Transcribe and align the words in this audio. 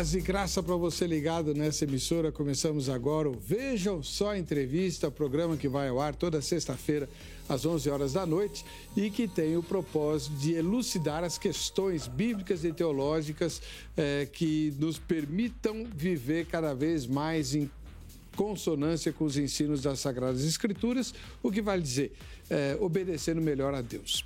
Paz 0.00 0.14
e 0.14 0.20
graça 0.22 0.62
para 0.62 0.76
você 0.76 1.06
ligado 1.06 1.52
nessa 1.52 1.84
emissora. 1.84 2.32
Começamos 2.32 2.88
agora 2.88 3.28
o 3.28 3.38
Vejam 3.38 4.02
Só 4.02 4.34
Entrevista, 4.34 5.10
programa 5.10 5.58
que 5.58 5.68
vai 5.68 5.90
ao 5.90 6.00
ar 6.00 6.14
toda 6.14 6.40
sexta-feira 6.40 7.06
às 7.46 7.66
11 7.66 7.90
horas 7.90 8.14
da 8.14 8.24
noite 8.24 8.64
e 8.96 9.10
que 9.10 9.28
tem 9.28 9.58
o 9.58 9.62
propósito 9.62 10.34
de 10.36 10.54
elucidar 10.54 11.22
as 11.22 11.36
questões 11.36 12.08
bíblicas 12.08 12.64
e 12.64 12.72
teológicas 12.72 13.60
eh, 13.94 14.26
que 14.32 14.74
nos 14.78 14.98
permitam 14.98 15.84
viver 15.94 16.46
cada 16.46 16.72
vez 16.72 17.06
mais 17.06 17.54
em 17.54 17.70
consonância 18.34 19.12
com 19.12 19.26
os 19.26 19.36
ensinos 19.36 19.82
das 19.82 20.00
Sagradas 20.00 20.46
Escrituras, 20.46 21.12
o 21.42 21.52
que 21.52 21.60
vale 21.60 21.82
dizer, 21.82 22.14
eh, 22.48 22.74
obedecendo 22.80 23.42
melhor 23.42 23.74
a 23.74 23.82
Deus. 23.82 24.24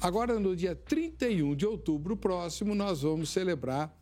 Agora, 0.00 0.38
no 0.38 0.54
dia 0.54 0.76
31 0.76 1.56
de 1.56 1.66
outubro 1.66 2.16
próximo, 2.16 2.76
nós 2.76 3.02
vamos 3.02 3.30
celebrar 3.30 3.97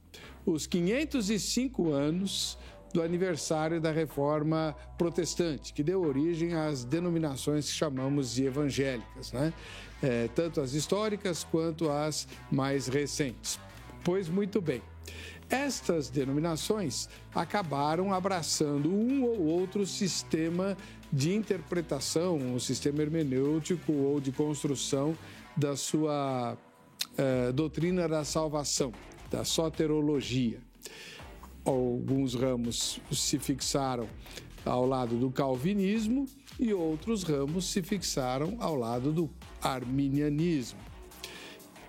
os 0.46 0.66
505 0.66 1.90
anos 1.90 2.56
do 2.94 3.02
aniversário 3.02 3.80
da 3.80 3.90
reforma 3.90 4.74
protestante, 4.96 5.72
que 5.72 5.82
deu 5.82 6.02
origem 6.02 6.54
às 6.54 6.84
denominações 6.84 7.66
que 7.66 7.76
chamamos 7.76 8.32
de 8.32 8.44
evangélicas, 8.44 9.32
né? 9.32 9.52
É, 10.02 10.28
tanto 10.34 10.60
as 10.60 10.72
históricas 10.72 11.44
quanto 11.44 11.90
as 11.90 12.28
mais 12.50 12.86
recentes. 12.86 13.58
Pois 14.04 14.28
muito 14.28 14.60
bem. 14.60 14.80
Estas 15.50 16.08
denominações 16.08 17.08
acabaram 17.34 18.12
abraçando 18.12 18.90
um 18.90 19.24
ou 19.24 19.46
outro 19.46 19.84
sistema 19.86 20.76
de 21.12 21.34
interpretação, 21.34 22.36
um 22.36 22.58
sistema 22.58 23.02
hermenêutico 23.02 23.92
ou 23.92 24.20
de 24.20 24.32
construção 24.32 25.16
da 25.56 25.76
sua 25.76 26.56
eh, 27.16 27.52
doutrina 27.52 28.08
da 28.08 28.24
salvação 28.24 28.92
da 29.30 29.44
soterologia. 29.44 30.58
Alguns 31.64 32.34
ramos 32.34 33.00
se 33.10 33.38
fixaram 33.38 34.08
ao 34.64 34.86
lado 34.86 35.16
do 35.16 35.30
calvinismo 35.30 36.26
e 36.58 36.72
outros 36.72 37.22
ramos 37.22 37.66
se 37.66 37.82
fixaram 37.82 38.56
ao 38.60 38.74
lado 38.74 39.12
do 39.12 39.30
arminianismo. 39.60 40.78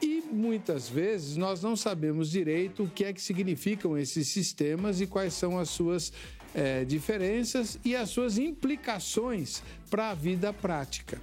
E 0.02 0.24
muitas 0.32 0.88
vezes 0.88 1.38
nós 1.38 1.62
não 1.62 1.76
sabemos 1.76 2.30
direito 2.30 2.84
o 2.84 2.90
que 2.90 3.06
é 3.06 3.14
que 3.14 3.22
significam 3.22 3.98
esses 3.98 4.28
sistemas 4.28 5.02
e 5.02 5.08
quais 5.08 5.34
são 5.34 5.58
as 5.58 5.70
suas 5.70 6.14
é, 6.54 6.86
diferenças 6.86 7.80
e 7.84 7.96
as 7.96 8.10
suas 8.10 8.38
implicações 8.38 9.64
para 9.90 10.12
a 10.12 10.14
vida 10.14 10.54
prática. 10.54 11.22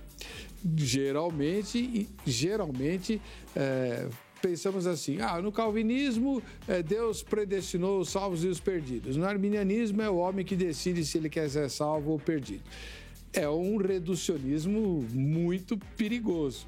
Geralmente, 0.76 2.08
geralmente 2.24 3.20
é, 3.54 4.08
pensamos 4.44 4.86
assim: 4.86 5.18
ah, 5.22 5.40
no 5.40 5.50
calvinismo, 5.50 6.42
é, 6.68 6.82
Deus 6.82 7.22
predestinou 7.22 8.00
os 8.00 8.10
salvos 8.10 8.44
e 8.44 8.48
os 8.48 8.60
perdidos. 8.60 9.16
No 9.16 9.24
arminianismo, 9.24 10.02
é 10.02 10.10
o 10.10 10.16
homem 10.16 10.44
que 10.44 10.54
decide 10.54 11.02
se 11.06 11.16
ele 11.16 11.30
quer 11.30 11.48
ser 11.48 11.70
salvo 11.70 12.10
ou 12.10 12.18
perdido. 12.18 12.62
É 13.32 13.48
um 13.48 13.78
reducionismo 13.78 15.02
muito 15.12 15.78
perigoso. 15.96 16.66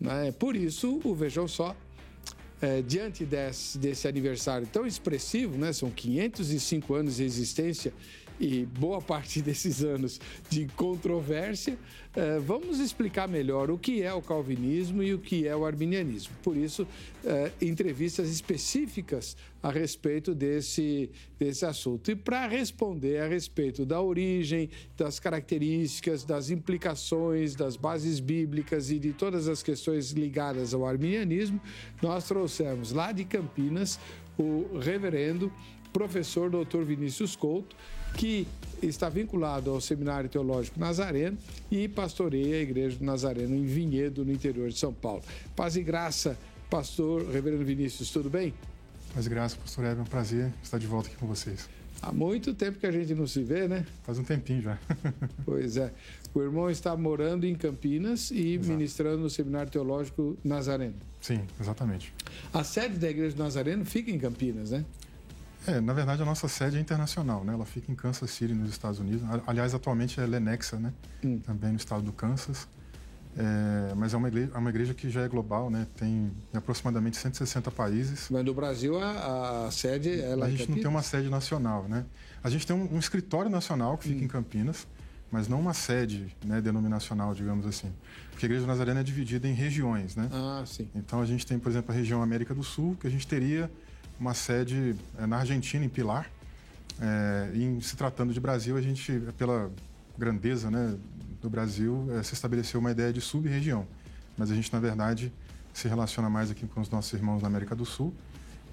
Né? 0.00 0.32
Por 0.32 0.56
isso, 0.56 1.00
o 1.04 1.14
Vejam 1.14 1.46
Só 1.46 1.76
é, 2.60 2.82
diante 2.82 3.24
desse, 3.24 3.78
desse, 3.78 4.08
aniversário 4.08 4.66
tão 4.66 4.84
expressivo, 4.84 5.56
né? 5.56 5.72
são 5.72 5.90
505 5.90 6.92
anos 6.92 7.16
de 7.16 7.24
existência 7.24 7.92
e 8.38 8.64
boa 8.64 9.00
parte 9.00 9.40
desses 9.42 9.82
anos 9.82 10.20
de 10.48 10.66
controvérsia, 10.76 11.78
é, 12.14 12.38
vamos 12.38 12.78
explicar 12.78 13.26
melhor 13.26 13.70
o 13.70 13.78
que 13.78 14.02
é 14.02 14.12
o 14.12 14.20
calvinismo 14.20 15.02
e 15.02 15.14
o 15.14 15.18
que 15.18 15.48
é 15.48 15.56
o 15.56 15.64
arminianismo. 15.64 16.34
Por 16.42 16.56
isso, 16.56 16.86
é, 17.24 17.50
entrevistas 17.60 18.28
específicas 18.28 19.36
a 19.62 19.70
respeito 19.70 20.34
desse, 20.34 21.08
desse 21.38 21.64
assunto. 21.64 22.10
E 22.10 22.16
para 22.16 22.46
responder 22.46 23.20
a 23.20 23.28
respeito 23.28 23.86
da 23.86 24.00
origem, 24.00 24.68
das 24.96 25.18
características, 25.18 26.24
das 26.24 26.50
implicações, 26.50 27.54
das 27.54 27.76
bases 27.76 28.20
bíblicas 28.20 28.90
e 28.90 28.98
de 28.98 29.12
todas 29.12 29.48
as 29.48 29.62
questões 29.62 30.10
ligadas 30.10 30.74
ao 30.74 30.84
arminianismo, 30.84 31.60
nós 32.02 32.24
trouxemos 32.26 32.92
lá 32.92 33.12
de 33.12 33.24
Campinas 33.24 33.98
o 34.38 34.78
reverendo 34.78 35.52
professor 35.92 36.50
Dr. 36.50 36.82
Vinícius 36.82 37.36
Couto, 37.36 37.76
que 38.16 38.46
está 38.82 39.08
vinculado 39.08 39.70
ao 39.70 39.80
Seminário 39.80 40.28
Teológico 40.28 40.78
Nazareno 40.78 41.38
e 41.70 41.88
pastoreia 41.88 42.56
a 42.56 42.60
Igreja 42.60 42.96
do 42.96 43.04
Nazareno 43.04 43.54
em 43.54 43.64
Vinhedo, 43.64 44.24
no 44.24 44.32
interior 44.32 44.68
de 44.68 44.78
São 44.78 44.92
Paulo. 44.92 45.22
Paz 45.54 45.76
e 45.76 45.82
graça, 45.82 46.36
pastor 46.68 47.28
Reverendo 47.30 47.64
Vinícius, 47.64 48.10
tudo 48.10 48.28
bem? 48.28 48.52
Paz 49.14 49.26
e 49.26 49.28
graça, 49.28 49.56
pastor 49.56 49.84
Hélio, 49.84 50.00
é 50.00 50.02
um 50.02 50.06
prazer 50.06 50.52
estar 50.62 50.78
de 50.78 50.86
volta 50.86 51.08
aqui 51.08 51.16
com 51.16 51.26
vocês. 51.26 51.68
Há 52.00 52.10
muito 52.10 52.52
tempo 52.52 52.80
que 52.80 52.86
a 52.86 52.90
gente 52.90 53.14
não 53.14 53.28
se 53.28 53.44
vê, 53.44 53.68
né? 53.68 53.86
Faz 54.02 54.18
um 54.18 54.24
tempinho 54.24 54.60
já. 54.60 54.76
pois 55.44 55.76
é. 55.76 55.92
O 56.34 56.40
irmão 56.40 56.68
está 56.68 56.96
morando 56.96 57.46
em 57.46 57.54
Campinas 57.54 58.32
e 58.32 58.54
Exato. 58.54 58.70
ministrando 58.70 59.18
no 59.18 59.30
Seminário 59.30 59.70
Teológico 59.70 60.36
Nazareno. 60.42 60.96
Sim, 61.20 61.42
exatamente. 61.60 62.12
A 62.52 62.64
sede 62.64 62.98
da 62.98 63.08
Igreja 63.08 63.36
do 63.36 63.42
Nazareno 63.44 63.84
fica 63.84 64.10
em 64.10 64.18
Campinas, 64.18 64.72
né? 64.72 64.84
É, 65.66 65.80
na 65.80 65.92
verdade 65.92 66.22
a 66.22 66.24
nossa 66.24 66.48
sede 66.48 66.76
é 66.76 66.80
internacional, 66.80 67.44
né? 67.44 67.52
Ela 67.52 67.64
fica 67.64 67.90
em 67.90 67.94
Kansas 67.94 68.30
City, 68.30 68.52
nos 68.52 68.70
Estados 68.70 68.98
Unidos. 68.98 69.22
Aliás, 69.46 69.74
atualmente 69.74 70.20
é 70.20 70.26
Lenexa, 70.26 70.76
né? 70.76 70.92
Hum. 71.24 71.38
Também 71.38 71.70
no 71.70 71.76
estado 71.76 72.02
do 72.02 72.12
Kansas. 72.12 72.66
É, 73.34 73.94
mas 73.94 74.12
é 74.12 74.16
uma, 74.16 74.28
igreja, 74.28 74.50
é 74.54 74.58
uma 74.58 74.68
igreja 74.68 74.92
que 74.92 75.08
já 75.08 75.22
é 75.22 75.28
global, 75.28 75.70
né? 75.70 75.86
Tem 75.96 76.30
aproximadamente 76.52 77.16
160 77.16 77.70
países. 77.70 78.28
Mas 78.30 78.44
no 78.44 78.52
Brasil 78.52 79.00
a, 79.00 79.66
a 79.66 79.70
sede 79.70 80.20
é 80.20 80.34
lá 80.34 80.46
A 80.46 80.50
gente 80.50 80.68
não 80.68 80.76
tem 80.76 80.86
uma 80.86 81.02
sede 81.02 81.30
nacional, 81.30 81.88
né? 81.88 82.04
A 82.42 82.50
gente 82.50 82.66
tem 82.66 82.76
um, 82.76 82.94
um 82.94 82.98
escritório 82.98 83.50
nacional 83.50 83.96
que 83.96 84.08
fica 84.08 84.20
hum. 84.20 84.24
em 84.24 84.28
Campinas, 84.28 84.86
mas 85.30 85.48
não 85.48 85.60
uma 85.60 85.72
sede 85.72 86.36
né, 86.44 86.60
denominacional, 86.60 87.32
digamos 87.34 87.64
assim. 87.66 87.90
Porque 88.30 88.44
a 88.44 88.48
Igreja 88.48 88.66
Nazarena 88.66 89.00
é 89.00 89.02
dividida 89.02 89.48
em 89.48 89.54
regiões, 89.54 90.14
né? 90.14 90.28
Ah, 90.30 90.62
sim. 90.66 90.88
Então 90.94 91.22
a 91.22 91.26
gente 91.26 91.46
tem, 91.46 91.58
por 91.58 91.70
exemplo, 91.70 91.90
a 91.90 91.96
região 91.96 92.22
América 92.22 92.54
do 92.54 92.62
Sul, 92.62 92.96
que 93.00 93.06
a 93.06 93.10
gente 93.10 93.26
teria 93.26 93.70
uma 94.22 94.34
sede 94.34 94.94
é, 95.18 95.26
na 95.26 95.38
Argentina, 95.38 95.84
em 95.84 95.88
Pilar. 95.88 96.30
É, 97.00 97.50
em 97.54 97.80
se 97.80 97.96
tratando 97.96 98.32
de 98.32 98.38
Brasil, 98.38 98.76
a 98.76 98.80
gente, 98.80 99.20
pela 99.36 99.70
grandeza 100.16 100.70
né, 100.70 100.96
do 101.40 101.50
Brasil, 101.50 102.06
é, 102.12 102.22
se 102.22 102.34
estabeleceu 102.34 102.78
uma 102.78 102.92
ideia 102.92 103.12
de 103.12 103.20
sub-região. 103.20 103.84
Mas 104.38 104.50
a 104.50 104.54
gente, 104.54 104.72
na 104.72 104.78
verdade, 104.78 105.32
se 105.74 105.88
relaciona 105.88 106.30
mais 106.30 106.50
aqui 106.50 106.66
com 106.66 106.80
os 106.80 106.88
nossos 106.88 107.12
irmãos 107.12 107.42
na 107.42 107.48
América 107.48 107.74
do 107.74 107.84
Sul. 107.84 108.14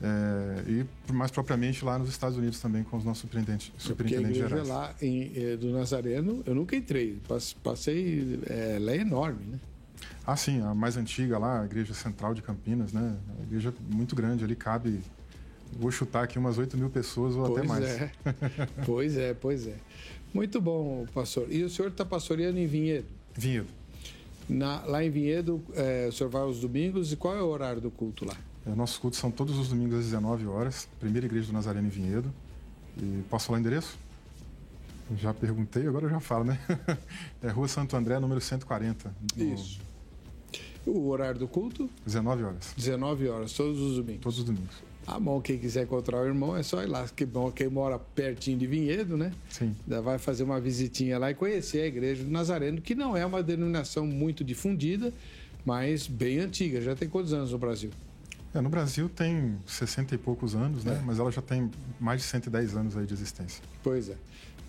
É, 0.02 0.64
e 0.70 1.12
mais 1.12 1.32
propriamente 1.32 1.84
lá 1.84 1.98
nos 1.98 2.10
Estados 2.10 2.38
Unidos 2.38 2.60
também 2.62 2.84
com 2.84 2.96
os 2.96 3.04
nossos 3.04 3.22
superintendentes, 3.22 3.74
superintendentes 3.78 4.42
a 4.42 4.46
igreja 4.46 4.64
lá 4.64 4.96
em, 5.02 5.30
eh, 5.36 5.58
do 5.58 5.72
Nazareno, 5.72 6.42
eu 6.46 6.56
nunca 6.56 6.74
entrei, 6.74 7.22
passei, 7.62 8.40
é, 8.50 8.78
ela 8.78 8.92
é 8.92 8.98
enorme, 8.98 9.46
né? 9.46 9.60
Ah, 10.26 10.38
sim, 10.38 10.62
a 10.62 10.74
mais 10.74 10.96
antiga 10.96 11.38
lá, 11.38 11.64
a 11.64 11.66
igreja 11.66 11.94
central 11.94 12.34
de 12.34 12.42
Campinas, 12.42 12.94
né? 12.94 13.18
A 13.40 13.44
igreja 13.44 13.74
muito 13.90 14.16
grande 14.16 14.42
ali, 14.42 14.56
cabe 14.56 15.02
Vou 15.78 15.92
chutar 15.92 16.24
aqui 16.24 16.38
umas 16.40 16.58
8 16.58 16.78
mil 16.78 16.90
pessoas 16.90 17.36
ou 17.36 17.46
pois 17.46 17.58
até 17.58 17.68
mais. 17.68 17.86
É. 17.86 18.12
pois 18.86 19.18
é, 19.18 19.34
pois 19.34 19.68
é. 19.68 19.76
Muito 20.34 20.62
bom, 20.62 21.06
pastor. 21.14 21.48
E 21.52 21.64
o 21.64 21.70
senhor 21.70 21.90
está 21.90 22.06
pastoreando 22.06 22.60
em 22.60 22.68
Vinhedo? 22.68 23.08
Vinhedo. 23.34 23.68
Na, 24.48 24.84
lá 24.86 25.04
em 25.04 25.10
Vinhedo, 25.10 25.64
é, 25.76 26.08
o 26.08 26.12
senhor 26.12 26.30
vai 26.30 26.42
aos 26.42 26.60
domingos 26.60 27.12
e 27.14 27.16
qual 27.16 27.36
é 27.36 27.42
o 27.42 27.48
horário 27.48 27.82
do 27.82 27.92
culto 27.92 28.26
lá? 28.26 28.36
É, 28.66 28.76
nossos 28.76 28.98
cultos 28.98 29.20
são 29.20 29.32
todos 29.32 29.58
os 29.58 29.70
domingos 29.70 30.00
às 30.00 30.06
19 30.06 30.48
horas. 30.48 30.88
Primeira 31.00 31.26
igreja 31.26 31.48
do 31.48 31.54
Nazareno 31.54 31.88
em 31.88 31.92
Vinhedo. 31.92 32.34
E 32.98 33.24
posso 33.30 33.48
falar 33.48 33.58
o 33.58 33.62
endereço? 33.62 33.98
Já 35.18 35.34
perguntei, 35.34 35.88
agora 35.88 36.06
eu 36.06 36.10
já 36.10 36.20
falo, 36.20 36.44
né? 36.44 36.60
É 37.42 37.50
Rua 37.50 37.68
Santo 37.68 37.96
André, 37.96 38.20
número 38.20 38.40
140. 38.40 39.16
No... 39.36 39.54
Isso. 39.54 39.80
O 40.86 41.08
horário 41.10 41.40
do 41.40 41.48
culto? 41.48 41.90
19 42.06 42.44
horas. 42.44 42.74
19 42.76 43.28
horas, 43.28 43.54
todos 43.54 43.80
os 43.80 43.96
domingos. 43.98 44.22
Todos 44.22 44.40
os 44.40 44.44
domingos. 44.44 44.89
Ah, 45.12 45.20
bom, 45.20 45.42
quem 45.42 45.58
quiser 45.58 45.86
encontrar 45.86 46.22
o 46.22 46.26
irmão 46.26 46.56
é 46.56 46.62
só 46.62 46.84
ir 46.84 46.86
lá. 46.86 47.08
Que 47.08 47.26
bom, 47.26 47.52
quem 47.52 47.68
mora 47.68 47.98
pertinho 47.98 48.60
de 48.60 48.68
Vinhedo, 48.68 49.18
né? 49.18 49.32
Sim. 49.50 49.76
Já 49.88 50.02
vai 50.02 50.20
fazer 50.20 50.44
uma 50.44 50.62
visitinha 50.62 51.18
lá 51.18 51.32
e 51.32 51.34
conhecer 51.34 51.82
a 51.82 51.88
igreja 51.88 52.24
do 52.24 52.30
Nazareno, 52.30 52.80
que 52.80 52.94
não 52.94 53.18
é 53.18 53.26
uma 53.26 53.42
denominação 53.42 54.06
muito 54.06 54.44
difundida, 54.44 55.12
mas 55.66 56.06
bem 56.06 56.38
antiga. 56.38 56.80
Já 56.80 56.96
tem 56.96 57.10
quantos 57.10 57.34
anos 57.34 57.52
no 57.52 57.58
Brasil? 57.58 57.90
É, 58.54 58.62
no 58.62 58.70
Brasil 58.70 59.10
tem 59.10 59.58
60 59.66 60.14
e 60.14 60.18
poucos 60.20 60.54
anos, 60.54 60.84
né? 60.84 61.00
É. 61.02 61.04
Mas 61.04 61.18
ela 61.18 61.32
já 61.32 61.42
tem 61.42 61.72
mais 62.00 62.22
de 62.22 62.28
110 62.28 62.76
anos 62.76 62.96
aí 62.96 63.08
de 63.08 63.14
existência. 63.14 63.64
Pois 63.82 64.10
é. 64.10 64.16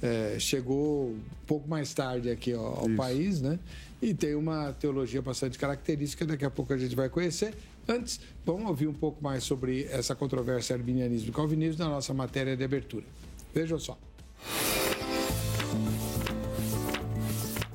é 0.01 0.37
chegou 0.39 1.11
um 1.11 1.21
pouco 1.47 1.69
mais 1.69 1.93
tarde 1.93 2.31
aqui 2.31 2.55
ao, 2.55 2.81
ao 2.81 2.91
país, 2.97 3.43
né? 3.43 3.59
E 4.01 4.15
tem 4.15 4.35
uma 4.35 4.73
teologia 4.73 5.21
bastante 5.21 5.59
característica, 5.59 6.25
daqui 6.25 6.47
a 6.47 6.51
pouco 6.51 6.73
a 6.73 6.79
gente 6.79 6.97
vai 6.97 7.11
conhecer. 7.11 7.55
Antes, 7.91 8.21
vamos 8.47 8.69
ouvir 8.69 8.87
um 8.87 8.95
pouco 8.95 9.21
mais 9.21 9.43
sobre 9.43 9.85
essa 9.91 10.15
controvérsia 10.15 10.77
arminianismo 10.77 11.31
e 11.31 11.33
calvinismo 11.33 11.83
na 11.83 11.91
nossa 11.91 12.15
matéria 12.15 12.57
de 12.57 12.63
abertura. 12.63 13.05
Vejam 13.53 13.81
só. 13.81 13.99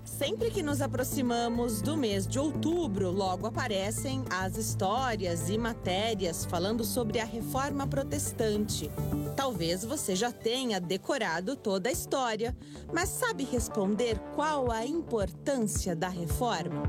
Sempre 0.06 0.52
que 0.52 0.64
nos 0.64 0.82
aproximamos 0.82 1.82
do 1.82 1.98
mês 1.98 2.26
de 2.26 2.40
outubro, 2.40 3.12
logo 3.12 3.46
aparecem 3.46 4.24
as 4.30 4.56
histórias 4.56 5.50
e 5.50 5.58
matérias 5.58 6.46
falando 6.46 6.86
sobre 6.86 7.20
a 7.20 7.26
reforma 7.26 7.86
protestante. 7.86 8.90
Talvez 9.36 9.84
você 9.84 10.16
já 10.16 10.32
tenha 10.32 10.80
decorado 10.80 11.58
toda 11.58 11.90
a 11.90 11.92
história, 11.92 12.56
mas 12.94 13.10
sabe 13.10 13.44
responder 13.44 14.18
qual 14.34 14.72
a 14.72 14.86
importância 14.86 15.94
da 15.94 16.08
reforma? 16.08 16.84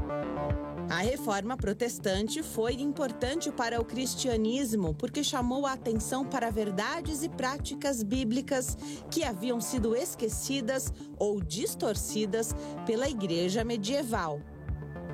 A 0.88 0.98
reforma 0.98 1.56
protestante 1.56 2.44
foi 2.44 2.74
importante 2.74 3.50
para 3.50 3.80
o 3.80 3.84
cristianismo 3.84 4.94
porque 4.94 5.24
chamou 5.24 5.66
a 5.66 5.72
atenção 5.72 6.24
para 6.24 6.48
verdades 6.48 7.24
e 7.24 7.28
práticas 7.28 8.04
bíblicas 8.04 8.78
que 9.10 9.24
haviam 9.24 9.60
sido 9.60 9.96
esquecidas 9.96 10.92
ou 11.18 11.40
distorcidas 11.40 12.54
pela 12.86 13.08
igreja 13.08 13.64
medieval. 13.64 14.40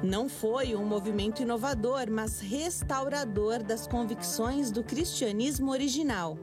Não 0.03 0.29
foi 0.29 0.77
um 0.77 0.85
movimento 0.85 1.41
inovador, 1.41 2.11
mas 2.11 2.39
restaurador 2.41 3.63
das 3.63 3.87
convicções 3.87 4.71
do 4.71 4.85
cristianismo 4.85 5.71
original. 5.71 6.37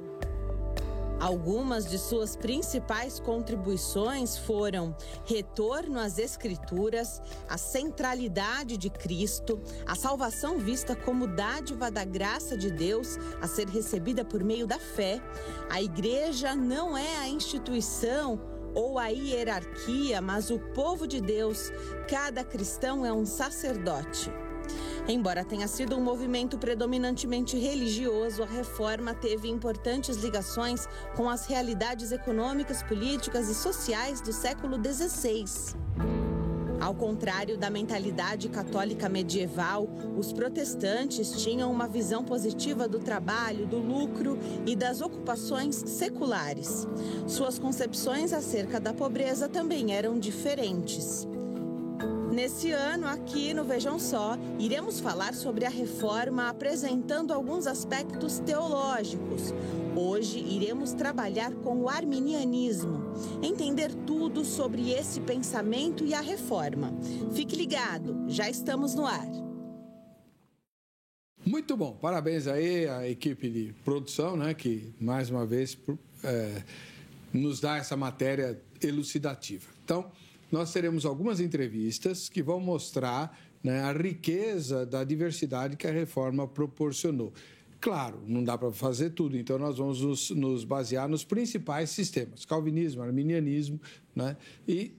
Algumas 1.19 1.85
de 1.89 1.97
suas 1.97 2.37
principais 2.37 3.19
contribuições 3.19 4.37
foram 4.37 4.95
retorno 5.25 5.99
às 5.99 6.17
Escrituras, 6.17 7.21
a 7.49 7.57
centralidade 7.57 8.77
de 8.77 8.89
Cristo, 8.89 9.59
a 9.85 9.95
salvação 9.95 10.57
vista 10.57 10.95
como 10.95 11.27
dádiva 11.27 11.91
da 11.91 12.05
graça 12.05 12.55
de 12.55 12.71
Deus 12.71 13.17
a 13.41 13.47
ser 13.47 13.67
recebida 13.67 14.23
por 14.23 14.43
meio 14.43 14.65
da 14.65 14.79
fé. 14.79 15.21
A 15.69 15.81
igreja 15.81 16.55
não 16.55 16.97
é 16.97 17.17
a 17.17 17.27
instituição 17.27 18.39
ou 18.73 18.97
a 18.97 19.07
hierarquia, 19.07 20.21
mas 20.21 20.49
o 20.49 20.59
povo 20.59 21.05
de 21.05 21.19
Deus. 21.19 21.71
Cada 22.07 22.45
cristão 22.45 23.05
é 23.05 23.11
um 23.11 23.25
sacerdote. 23.25 24.31
Embora 25.07 25.43
tenha 25.43 25.67
sido 25.67 25.95
um 25.95 26.01
movimento 26.01 26.57
predominantemente 26.57 27.57
religioso, 27.57 28.43
a 28.43 28.45
reforma 28.45 29.13
teve 29.13 29.47
importantes 29.49 30.17
ligações 30.17 30.87
com 31.15 31.29
as 31.29 31.45
realidades 31.45 32.11
econômicas, 32.11 32.83
políticas 32.83 33.49
e 33.49 33.55
sociais 33.55 34.21
do 34.21 34.31
século 34.31 34.77
XVI. 34.77 35.77
Ao 36.79 36.95
contrário 36.95 37.57
da 37.57 37.69
mentalidade 37.69 38.47
católica 38.47 39.09
medieval, 39.09 39.89
os 40.17 40.31
protestantes 40.31 41.31
tinham 41.43 41.69
uma 41.69 41.87
visão 41.87 42.23
positiva 42.23 42.87
do 42.87 42.99
trabalho, 42.99 43.67
do 43.67 43.77
lucro 43.77 44.37
e 44.65 44.75
das 44.75 45.01
ocupações 45.01 45.75
seculares. 45.75 46.87
Suas 47.27 47.59
concepções 47.59 48.31
acerca 48.31 48.79
da 48.79 48.93
pobreza 48.93 49.49
também 49.49 49.93
eram 49.93 50.17
diferentes. 50.17 51.27
Nesse 52.39 52.71
ano, 52.71 53.05
aqui 53.05 53.53
no 53.53 53.65
Vejam 53.65 53.99
Só, 53.99 54.37
iremos 54.57 55.01
falar 55.01 55.33
sobre 55.33 55.65
a 55.65 55.69
reforma 55.69 56.47
apresentando 56.47 57.33
alguns 57.33 57.67
aspectos 57.67 58.39
teológicos. 58.39 59.53
Hoje 59.93 60.39
iremos 60.39 60.93
trabalhar 60.93 61.53
com 61.55 61.81
o 61.81 61.89
arminianismo, 61.89 63.11
entender 63.43 63.93
tudo 64.07 64.45
sobre 64.45 64.89
esse 64.89 65.19
pensamento 65.19 66.05
e 66.05 66.13
a 66.13 66.21
reforma. 66.21 66.93
Fique 67.33 67.57
ligado, 67.57 68.23
já 68.29 68.49
estamos 68.49 68.95
no 68.95 69.05
ar. 69.05 69.27
Muito 71.45 71.75
bom, 71.75 71.91
parabéns 71.91 72.47
aí 72.47 72.87
à 72.87 73.05
equipe 73.05 73.49
de 73.49 73.73
produção, 73.83 74.37
né, 74.37 74.53
que 74.53 74.93
mais 74.97 75.29
uma 75.29 75.45
vez 75.45 75.77
é, 76.23 76.63
nos 77.33 77.59
dá 77.59 77.75
essa 77.75 77.97
matéria 77.97 78.57
elucidativa. 78.81 79.67
Então, 79.83 80.09
nós 80.51 80.71
teremos 80.73 81.05
algumas 81.05 81.39
entrevistas 81.39 82.29
que 82.29 82.41
vão 82.41 82.59
mostrar 82.59 83.37
né, 83.63 83.81
a 83.81 83.91
riqueza 83.91 84.85
da 84.85 85.03
diversidade 85.03 85.75
que 85.75 85.87
a 85.87 85.91
reforma 85.91 86.47
proporcionou. 86.47 87.33
Claro, 87.79 88.21
não 88.27 88.43
dá 88.43 88.57
para 88.57 88.71
fazer 88.71 89.11
tudo, 89.11 89.37
então 89.37 89.57
nós 89.57 89.77
vamos 89.77 90.01
nos, 90.01 90.29
nos, 90.31 90.63
basear 90.65 91.07
nos 91.07 91.23
principais 91.23 91.89
sistemas: 91.89 92.43
calvinismo, 92.43 93.01
arminianismo, 93.01 93.79
né, 94.13 94.35
e 94.67 94.93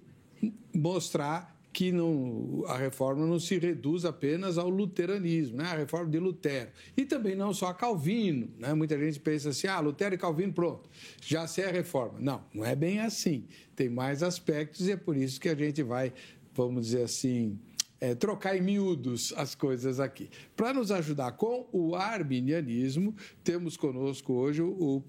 mostrar 0.74 1.59
que 1.72 1.92
não, 1.92 2.64
a 2.66 2.76
reforma 2.76 3.24
não 3.24 3.38
se 3.38 3.58
reduz 3.58 4.04
apenas 4.04 4.58
ao 4.58 4.68
luteranismo, 4.68 5.58
né? 5.58 5.64
a 5.64 5.76
reforma 5.76 6.10
de 6.10 6.18
Lutero. 6.18 6.70
E 6.96 7.04
também 7.04 7.36
não 7.36 7.54
só 7.54 7.68
a 7.68 7.74
Calvino. 7.74 8.50
Né? 8.58 8.74
Muita 8.74 8.98
gente 8.98 9.20
pensa 9.20 9.50
assim, 9.50 9.68
ah, 9.68 9.78
Lutero 9.78 10.14
e 10.14 10.18
Calvino, 10.18 10.52
pronto, 10.52 10.88
já 11.22 11.46
sei 11.46 11.64
a 11.64 11.70
reforma. 11.70 12.18
Não, 12.18 12.44
não 12.52 12.64
é 12.64 12.74
bem 12.74 13.00
assim. 13.00 13.46
Tem 13.76 13.88
mais 13.88 14.22
aspectos 14.22 14.88
e 14.88 14.92
é 14.92 14.96
por 14.96 15.16
isso 15.16 15.40
que 15.40 15.48
a 15.48 15.54
gente 15.54 15.82
vai, 15.82 16.12
vamos 16.54 16.86
dizer 16.86 17.02
assim, 17.02 17.58
é, 18.00 18.14
trocar 18.14 18.56
em 18.56 18.60
miúdos 18.60 19.32
as 19.36 19.54
coisas 19.54 20.00
aqui. 20.00 20.28
Para 20.56 20.72
nos 20.72 20.90
ajudar 20.90 21.32
com 21.32 21.68
o 21.72 21.94
arminianismo, 21.94 23.14
temos 23.44 23.76
conosco 23.76 24.32
hoje 24.32 24.60
o 24.60 25.02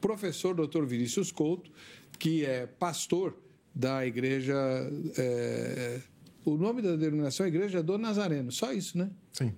professor 0.00 0.54
Dr. 0.54 0.84
Vinícius 0.84 1.30
Couto, 1.30 1.70
que 2.18 2.44
é 2.44 2.66
pastor 2.66 3.36
da 3.76 4.06
igreja. 4.06 4.54
É, 5.18 6.00
o 6.44 6.56
nome 6.56 6.80
da 6.80 6.96
denominação 6.96 7.44
é 7.44 7.48
Igreja 7.50 7.82
do 7.82 7.98
Nazareno, 7.98 8.50
só 8.50 8.72
isso, 8.72 8.96
né? 8.96 9.10
Sim. 9.32 9.52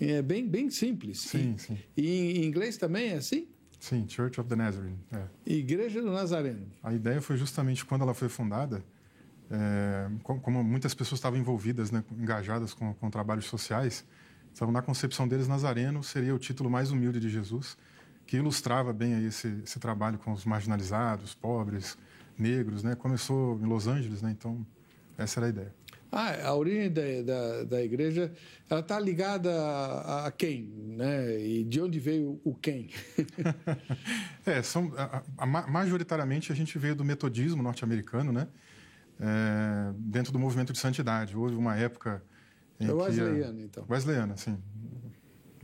É 0.00 0.22
bem, 0.22 0.46
bem 0.46 0.70
simples. 0.70 1.20
Sim, 1.20 1.54
e, 1.56 1.60
sim. 1.60 1.78
E 1.96 2.38
em 2.38 2.44
inglês 2.44 2.76
também 2.76 3.10
é 3.10 3.16
assim? 3.16 3.48
Sim, 3.80 4.06
Church 4.08 4.40
of 4.40 4.48
the 4.48 4.54
Nazarene. 4.54 4.98
É. 5.12 5.22
Igreja 5.46 6.00
do 6.00 6.12
Nazareno. 6.12 6.66
A 6.82 6.92
ideia 6.92 7.20
foi 7.20 7.36
justamente 7.36 7.84
quando 7.84 8.02
ela 8.02 8.14
foi 8.14 8.28
fundada, 8.28 8.84
é, 9.50 10.08
como 10.22 10.62
muitas 10.62 10.94
pessoas 10.94 11.18
estavam 11.18 11.38
envolvidas, 11.38 11.90
né, 11.90 12.04
engajadas 12.18 12.72
com, 12.72 12.94
com 12.94 13.10
trabalhos 13.10 13.46
sociais, 13.46 14.04
na 14.70 14.82
concepção 14.82 15.26
deles, 15.26 15.48
Nazareno 15.48 16.02
seria 16.04 16.34
o 16.34 16.38
título 16.38 16.70
mais 16.70 16.90
humilde 16.92 17.18
de 17.18 17.28
Jesus, 17.28 17.76
que 18.26 18.36
ilustrava 18.36 18.92
bem 18.92 19.14
aí 19.14 19.26
esse, 19.26 19.48
esse 19.64 19.80
trabalho 19.80 20.18
com 20.18 20.32
os 20.32 20.44
marginalizados, 20.44 21.34
pobres, 21.34 21.98
negros, 22.38 22.82
né? 22.82 22.94
Começou 22.94 23.58
em 23.60 23.66
Los 23.66 23.86
Angeles, 23.86 24.22
né? 24.22 24.30
Então, 24.30 24.66
essa 25.16 25.40
era 25.40 25.46
a 25.46 25.48
ideia. 25.50 25.74
Ah, 26.16 26.46
a 26.46 26.54
origem 26.54 26.92
da, 26.92 27.02
da, 27.24 27.64
da 27.64 27.82
igreja, 27.82 28.32
ela 28.70 28.78
está 28.78 29.00
ligada 29.00 29.50
a, 29.52 30.26
a, 30.26 30.30
quem, 30.30 30.62
né? 30.96 31.40
E 31.44 31.64
de 31.64 31.80
onde 31.80 31.98
veio 31.98 32.40
o 32.44 32.54
quem? 32.54 32.90
é, 34.46 34.62
são, 34.62 34.92
a, 34.96 35.22
a, 35.36 35.46
majoritariamente 35.46 36.52
a 36.52 36.54
gente 36.54 36.78
veio 36.78 36.94
do 36.94 37.04
metodismo 37.04 37.62
norte-americano, 37.62 38.32
né? 38.32 38.46
É, 39.18 39.92
dentro 39.98 40.32
do 40.32 40.38
movimento 40.38 40.72
de 40.72 40.78
santidade. 40.78 41.36
Houve 41.36 41.56
uma 41.56 41.76
época 41.76 42.22
em 42.78 42.86
é 42.86 42.92
Wesleyana, 42.92 43.60
então. 43.60 43.84
Wesleyana, 43.88 44.36
sim. 44.36 44.56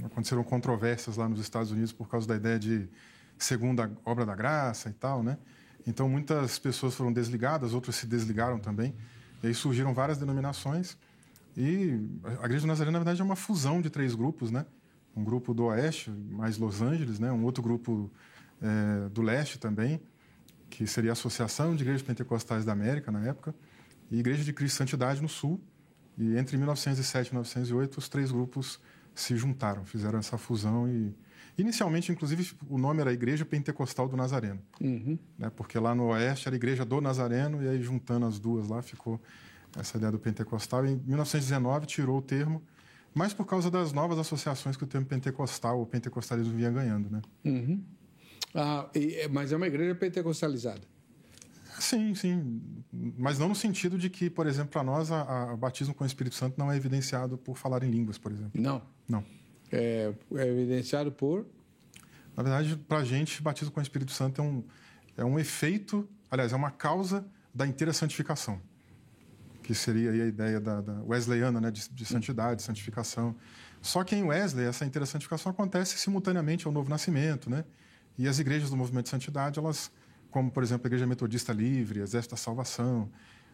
Aconteceram 0.02 0.42
controvérsias 0.42 1.16
lá 1.16 1.28
nos 1.28 1.38
Estados 1.38 1.70
Unidos 1.70 1.92
por 1.92 2.08
causa 2.08 2.26
da 2.26 2.34
ideia 2.34 2.58
de 2.58 2.88
segunda 3.38 3.90
obra 4.04 4.26
da 4.26 4.34
graça 4.34 4.88
e 4.88 4.92
tal, 4.94 5.22
né? 5.22 5.38
Então, 5.86 6.08
muitas 6.08 6.58
pessoas 6.58 6.94
foram 6.94 7.12
desligadas, 7.12 7.72
outras 7.72 7.96
se 7.96 8.06
desligaram 8.06 8.58
também. 8.58 8.94
E 9.42 9.46
aí 9.46 9.54
surgiram 9.54 9.94
várias 9.94 10.18
denominações. 10.18 10.96
E 11.56 11.98
a 12.40 12.44
Igreja 12.44 12.62
do 12.62 12.68
Nazareno, 12.68 12.92
na 12.92 12.98
verdade, 12.98 13.20
é 13.20 13.24
uma 13.24 13.36
fusão 13.36 13.80
de 13.80 13.90
três 13.90 14.14
grupos, 14.14 14.50
né? 14.50 14.66
Um 15.16 15.24
grupo 15.24 15.52
do 15.52 15.64
Oeste, 15.64 16.10
mais 16.10 16.58
Los 16.58 16.80
Angeles, 16.80 17.18
né? 17.18 17.32
Um 17.32 17.44
outro 17.44 17.62
grupo 17.62 18.10
é, 18.62 19.08
do 19.08 19.22
Leste 19.22 19.58
também, 19.58 20.00
que 20.68 20.86
seria 20.86 21.10
a 21.10 21.12
Associação 21.12 21.74
de 21.74 21.82
Igrejas 21.82 22.02
Pentecostais 22.02 22.64
da 22.64 22.72
América, 22.72 23.10
na 23.10 23.26
época, 23.26 23.54
e 24.10 24.18
Igreja 24.18 24.44
de 24.44 24.52
Cristo 24.52 24.76
Santidade 24.76 25.20
no 25.20 25.28
Sul. 25.28 25.60
E 26.16 26.36
entre 26.36 26.56
1907 26.56 27.28
e 27.28 27.32
1908, 27.32 27.98
os 27.98 28.08
três 28.08 28.30
grupos 28.30 28.78
se 29.14 29.36
juntaram, 29.36 29.84
fizeram 29.84 30.18
essa 30.18 30.38
fusão 30.38 30.88
e 30.88 31.14
Inicialmente, 31.58 32.10
inclusive, 32.10 32.52
o 32.68 32.78
nome 32.78 33.00
era 33.00 33.12
Igreja 33.12 33.44
Pentecostal 33.44 34.08
do 34.08 34.16
Nazareno, 34.16 34.60
uhum. 34.80 35.18
né? 35.38 35.50
porque 35.54 35.78
lá 35.78 35.94
no 35.94 36.08
Oeste 36.08 36.48
era 36.48 36.56
Igreja 36.56 36.84
do 36.84 37.00
Nazareno, 37.00 37.62
e 37.62 37.68
aí 37.68 37.82
juntando 37.82 38.26
as 38.26 38.38
duas 38.38 38.68
lá 38.68 38.80
ficou 38.82 39.20
essa 39.78 39.96
ideia 39.96 40.10
do 40.10 40.18
pentecostal. 40.18 40.86
Em 40.86 40.96
1919 40.96 41.86
tirou 41.86 42.18
o 42.18 42.22
termo, 42.22 42.62
mas 43.14 43.34
por 43.34 43.44
causa 43.44 43.70
das 43.70 43.92
novas 43.92 44.18
associações 44.18 44.76
que 44.76 44.84
o 44.84 44.86
termo 44.86 45.06
pentecostal 45.06 45.78
ou 45.78 45.86
pentecostalismo 45.86 46.54
vinha 46.54 46.70
ganhando. 46.70 47.10
Né? 47.10 47.20
Uhum. 47.44 47.82
Ah, 48.54 48.88
e, 48.94 49.14
é, 49.14 49.28
mas 49.28 49.52
é 49.52 49.56
uma 49.56 49.66
igreja 49.66 49.94
pentecostalizada. 49.94 50.82
Sim, 51.78 52.14
sim. 52.14 52.60
Mas 53.16 53.38
não 53.38 53.48
no 53.48 53.54
sentido 53.54 53.96
de 53.96 54.10
que, 54.10 54.28
por 54.28 54.46
exemplo, 54.46 54.70
para 54.70 54.82
nós, 54.82 55.08
o 55.10 55.56
batismo 55.56 55.94
com 55.94 56.04
o 56.04 56.06
Espírito 56.06 56.34
Santo 56.34 56.58
não 56.58 56.70
é 56.70 56.76
evidenciado 56.76 57.38
por 57.38 57.56
falar 57.56 57.82
em 57.82 57.90
línguas, 57.90 58.18
por 58.18 58.32
exemplo. 58.32 58.60
Não. 58.60 58.82
Não 59.08 59.24
é, 59.70 60.12
é 60.34 60.46
evidenciado 60.46 61.12
por? 61.12 61.46
Na 62.36 62.42
verdade, 62.42 62.76
para 62.88 62.98
a 62.98 63.04
gente, 63.04 63.42
batismo 63.42 63.72
com 63.72 63.80
o 63.80 63.82
Espírito 63.82 64.12
Santo 64.12 64.40
é 64.40 64.44
um, 64.44 64.64
é 65.16 65.24
um 65.24 65.38
efeito, 65.38 66.08
aliás, 66.30 66.52
é 66.52 66.56
uma 66.56 66.70
causa 66.70 67.24
da 67.54 67.66
inteira 67.66 67.92
santificação, 67.92 68.60
que 69.62 69.74
seria 69.74 70.10
a 70.10 70.26
ideia 70.26 70.60
da, 70.60 70.80
da 70.80 71.02
wesleyana, 71.02 71.60
né, 71.60 71.70
de, 71.70 71.88
de 71.88 72.04
santidade, 72.04 72.62
santificação. 72.62 73.34
Só 73.82 74.04
que 74.04 74.14
em 74.14 74.22
Wesley, 74.22 74.66
essa 74.66 74.84
inteira 74.84 75.06
santificação 75.06 75.50
acontece 75.50 75.98
simultaneamente 75.98 76.66
ao 76.66 76.72
novo 76.72 76.88
nascimento, 76.88 77.48
né? 77.48 77.64
E 78.18 78.28
as 78.28 78.38
igrejas 78.38 78.70
do 78.70 78.76
movimento 78.76 79.04
de 79.04 79.10
santidade, 79.10 79.58
elas, 79.58 79.90
como 80.30 80.50
por 80.50 80.62
exemplo 80.62 80.86
a 80.86 80.88
Igreja 80.88 81.06
Metodista 81.06 81.52
Livre, 81.52 82.00
Exército 82.00 82.34
da 82.34 82.36
Salvação, 82.36 83.10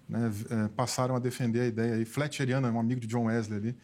né, 0.09 0.31
é, 0.51 0.69
passaram 0.69 1.15
a 1.15 1.19
defender 1.19 1.61
a 1.61 1.67
ideia, 1.67 2.01
e 2.01 2.05
Fletcheriana, 2.05 2.71
um 2.71 2.81
amigo 2.81 3.01
de 3.01 3.07
John 3.07 3.27
Wesley 3.27 3.59
ali, 3.59 3.77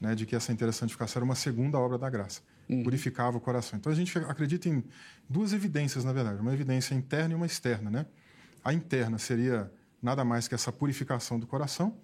né, 0.00 0.14
de 0.14 0.26
que 0.26 0.36
essa 0.36 0.52
interessantificação 0.52 1.20
era 1.20 1.24
uma 1.24 1.34
segunda 1.34 1.78
obra 1.78 1.98
da 1.98 2.08
graça, 2.08 2.42
uhum. 2.68 2.82
purificava 2.82 3.36
o 3.36 3.40
coração. 3.40 3.78
Então 3.78 3.90
a 3.90 3.94
gente 3.94 4.16
acredita 4.18 4.68
em 4.68 4.84
duas 5.28 5.52
evidências, 5.52 6.04
na 6.04 6.12
verdade, 6.12 6.40
uma 6.40 6.52
evidência 6.52 6.94
interna 6.94 7.32
e 7.32 7.36
uma 7.36 7.46
externa. 7.46 7.90
Né? 7.90 8.06
A 8.64 8.72
interna 8.72 9.18
seria 9.18 9.70
nada 10.02 10.24
mais 10.24 10.46
que 10.46 10.54
essa 10.54 10.70
purificação 10.70 11.38
do 11.38 11.46
coração, 11.46 11.96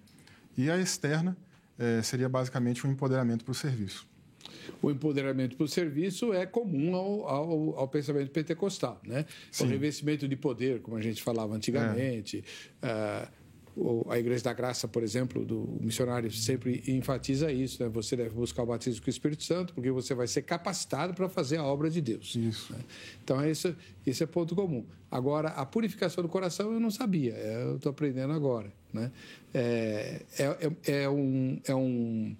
e 0.57 0.69
a 0.69 0.77
externa 0.77 1.37
é, 1.77 2.01
seria 2.01 2.29
basicamente 2.29 2.85
um 2.85 2.91
empoderamento 2.91 3.43
para 3.43 3.51
o 3.51 3.55
serviço. 3.55 4.07
O 4.81 4.91
empoderamento 4.91 5.57
para 5.57 5.63
o 5.63 5.67
serviço 5.67 6.33
é 6.33 6.45
comum 6.45 6.95
ao, 6.95 7.27
ao, 7.27 7.79
ao, 7.79 7.87
pensamento 7.87 8.29
pentecostal, 8.31 9.01
né? 9.03 9.25
O 9.59 9.63
revestimento 9.63 10.27
de 10.27 10.35
poder, 10.35 10.81
como 10.81 10.95
a 10.97 11.01
gente 11.01 11.21
falava 11.23 11.55
antigamente. 11.55 12.43
É. 12.81 13.27
Uh, 13.27 13.44
a 14.09 14.17
Igreja 14.17 14.43
da 14.43 14.53
Graça, 14.53 14.87
por 14.87 15.03
exemplo, 15.03 15.45
do 15.45 15.77
missionário 15.81 16.31
sempre 16.31 16.81
enfatiza 16.87 17.51
isso, 17.51 17.83
né? 17.83 17.89
Você 17.89 18.15
deve 18.15 18.29
buscar 18.29 18.63
o 18.63 18.65
batismo 18.65 19.01
com 19.01 19.07
o 19.07 19.09
Espírito 19.09 19.43
Santo, 19.43 19.73
porque 19.73 19.91
você 19.91 20.13
vai 20.13 20.27
ser 20.27 20.43
capacitado 20.43 21.13
para 21.13 21.27
fazer 21.27 21.57
a 21.57 21.63
obra 21.63 21.89
de 21.89 21.99
Deus. 21.99 22.35
Isso. 22.35 22.71
Né? 22.71 22.79
Então, 23.23 23.45
isso, 23.45 23.75
isso 24.05 24.23
é 24.23 24.25
ponto 24.25 24.55
comum. 24.55 24.85
Agora, 25.11 25.49
a 25.49 25.65
purificação 25.65 26.23
do 26.23 26.29
coração 26.29 26.71
eu 26.71 26.79
não 26.79 26.89
sabia, 26.89 27.33
é, 27.33 27.63
eu 27.63 27.75
estou 27.75 27.89
aprendendo 27.89 28.31
agora. 28.31 28.71
Né? 28.93 29.11
É, 29.53 30.21
é, 30.39 30.43
é, 30.43 31.03
é, 31.03 31.09
um, 31.09 31.59
é, 31.65 31.75
um, 31.75 32.37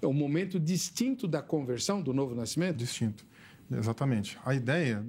é 0.00 0.06
um 0.06 0.12
momento 0.12 0.60
distinto 0.60 1.26
da 1.26 1.42
conversão, 1.42 2.00
do 2.00 2.12
novo 2.12 2.32
nascimento? 2.34 2.76
Distinto, 2.76 3.26
exatamente. 3.72 4.38
A 4.44 4.54
ideia, 4.54 5.04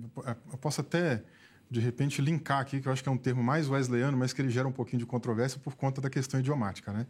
eu 0.52 0.58
posso 0.58 0.82
até 0.82 1.24
de 1.70 1.80
repente 1.80 2.22
linkar 2.22 2.60
aqui, 2.60 2.80
que 2.80 2.88
eu 2.88 2.92
acho 2.92 3.04
que 3.04 3.10
é 3.10 3.12
um 3.12 3.18
termo 3.18 3.44
mais 3.44 3.70
wesleyano, 3.70 4.18
mas 4.18 4.34
que 4.34 4.42
ele 4.42 4.50
gera 4.50 4.68
um 4.68 4.72
pouquinho 4.72 5.00
de 5.00 5.06
controvérsia 5.06 5.60
por 5.60 5.76
conta 5.76 6.00
da 6.00 6.10
questão 6.10 6.40
idiomática, 6.40 6.92
né? 6.94 7.06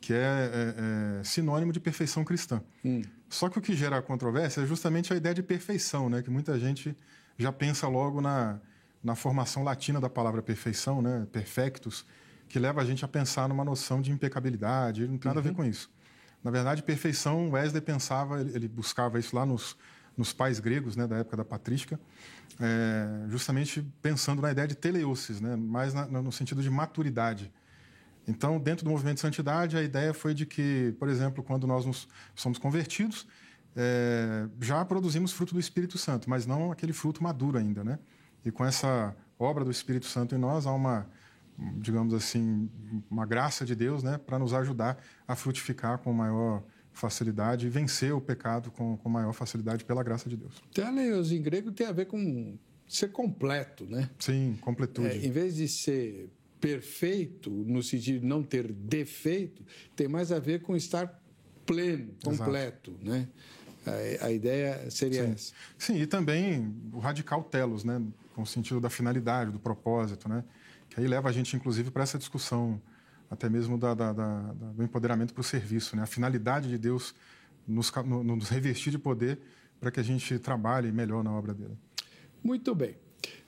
que 0.00 0.14
é, 0.14 0.16
é, 0.16 1.20
é 1.20 1.24
sinônimo 1.24 1.72
de 1.72 1.78
perfeição 1.78 2.24
cristã. 2.24 2.62
Hum. 2.82 3.02
Só 3.28 3.50
que 3.50 3.58
o 3.58 3.62
que 3.62 3.76
gera 3.76 4.00
controvérsia 4.00 4.62
é 4.62 4.66
justamente 4.66 5.12
a 5.12 5.16
ideia 5.16 5.34
de 5.34 5.42
perfeição, 5.42 6.08
né? 6.08 6.22
que 6.22 6.30
muita 6.30 6.58
gente 6.58 6.96
já 7.36 7.52
pensa 7.52 7.86
logo 7.86 8.20
na, 8.20 8.58
na 9.04 9.14
formação 9.14 9.62
latina 9.62 10.00
da 10.00 10.08
palavra 10.08 10.40
perfeição, 10.40 11.02
né? 11.02 11.26
perfectus, 11.30 12.06
que 12.48 12.58
leva 12.58 12.80
a 12.80 12.84
gente 12.84 13.04
a 13.04 13.08
pensar 13.08 13.48
numa 13.48 13.64
noção 13.64 14.00
de 14.00 14.10
impecabilidade, 14.10 15.06
não 15.06 15.18
tem 15.18 15.28
nada 15.28 15.38
uhum. 15.38 15.38
a 15.38 15.42
ver 15.42 15.50
uhum. 15.50 15.56
com 15.56 15.64
isso. 15.64 15.90
Na 16.42 16.50
verdade, 16.50 16.82
perfeição, 16.82 17.50
Wesley 17.50 17.82
pensava, 17.82 18.40
ele, 18.40 18.56
ele 18.56 18.68
buscava 18.68 19.18
isso 19.18 19.36
lá 19.36 19.44
nos, 19.44 19.76
nos 20.20 20.32
pais 20.32 20.60
gregos 20.60 20.94
né, 20.96 21.06
da 21.06 21.16
época 21.16 21.38
da 21.38 21.44
patrística, 21.44 21.98
é, 22.60 23.26
justamente 23.28 23.82
pensando 24.02 24.42
na 24.42 24.52
ideia 24.52 24.68
de 24.68 24.74
teleosis, 24.74 25.40
né, 25.40 25.56
mais 25.56 25.94
na, 25.94 26.06
no 26.06 26.30
sentido 26.30 26.62
de 26.62 26.68
maturidade. 26.68 27.50
Então, 28.28 28.60
dentro 28.60 28.84
do 28.84 28.90
movimento 28.90 29.14
de 29.14 29.22
santidade, 29.22 29.76
a 29.76 29.82
ideia 29.82 30.12
foi 30.12 30.34
de 30.34 30.44
que, 30.44 30.94
por 30.98 31.08
exemplo, 31.08 31.42
quando 31.42 31.66
nós 31.66 31.86
nos, 31.86 32.06
somos 32.34 32.58
convertidos, 32.58 33.26
é, 33.74 34.46
já 34.60 34.84
produzimos 34.84 35.32
fruto 35.32 35.54
do 35.54 35.60
Espírito 35.60 35.96
Santo, 35.96 36.28
mas 36.28 36.46
não 36.46 36.70
aquele 36.70 36.92
fruto 36.92 37.22
maduro 37.22 37.56
ainda, 37.56 37.82
né? 37.82 37.98
E 38.44 38.50
com 38.50 38.64
essa 38.64 39.16
obra 39.38 39.64
do 39.64 39.70
Espírito 39.70 40.06
Santo 40.06 40.34
em 40.34 40.38
nós, 40.38 40.66
há 40.66 40.72
uma, 40.72 41.08
digamos 41.78 42.12
assim, 42.12 42.70
uma 43.10 43.24
graça 43.24 43.64
de 43.64 43.74
Deus, 43.74 44.02
né, 44.02 44.18
para 44.18 44.38
nos 44.38 44.52
ajudar 44.52 44.98
a 45.26 45.34
frutificar 45.34 45.98
com 45.98 46.12
maior 46.12 46.62
facilidade 46.92 47.66
e 47.66 47.70
vencer 47.70 48.12
o 48.12 48.20
pecado 48.20 48.70
com, 48.70 48.96
com 48.96 49.08
maior 49.08 49.32
facilidade 49.32 49.84
pela 49.84 50.02
graça 50.02 50.28
de 50.28 50.36
Deus. 50.36 50.62
Teleios 50.72 51.32
em 51.32 51.40
grego 51.40 51.72
tem 51.72 51.86
a 51.86 51.92
ver 51.92 52.06
com 52.06 52.58
ser 52.88 53.08
completo, 53.08 53.86
né? 53.86 54.10
Sim, 54.18 54.58
completude. 54.60 55.08
É, 55.08 55.16
em 55.16 55.30
vez 55.30 55.56
de 55.56 55.68
ser 55.68 56.28
perfeito, 56.60 57.50
no 57.50 57.82
sentido 57.82 58.20
de 58.20 58.26
não 58.26 58.42
ter 58.42 58.72
defeito, 58.72 59.64
tem 59.96 60.08
mais 60.08 60.30
a 60.32 60.38
ver 60.38 60.60
com 60.62 60.76
estar 60.76 61.20
pleno, 61.64 62.12
completo, 62.22 62.90
Exato. 62.90 63.08
né? 63.08 63.28
A, 64.20 64.26
a, 64.26 64.32
ideia 64.32 64.90
seria 64.90 65.24
Sim. 65.24 65.32
essa. 65.32 65.52
Sim, 65.78 65.96
e 65.96 66.06
também 66.06 66.74
o 66.92 66.98
radical 66.98 67.42
telos, 67.44 67.84
né? 67.84 68.02
Com 68.34 68.42
o 68.42 68.46
sentido 68.46 68.80
da 68.80 68.90
finalidade, 68.90 69.52
do 69.52 69.58
propósito, 69.58 70.28
né? 70.28 70.44
Que 70.90 71.00
aí 71.00 71.06
leva 71.06 71.28
a 71.28 71.32
gente, 71.32 71.56
inclusive, 71.56 71.90
para 71.90 72.02
essa 72.02 72.18
discussão 72.18 72.80
até 73.30 73.48
mesmo 73.48 73.78
da, 73.78 73.94
da, 73.94 74.12
da, 74.12 74.52
do 74.52 74.82
empoderamento 74.82 75.32
para 75.32 75.40
o 75.40 75.44
serviço. 75.44 75.94
Né? 75.94 76.02
A 76.02 76.06
finalidade 76.06 76.68
de 76.68 76.76
Deus 76.76 77.14
nos, 77.66 77.92
nos 78.24 78.48
revestir 78.48 78.90
de 78.90 78.98
poder 78.98 79.38
para 79.78 79.90
que 79.90 80.00
a 80.00 80.02
gente 80.02 80.38
trabalhe 80.38 80.90
melhor 80.90 81.22
na 81.22 81.32
obra 81.32 81.54
dele. 81.54 81.78
Muito 82.42 82.74
bem. 82.74 82.96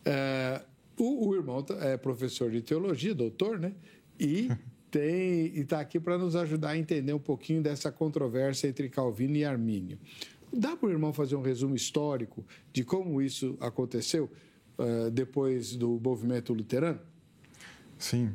É, 0.05 0.63
o, 0.97 1.29
o, 1.29 1.35
irmão 1.35 1.63
tá, 1.63 1.75
é 1.85 1.97
professor 1.97 2.51
de 2.51 2.63
teologia, 2.63 3.15
doutor, 3.15 3.59
né? 3.59 3.75
E 4.19 4.49
tem 4.91 5.59
está 5.59 5.81
aqui 5.81 5.99
para 5.99 6.17
nos 6.17 6.37
ajudar 6.37 6.71
a 6.71 6.79
entender 6.79 7.13
um 7.13 7.19
pouquinho 7.19 7.63
dessa 7.63 7.91
controvérsia 7.91 8.69
entre 8.69 8.89
Calvino 8.89 9.37
e 9.37 9.45
Armínio. 9.45 9.99
Dá 10.53 10.77
para 10.77 10.89
o 10.89 10.91
irmão 10.91 11.13
fazer 11.13 11.35
um 11.35 11.43
resumo 11.43 11.75
histórico 11.75 12.45
de 12.73 12.85
como 12.85 13.23
isso 13.23 13.57
aconteceu 13.59 14.31
uh, 14.79 15.11
depois 15.11 15.75
do 15.75 15.99
movimento 15.99 16.53
luterano? 16.53 17.01
Sim. 18.03 18.35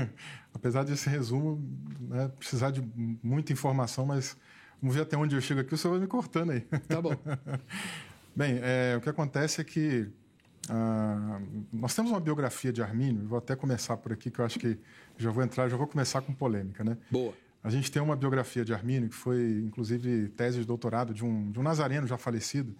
Apesar 0.52 0.84
desse 0.84 1.08
resumo 1.08 1.64
né, 2.00 2.30
precisar 2.38 2.70
de 2.70 2.86
muita 3.22 3.52
informação, 3.52 4.04
mas 4.04 4.36
vamos 4.80 4.94
ver 4.94 5.02
até 5.02 5.16
onde 5.16 5.34
eu 5.34 5.40
chego 5.40 5.60
aqui, 5.60 5.72
o 5.72 5.78
senhor 5.78 5.94
vai 5.94 6.00
me 6.00 6.06
cortando 6.06 6.50
aí. 6.50 6.60
Tá 6.60 7.00
bom. 7.00 7.16
Bem, 8.36 8.60
é, 8.62 8.96
o 8.96 9.00
que 9.00 9.08
acontece 9.08 9.60
é 9.62 9.64
que 9.64 10.08
ah, 10.68 11.40
nós 11.72 11.94
temos 11.94 12.10
uma 12.10 12.20
biografia 12.20 12.70
de 12.70 12.82
Armínio, 12.82 13.26
vou 13.26 13.38
até 13.38 13.56
começar 13.56 13.96
por 13.96 14.12
aqui, 14.12 14.30
que 14.30 14.38
eu 14.38 14.44
acho 14.44 14.58
que 14.58 14.78
já 15.16 15.30
vou 15.30 15.42
entrar, 15.42 15.68
já 15.68 15.76
vou 15.76 15.86
começar 15.86 16.20
com 16.20 16.34
polêmica, 16.34 16.84
né? 16.84 16.98
Boa. 17.10 17.32
A 17.64 17.70
gente 17.70 17.90
tem 17.90 18.00
uma 18.00 18.14
biografia 18.14 18.64
de 18.64 18.74
Armínio, 18.74 19.08
que 19.08 19.14
foi, 19.16 19.62
inclusive, 19.64 20.28
tese 20.28 20.60
de 20.60 20.66
doutorado 20.66 21.14
de 21.14 21.24
um, 21.24 21.50
de 21.50 21.58
um 21.58 21.62
nazareno 21.62 22.06
já 22.06 22.18
falecido, 22.18 22.76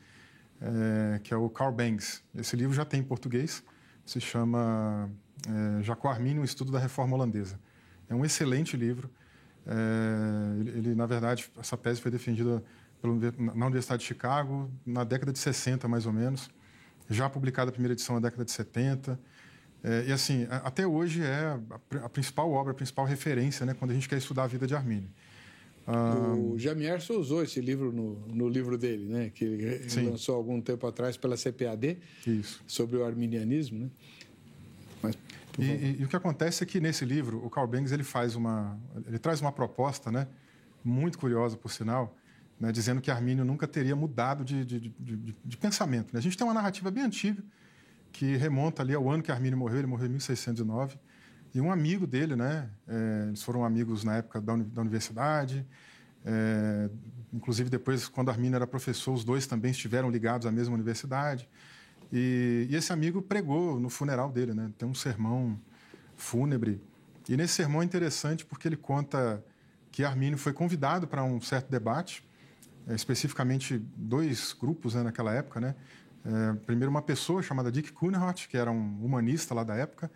é, 0.60 1.18
que 1.20 1.32
é 1.32 1.36
o 1.36 1.48
Carl 1.48 1.72
Banks. 1.72 2.22
Esse 2.36 2.54
livro 2.54 2.74
já 2.74 2.84
tem 2.84 3.00
em 3.00 3.04
português, 3.04 3.64
se 4.04 4.20
chama 4.20 5.10
é, 5.46 5.82
Jacó 5.82 6.08
Arminio, 6.08 6.42
um 6.42 6.44
estudo 6.44 6.72
da 6.72 6.78
reforma 6.78 7.14
holandesa. 7.16 7.58
É 8.08 8.14
um 8.14 8.24
excelente 8.24 8.76
livro. 8.76 9.10
É, 9.66 10.60
ele, 10.60 10.70
ele, 10.78 10.94
na 10.94 11.06
verdade, 11.06 11.50
essa 11.58 11.76
tese 11.76 12.00
foi 12.00 12.10
defendida 12.10 12.62
pelo, 13.00 13.18
na 13.38 13.66
Universidade 13.66 14.00
de 14.00 14.08
Chicago 14.08 14.70
na 14.84 15.04
década 15.04 15.32
de 15.32 15.38
60, 15.38 15.86
mais 15.86 16.06
ou 16.06 16.12
menos. 16.12 16.50
Já 17.08 17.28
publicada 17.28 17.70
a 17.70 17.72
primeira 17.72 17.92
edição 17.92 18.14
na 18.16 18.20
década 18.20 18.44
de 18.44 18.50
70. 18.50 19.18
É, 19.82 20.06
e 20.08 20.12
assim, 20.12 20.46
até 20.50 20.86
hoje 20.86 21.22
é 21.22 21.44
a, 21.44 22.04
a, 22.04 22.08
principal 22.08 22.50
obra, 22.50 22.72
a 22.72 22.74
principal 22.74 23.04
referência, 23.04 23.64
né, 23.64 23.74
quando 23.74 23.92
a 23.92 23.94
gente 23.94 24.08
quer 24.08 24.18
estudar 24.18 24.44
a 24.44 24.46
vida 24.46 24.66
de 24.66 24.74
Armínio. 24.74 25.08
O 26.52 26.58
Jamierson 26.58 27.14
usou 27.14 27.42
esse 27.42 27.62
livro 27.62 27.90
no, 27.90 28.18
no 28.26 28.46
livro 28.46 28.76
dele, 28.76 29.06
né, 29.06 29.30
que 29.34 29.42
ele 29.42 29.88
Sim. 29.88 30.10
lançou 30.10 30.34
algum 30.34 30.60
tempo 30.60 30.86
atrás 30.86 31.16
pela 31.16 31.34
CPAD, 31.34 31.96
Isso. 32.26 32.62
sobre 32.66 32.98
o 32.98 33.04
arminianismo. 33.06 33.78
Né? 33.78 33.90
Mas, 35.02 35.16
e, 35.58 35.64
e, 35.64 35.96
e, 36.00 36.04
o 36.04 36.08
que 36.08 36.16
acontece 36.16 36.62
é 36.62 36.66
que 36.66 36.80
nesse 36.80 37.04
livro 37.04 37.44
o 37.44 37.50
Carl 37.50 37.66
Banks 37.66 37.92
ele 37.92 38.04
faz 38.04 38.36
uma, 38.36 38.78
ele 39.06 39.18
traz 39.18 39.40
uma 39.40 39.50
proposta, 39.50 40.10
né, 40.10 40.28
muito 40.84 41.18
curiosa 41.18 41.56
por 41.56 41.70
sinal, 41.70 42.16
né, 42.60 42.70
dizendo 42.70 43.00
que 43.00 43.10
Armínio 43.10 43.44
nunca 43.44 43.66
teria 43.66 43.96
mudado 43.96 44.44
de, 44.44 44.64
de, 44.64 44.80
de, 44.80 45.36
de 45.44 45.56
pensamento. 45.56 46.12
Né? 46.12 46.18
A 46.18 46.22
gente 46.22 46.36
tem 46.36 46.46
uma 46.46 46.54
narrativa 46.54 46.90
bem 46.90 47.04
antiga 47.04 47.42
que 48.12 48.36
remonta 48.36 48.82
ali 48.82 48.94
ao 48.94 49.08
ano 49.08 49.22
que 49.22 49.30
Armínio 49.30 49.58
morreu. 49.58 49.78
Ele 49.78 49.86
morreu 49.86 50.06
em 50.06 50.10
1609 50.10 50.96
e 51.54 51.60
um 51.60 51.72
amigo 51.72 52.06
dele, 52.06 52.36
né, 52.36 52.68
é, 52.86 53.24
eles 53.28 53.42
foram 53.42 53.64
amigos 53.64 54.04
na 54.04 54.16
época 54.16 54.40
da, 54.40 54.56
da 54.56 54.80
universidade. 54.80 55.66
É, 56.24 56.90
inclusive 57.32 57.70
depois, 57.70 58.08
quando 58.08 58.30
Armínio 58.30 58.56
era 58.56 58.66
professor, 58.66 59.12
os 59.12 59.24
dois 59.24 59.46
também 59.46 59.70
estiveram 59.70 60.10
ligados 60.10 60.46
à 60.46 60.52
mesma 60.52 60.74
universidade. 60.74 61.48
E, 62.12 62.66
e, 62.70 62.76
esse 62.76 62.92
amigo 62.92 63.20
pregou 63.20 63.78
no 63.78 63.90
funeral 63.90 64.30
dele, 64.30 64.54
né? 64.54 64.70
Tem 64.78 64.88
um 64.88 64.94
sermão 64.94 65.58
fúnebre. 66.16 66.80
E 67.28 67.36
nesse 67.36 67.54
sermão 67.54 67.82
é 67.82 67.84
interessante 67.84 68.44
porque 68.46 68.66
ele 68.66 68.76
conta 68.76 69.44
que 69.90 70.04
Armínio 70.04 70.38
foi 70.38 70.52
convidado 70.52 71.06
para 71.06 71.22
um 71.22 71.40
certo 71.40 71.70
debate, 71.70 72.26
é, 72.86 72.94
especificamente 72.94 73.78
dois 73.96 74.52
grupos 74.58 74.94
né, 74.94 75.02
naquela 75.02 75.34
época, 75.34 75.60
né? 75.60 75.74
É, 76.24 76.54
primeiro 76.66 76.90
uma 76.90 77.02
pessoa 77.02 77.42
chamada 77.42 77.70
Dick 77.70 77.92
Kuhnhart, 77.92 78.48
que 78.48 78.56
era 78.56 78.70
um 78.70 79.04
humanista 79.04 79.54
lá 79.54 79.62
da 79.62 79.74
época, 79.74 80.10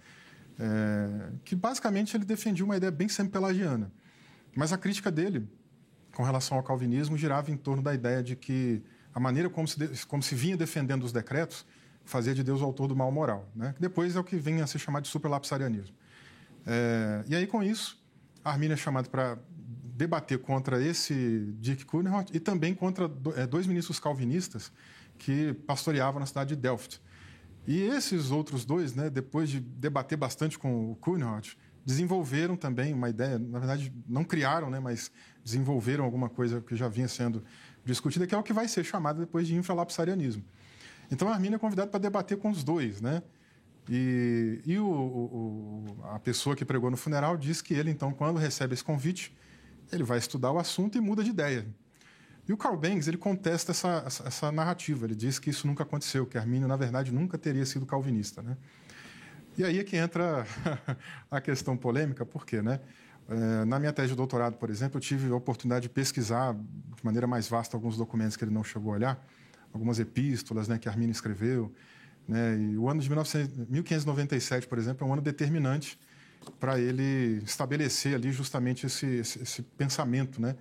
é, 0.58 1.30
que 1.44 1.54
basicamente 1.54 2.16
ele 2.16 2.25
defendia 2.25 2.64
uma 2.64 2.76
ideia 2.76 2.90
bem 2.90 3.08
sempre 3.08 3.32
pelagiana. 3.32 3.92
Mas 4.54 4.72
a 4.72 4.78
crítica 4.78 5.11
dele 5.11 5.49
com 6.14 6.22
relação 6.22 6.56
ao 6.56 6.62
calvinismo 6.62 7.16
girava 7.16 7.50
em 7.50 7.56
torno 7.56 7.82
da 7.82 7.94
ideia 7.94 8.22
de 8.22 8.37
que 8.37 8.82
a 9.14 9.20
maneira 9.20 9.49
como 9.49 9.66
se, 9.66 10.06
como 10.06 10.22
se 10.22 10.34
vinha 10.34 10.56
defendendo 10.56 11.04
os 11.04 11.12
decretos 11.12 11.66
fazia 12.04 12.35
de 12.35 12.42
Deus 12.42 12.61
o 12.61 12.64
autor 12.64 12.88
do 12.88 12.97
mal 12.97 13.11
moral, 13.11 13.49
né? 13.54 13.75
depois 13.78 14.16
é 14.16 14.21
o 14.21 14.25
que 14.25 14.37
vem 14.37 14.61
a 14.61 14.66
ser 14.66 14.78
chamado 14.78 15.04
de 15.04 15.09
superlapsarianismo. 15.09 15.94
É, 16.66 17.25
e 17.28 17.35
aí, 17.35 17.47
com 17.47 17.62
isso, 17.62 18.00
Armínio 18.44 18.75
é 18.75 18.76
chamado 18.76 19.09
para 19.09 19.38
debater 19.94 20.38
contra 20.38 20.82
esse 20.82 21.54
Dick 21.59 21.85
Kuhnhart 21.85 22.30
e 22.32 22.40
também 22.40 22.75
contra 22.75 23.11
é, 23.37 23.47
dois 23.47 23.66
ministros 23.66 23.99
calvinistas 23.99 24.73
que 25.18 25.52
pastoreavam 25.66 26.18
na 26.18 26.26
cidade 26.26 26.54
de 26.54 26.61
Delft. 26.61 27.00
E 27.66 27.80
esses 27.80 28.30
outros 28.30 28.64
dois, 28.64 28.94
né, 28.94 29.09
depois 29.09 29.49
de 29.49 29.61
debater 29.61 30.18
bastante 30.18 30.59
com 30.59 30.92
o 30.92 30.97
Kuhnhart, 30.97 31.54
desenvolveram 31.85 32.56
também 32.56 32.92
uma 32.92 33.09
ideia, 33.09 33.38
na 33.38 33.59
verdade, 33.59 33.92
não 34.09 34.25
criaram, 34.25 34.71
né, 34.71 34.80
mas 34.80 35.11
desenvolveram 35.44 36.04
alguma 36.04 36.28
coisa 36.28 36.61
que 36.61 36.75
já 36.75 36.88
vinha 36.88 37.09
sendo 37.09 37.44
discutida, 37.85 38.26
que 38.26 38.35
é 38.35 38.38
o 38.38 38.42
que 38.42 38.52
vai 38.52 38.66
ser 38.66 38.85
chamado 38.85 39.21
depois 39.21 39.47
de 39.47 39.54
infralapsarianismo. 39.54 40.44
Então, 41.12 41.28
a 41.31 41.37
é 41.37 41.59
convidado 41.59 41.90
para 41.90 42.00
debater 42.00 42.38
com 42.38 42.50
os 42.50 42.64
dois, 42.64 43.02
né? 43.02 43.23
E, 43.87 44.62
e 44.64 44.78
o, 44.78 44.87
o, 44.87 45.97
a 46.04 46.19
pessoa 46.19 46.57
que 46.57 46.64
pregou 46.64 46.90
no 46.90 46.97
funeral 46.97 47.37
diz 47.37 47.61
que 47.61 47.75
ele, 47.75 47.90
então, 47.90 48.12
quando 48.12 48.38
recebe 48.38 48.73
esse 48.73 48.83
convite, 48.83 49.37
ele 49.92 50.02
vai 50.02 50.16
estudar 50.16 50.50
o 50.50 50.59
assunto 50.59 50.97
e 50.97 51.02
muda 51.02 51.23
de 51.23 51.28
ideia. 51.28 51.66
E 52.49 52.52
o 52.52 52.57
Carl 52.57 52.78
Banks 52.78 53.09
ele 53.09 53.19
contesta 53.19 53.73
essa, 53.73 54.02
essa, 54.07 54.26
essa 54.26 54.52
narrativa. 54.52 55.04
Ele 55.04 55.14
diz 55.14 55.38
que 55.38 55.50
isso 55.50 55.66
nunca 55.66 55.83
aconteceu, 55.83 56.25
que 56.25 56.38
Armínio, 56.38 56.66
na 56.66 56.76
verdade, 56.76 57.12
nunca 57.12 57.37
teria 57.37 57.66
sido 57.66 57.85
calvinista. 57.85 58.40
Né? 58.40 58.57
E 59.59 59.64
aí 59.64 59.78
é 59.81 59.85
que 59.85 59.99
entra 59.99 60.47
a 61.31 61.42
questão 61.42 61.76
polêmica, 61.76 62.25
por 62.25 62.47
quê? 62.47 62.62
Né? 62.62 62.81
É, 63.28 63.64
na 63.66 63.78
minha 63.78 63.92
tese 63.92 64.09
de 64.09 64.16
doutorado, 64.16 64.57
por 64.57 64.71
exemplo, 64.71 64.97
eu 64.97 65.00
tive 65.02 65.31
a 65.31 65.37
oportunidade 65.37 65.83
de 65.83 65.88
pesquisar 65.90 66.54
de 66.54 67.04
maneira 67.04 67.26
mais 67.26 67.47
vasta 67.49 67.76
alguns 67.76 67.99
documentos 67.99 68.35
que 68.35 68.45
ele 68.45 68.52
não 68.52 68.64
chegou 68.64 68.92
a 68.92 68.97
olhar, 68.97 69.26
algumas 69.73 69.99
epístolas 69.99 70.69
né, 70.69 70.79
que 70.79 70.88
Armínio 70.88 71.12
escreveu. 71.12 71.73
Né? 72.29 72.59
E 72.59 72.76
o 72.76 72.88
ano 72.88 73.00
de 73.00 73.09
1900, 73.09 73.69
1597, 73.69 74.67
por 74.67 74.79
exemplo, 74.79 75.07
é 75.07 75.11
um 75.11 75.12
ano 75.12 75.23
determinante 75.23 75.99
para 76.59 76.79
ele 76.79 77.43
estabelecer 77.45 78.14
ali 78.14 78.33
justamente 78.33 78.87
esse, 78.87 79.07
esse, 79.07 79.43
esse, 79.43 79.62
pensamento 79.62 80.41
né, 80.41 80.57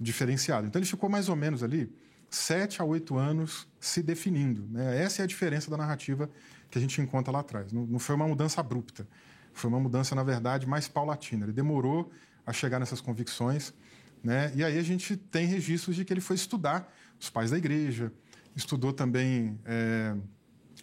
diferenciado. 0.00 0.66
Então, 0.66 0.78
ele 0.80 0.86
ficou 0.86 1.08
mais 1.08 1.28
ou 1.28 1.36
menos 1.36 1.62
ali 1.62 1.92
sete 2.28 2.80
a 2.80 2.84
oito 2.84 3.16
anos 3.16 3.66
se 3.78 4.02
definindo. 4.02 4.66
Né? 4.70 5.02
Essa 5.02 5.22
é 5.22 5.24
a 5.24 5.26
diferença 5.26 5.70
da 5.70 5.76
narrativa 5.76 6.30
que 6.70 6.78
a 6.78 6.80
gente 6.80 7.00
encontra 7.00 7.32
lá 7.32 7.40
atrás. 7.40 7.72
Não, 7.72 7.86
não 7.86 7.98
foi 7.98 8.14
uma 8.14 8.26
mudança 8.26 8.60
abrupta. 8.60 9.06
Foi 9.52 9.68
uma 9.68 9.80
mudança, 9.80 10.14
na 10.14 10.22
verdade, 10.22 10.66
mais 10.66 10.86
paulatina. 10.86 11.44
Ele 11.44 11.52
demorou 11.52 12.10
a 12.46 12.52
chegar 12.52 12.78
nessas 12.78 13.00
convicções. 13.00 13.74
Né? 14.22 14.52
E 14.54 14.64
aí 14.64 14.78
a 14.78 14.82
gente 14.82 15.16
tem 15.16 15.46
registros 15.46 15.96
de 15.96 16.04
que 16.04 16.12
ele 16.12 16.20
foi 16.20 16.36
estudar 16.36 16.92
os 17.18 17.28
pais 17.28 17.50
da 17.50 17.58
igreja, 17.58 18.12
estudou 18.54 18.92
também 18.92 19.58
é, 19.64 20.16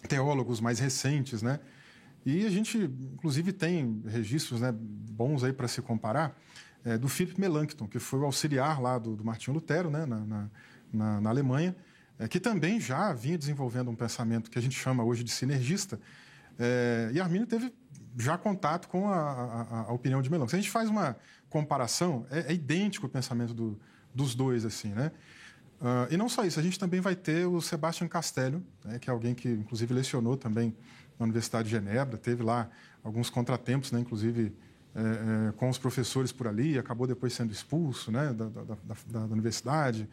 teólogos 0.07 0.59
mais 0.59 0.79
recentes. 0.79 1.41
Né? 1.41 1.59
E 2.25 2.45
a 2.45 2.49
gente, 2.49 2.77
inclusive, 2.77 3.53
tem 3.53 4.01
registros 4.05 4.61
né, 4.61 4.73
bons 4.73 5.43
aí 5.43 5.53
para 5.53 5.67
se 5.67 5.81
comparar 5.81 6.37
é, 6.83 6.97
do 6.97 7.07
Philip 7.07 7.39
Melanchthon, 7.39 7.87
que 7.87 7.99
foi 7.99 8.19
o 8.19 8.25
auxiliar 8.25 8.81
lá 8.81 8.97
do, 8.97 9.15
do 9.15 9.23
Martinho 9.23 9.53
Lutero 9.53 9.89
né, 9.89 10.05
na, 10.05 10.49
na, 10.91 11.21
na 11.21 11.29
Alemanha, 11.29 11.75
é, 12.19 12.27
que 12.27 12.39
também 12.39 12.79
já 12.79 13.13
vinha 13.13 13.37
desenvolvendo 13.37 13.89
um 13.89 13.95
pensamento 13.95 14.49
que 14.49 14.57
a 14.57 14.61
gente 14.61 14.75
chama 14.77 15.03
hoje 15.03 15.23
de 15.23 15.31
sinergista. 15.31 15.99
É, 16.59 17.11
e 17.13 17.19
Arminio 17.19 17.45
teve 17.45 17.73
já 18.17 18.37
contato 18.37 18.87
com 18.87 19.07
a, 19.09 19.15
a, 19.19 19.81
a 19.89 19.93
opinião 19.93 20.21
de 20.21 20.29
Melanchthon. 20.29 20.49
Se 20.49 20.55
a 20.55 20.59
gente 20.59 20.71
faz 20.71 20.89
uma 20.89 21.15
comparação, 21.49 22.25
é, 22.31 22.51
é 22.51 22.53
idêntico 22.53 23.05
o 23.05 23.09
pensamento 23.09 23.53
do, 23.53 23.79
dos 24.13 24.33
dois, 24.33 24.65
assim, 24.65 24.89
né? 24.89 25.11
Uh, 25.79 26.11
e 26.11 26.17
não 26.17 26.27
só 26.27 26.43
isso, 26.43 26.59
a 26.59 26.63
gente 26.63 26.79
também 26.79 26.99
vai 26.99 27.15
ter 27.15 27.45
o 27.45 27.61
Sebastian 27.61 28.07
Castello, 28.07 28.63
né, 28.83 28.97
que 28.97 29.09
é 29.09 29.13
alguém 29.13 29.35
que, 29.35 29.47
inclusive, 29.47 29.93
lecionou 29.93 30.35
também 30.35 30.75
na 31.19 31.25
Universidade 31.25 31.69
de 31.69 31.75
Genebra, 31.75 32.17
teve 32.17 32.43
lá 32.43 32.69
alguns 33.03 33.29
contratempos, 33.29 33.91
né, 33.91 33.99
inclusive 33.99 34.53
é, 34.95 35.49
é, 35.49 35.51
com 35.51 35.69
os 35.69 35.77
professores 35.77 36.31
por 36.31 36.47
ali, 36.47 36.77
acabou 36.77 37.05
depois 37.05 37.31
sendo 37.31 37.51
expulso 37.51 38.11
né, 38.11 38.33
da, 38.33 38.49
da, 38.49 38.63
da, 38.63 38.95
da 39.05 39.33
universidade, 39.33 40.09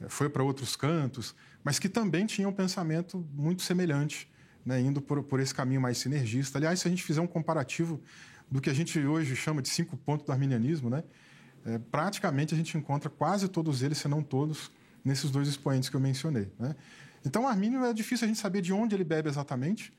é, 0.00 0.08
foi 0.08 0.28
para 0.28 0.44
outros 0.44 0.76
cantos, 0.76 1.34
mas 1.64 1.80
que 1.80 1.88
também 1.88 2.24
tinha 2.24 2.48
um 2.48 2.52
pensamento 2.52 3.26
muito 3.34 3.62
semelhante, 3.62 4.30
né, 4.64 4.80
indo 4.80 5.00
por, 5.00 5.24
por 5.24 5.40
esse 5.40 5.52
caminho 5.52 5.80
mais 5.80 5.98
sinergista. 5.98 6.58
Aliás, 6.58 6.78
se 6.78 6.86
a 6.86 6.90
gente 6.90 7.02
fizer 7.02 7.20
um 7.20 7.26
comparativo 7.26 8.00
do 8.48 8.60
que 8.60 8.70
a 8.70 8.74
gente 8.74 8.98
hoje 9.04 9.34
chama 9.34 9.60
de 9.60 9.68
cinco 9.68 9.96
pontos 9.96 10.24
do 10.24 10.30
arminianismo, 10.30 10.88
né, 10.88 11.02
é, 11.66 11.78
praticamente 11.90 12.54
a 12.54 12.56
gente 12.56 12.78
encontra 12.78 13.10
quase 13.10 13.48
todos 13.48 13.82
eles, 13.82 13.98
se 13.98 14.06
não 14.06 14.22
todos, 14.22 14.70
nesses 15.04 15.30
dois 15.30 15.48
expoentes 15.48 15.88
que 15.88 15.96
eu 15.96 16.00
mencionei. 16.00 16.52
Né? 16.58 16.74
Então, 17.24 17.46
Armínio 17.46 17.84
é 17.84 17.92
difícil 17.92 18.24
a 18.24 18.28
gente 18.28 18.38
saber 18.38 18.60
de 18.60 18.72
onde 18.72 18.94
ele 18.94 19.04
bebe 19.04 19.28
exatamente. 19.28 19.92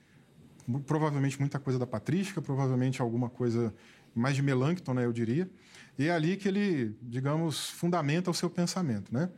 Provavelmente 0.86 1.40
muita 1.40 1.60
coisa 1.60 1.80
da 1.80 1.88
patrística, 1.88 2.42
provavelmente 2.42 3.02
alguma 3.02 3.30
coisa 3.30 3.74
mais 4.14 4.36
de 4.36 4.42
Melanchthon, 4.42 4.94
né, 4.94 5.06
eu 5.06 5.14
diria. 5.14 5.50
E 5.98 6.08
é 6.08 6.12
ali 6.12 6.38
que 6.38 6.48
ele, 6.48 6.96
digamos, 7.02 7.70
fundamenta 7.70 8.30
o 8.30 8.34
seu 8.34 8.50
pensamento. 8.50 9.14
Né? 9.14 9.30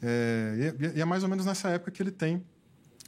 É, 0.00 0.74
e 0.96 1.00
é 1.00 1.04
mais 1.04 1.22
ou 1.22 1.28
menos 1.28 1.44
nessa 1.44 1.68
época 1.68 1.90
que 1.90 2.02
ele 2.02 2.10
tem 2.10 2.44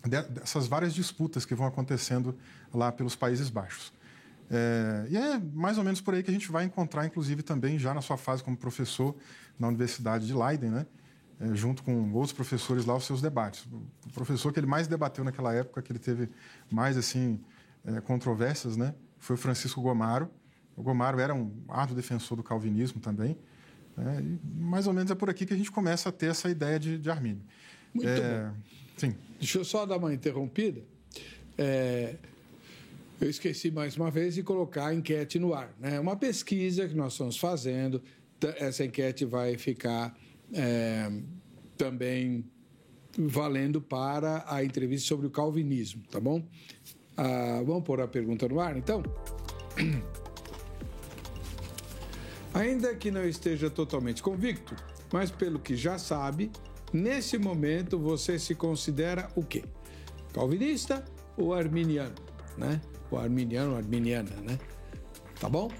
dessas 0.05 0.67
várias 0.67 0.95
disputas 0.95 1.45
que 1.45 1.55
vão 1.55 1.67
acontecendo 1.67 2.37
lá 2.73 2.91
pelos 2.91 3.15
Países 3.15 3.51
Baixos. 3.51 3.93
É, 4.51 5.07
e 5.09 5.17
é 5.17 5.39
mais 5.39 5.79
ou 5.79 5.85
menos 5.85 6.01
por 6.01 6.15
aí 6.15 6.23
que 6.23 6.31
a 6.31 6.33
gente 6.33 6.51
vai 6.51 6.65
encontrar, 6.65 7.07
inclusive, 7.07 7.43
também 7.43 7.79
já 7.79 7.95
na 7.95 8.01
sua 8.01 8.17
fase 8.17 8.43
como 8.43 8.57
professor 8.57 9.15
na 9.59 9.69
Universidade 9.69 10.27
de 10.27 10.35
Leiden, 10.35 10.71
né? 10.71 10.87
É, 11.41 11.55
junto 11.55 11.83
com 11.83 12.13
outros 12.13 12.33
professores 12.33 12.85
lá, 12.85 12.95
os 12.95 13.05
seus 13.05 13.23
debates. 13.23 13.67
O 14.07 14.13
professor 14.13 14.53
que 14.53 14.61
ele 14.61 14.67
mais 14.67 14.87
debateu 14.87 15.25
naquela 15.25 15.55
época, 15.55 15.81
que 15.81 15.91
ele 15.91 15.99
teve 15.99 16.29
mais 16.71 16.99
assim 16.99 17.41
é, 17.85 18.01
controvérsias, 18.01 18.77
né? 18.77 18.95
foi 19.21 19.37
o 19.37 19.39
Francisco 19.39 19.81
Gomaro. 19.81 20.29
O 20.77 20.83
Gomaro 20.83 21.21
era 21.21 21.35
um 21.35 21.53
árduo 21.69 21.95
defensor 21.95 22.37
do 22.37 22.43
calvinismo 22.43 23.01
também. 23.01 23.39
Né? 23.97 24.23
E 24.23 24.61
mais 24.61 24.87
ou 24.87 24.93
menos 24.93 25.11
é 25.11 25.15
por 25.15 25.31
aqui 25.31 25.47
que 25.47 25.55
a 25.55 25.57
gente 25.57 25.71
começa 25.71 26.09
a 26.09 26.13
ter 26.13 26.27
essa 26.27 26.49
ideia 26.49 26.81
de, 26.81 26.99
de 26.99 27.11
Armínio. 27.11 27.43
Muito 27.95 28.09
é, 28.09 28.49
bom. 28.49 28.57
Sim. 28.97 29.15
Deixa 29.39 29.59
eu 29.59 29.65
só 29.65 29.87
dar 29.87 29.99
uma 29.99 30.13
interrompida. 30.13 30.83
É, 31.57 32.17
eu 33.21 33.29
esqueci 33.29 33.71
mais 33.71 33.97
uma 33.97 34.11
vez 34.11 34.35
de 34.35 34.43
colocar 34.43 34.89
a 34.89 34.95
enquete 34.95 35.39
no 35.39 35.53
ar. 35.53 35.71
É 35.83 35.91
né? 35.91 36.01
uma 36.01 36.17
pesquisa 36.17 36.89
que 36.89 36.95
nós 36.95 37.13
estamos 37.13 37.37
fazendo. 37.37 38.03
Essa 38.57 38.85
enquete 38.85 39.27
vai 39.27 39.59
ficar 39.59 40.17
é, 40.53 41.11
também 41.77 42.45
valendo 43.19 43.81
para 43.81 44.45
a 44.47 44.65
entrevista 44.65 45.09
sobre 45.09 45.27
o 45.27 45.31
calvinismo, 45.31 46.03
tá 46.11 46.21
bom? 46.21 46.47
Ah, 47.17 47.63
vamos 47.65 47.85
pôr 47.85 48.01
a 48.01 48.09
pergunta 48.09 48.49
no 48.49 48.61
ar, 48.61 48.77
então? 48.77 49.03
Ainda 52.55 52.95
que 52.95 53.11
não 53.11 53.25
esteja 53.25 53.71
totalmente 53.71 54.23
convicto, 54.23 54.75
mas 55.13 55.31
pelo 55.31 55.59
que 55.59 55.77
já 55.77 55.99
sabe, 55.99 56.51
nesse 56.93 57.39
momento 57.39 57.99
você 57.99 58.39
se 58.39 58.55
considera 58.55 59.31
o 59.37 59.43
quê? 59.45 59.65
Calvinista 60.33 61.05
ou 61.37 61.55
arminiano, 61.55 62.15
né? 62.57 62.81
O 63.11 63.17
arminiano, 63.17 63.77
arminiana, 63.77 64.31
né? 64.43 64.59
Tá 65.39 65.49
bom? 65.49 65.71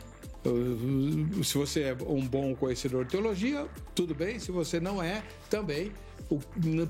Se 1.45 1.59
você 1.59 1.81
é 1.83 1.97
um 2.07 2.27
bom 2.27 2.55
conhecedor 2.55 3.05
de 3.05 3.11
teologia, 3.11 3.69
tudo 3.95 4.15
bem. 4.15 4.39
Se 4.39 4.51
você 4.51 4.81
não 4.81 5.03
é, 5.03 5.23
também, 5.51 5.93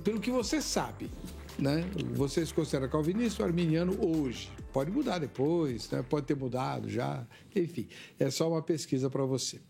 pelo 0.05 0.21
que 0.21 0.31
você 0.31 0.63
sabe, 0.63 1.11
né? 1.59 1.85
Você 2.15 2.45
se 2.47 2.55
considera 2.55 2.89
calvinista 2.89 3.43
ou 3.43 3.49
arminiano 3.49 3.97
hoje? 4.01 4.53
Pode 4.73 4.91
mudar 4.91 5.19
depois, 5.19 5.91
né? 5.91 6.05
pode 6.09 6.27
ter 6.27 6.37
mudado 6.37 6.89
já, 6.89 7.27
enfim, 7.55 7.89
é 8.21 8.31
só 8.31 8.49
uma 8.49 8.63
pesquisa 8.63 9.11
para 9.11 9.25
você. 9.25 9.61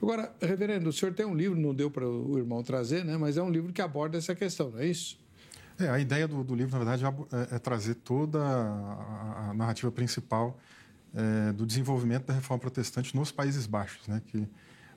Agora, 0.00 0.34
reverendo, 0.40 0.88
o 0.88 0.92
senhor 0.92 1.12
tem 1.12 1.26
um 1.26 1.34
livro, 1.34 1.58
não 1.60 1.74
deu 1.74 1.90
para 1.90 2.08
o 2.08 2.38
irmão 2.38 2.62
trazer, 2.62 3.04
né? 3.04 3.18
mas 3.18 3.36
é 3.36 3.42
um 3.42 3.50
livro 3.50 3.72
que 3.74 3.82
aborda 3.82 4.16
essa 4.16 4.34
questão, 4.34 4.70
não 4.70 4.78
é 4.78 4.86
isso? 4.86 5.18
É, 5.78 5.88
a 5.88 5.98
ideia 6.00 6.26
do, 6.26 6.42
do 6.42 6.54
livro, 6.54 6.72
na 6.72 6.84
verdade, 6.84 7.04
é, 7.04 7.56
é 7.56 7.58
trazer 7.58 7.94
toda 7.96 8.40
a, 8.40 9.50
a 9.50 9.54
narrativa 9.54 9.92
principal 9.92 10.58
é, 11.14 11.52
do 11.52 11.66
desenvolvimento 11.66 12.26
da 12.26 12.34
reforma 12.34 12.60
protestante 12.60 13.16
nos 13.16 13.30
Países 13.30 13.66
Baixos, 13.66 14.06
né? 14.06 14.22
Que 14.26 14.48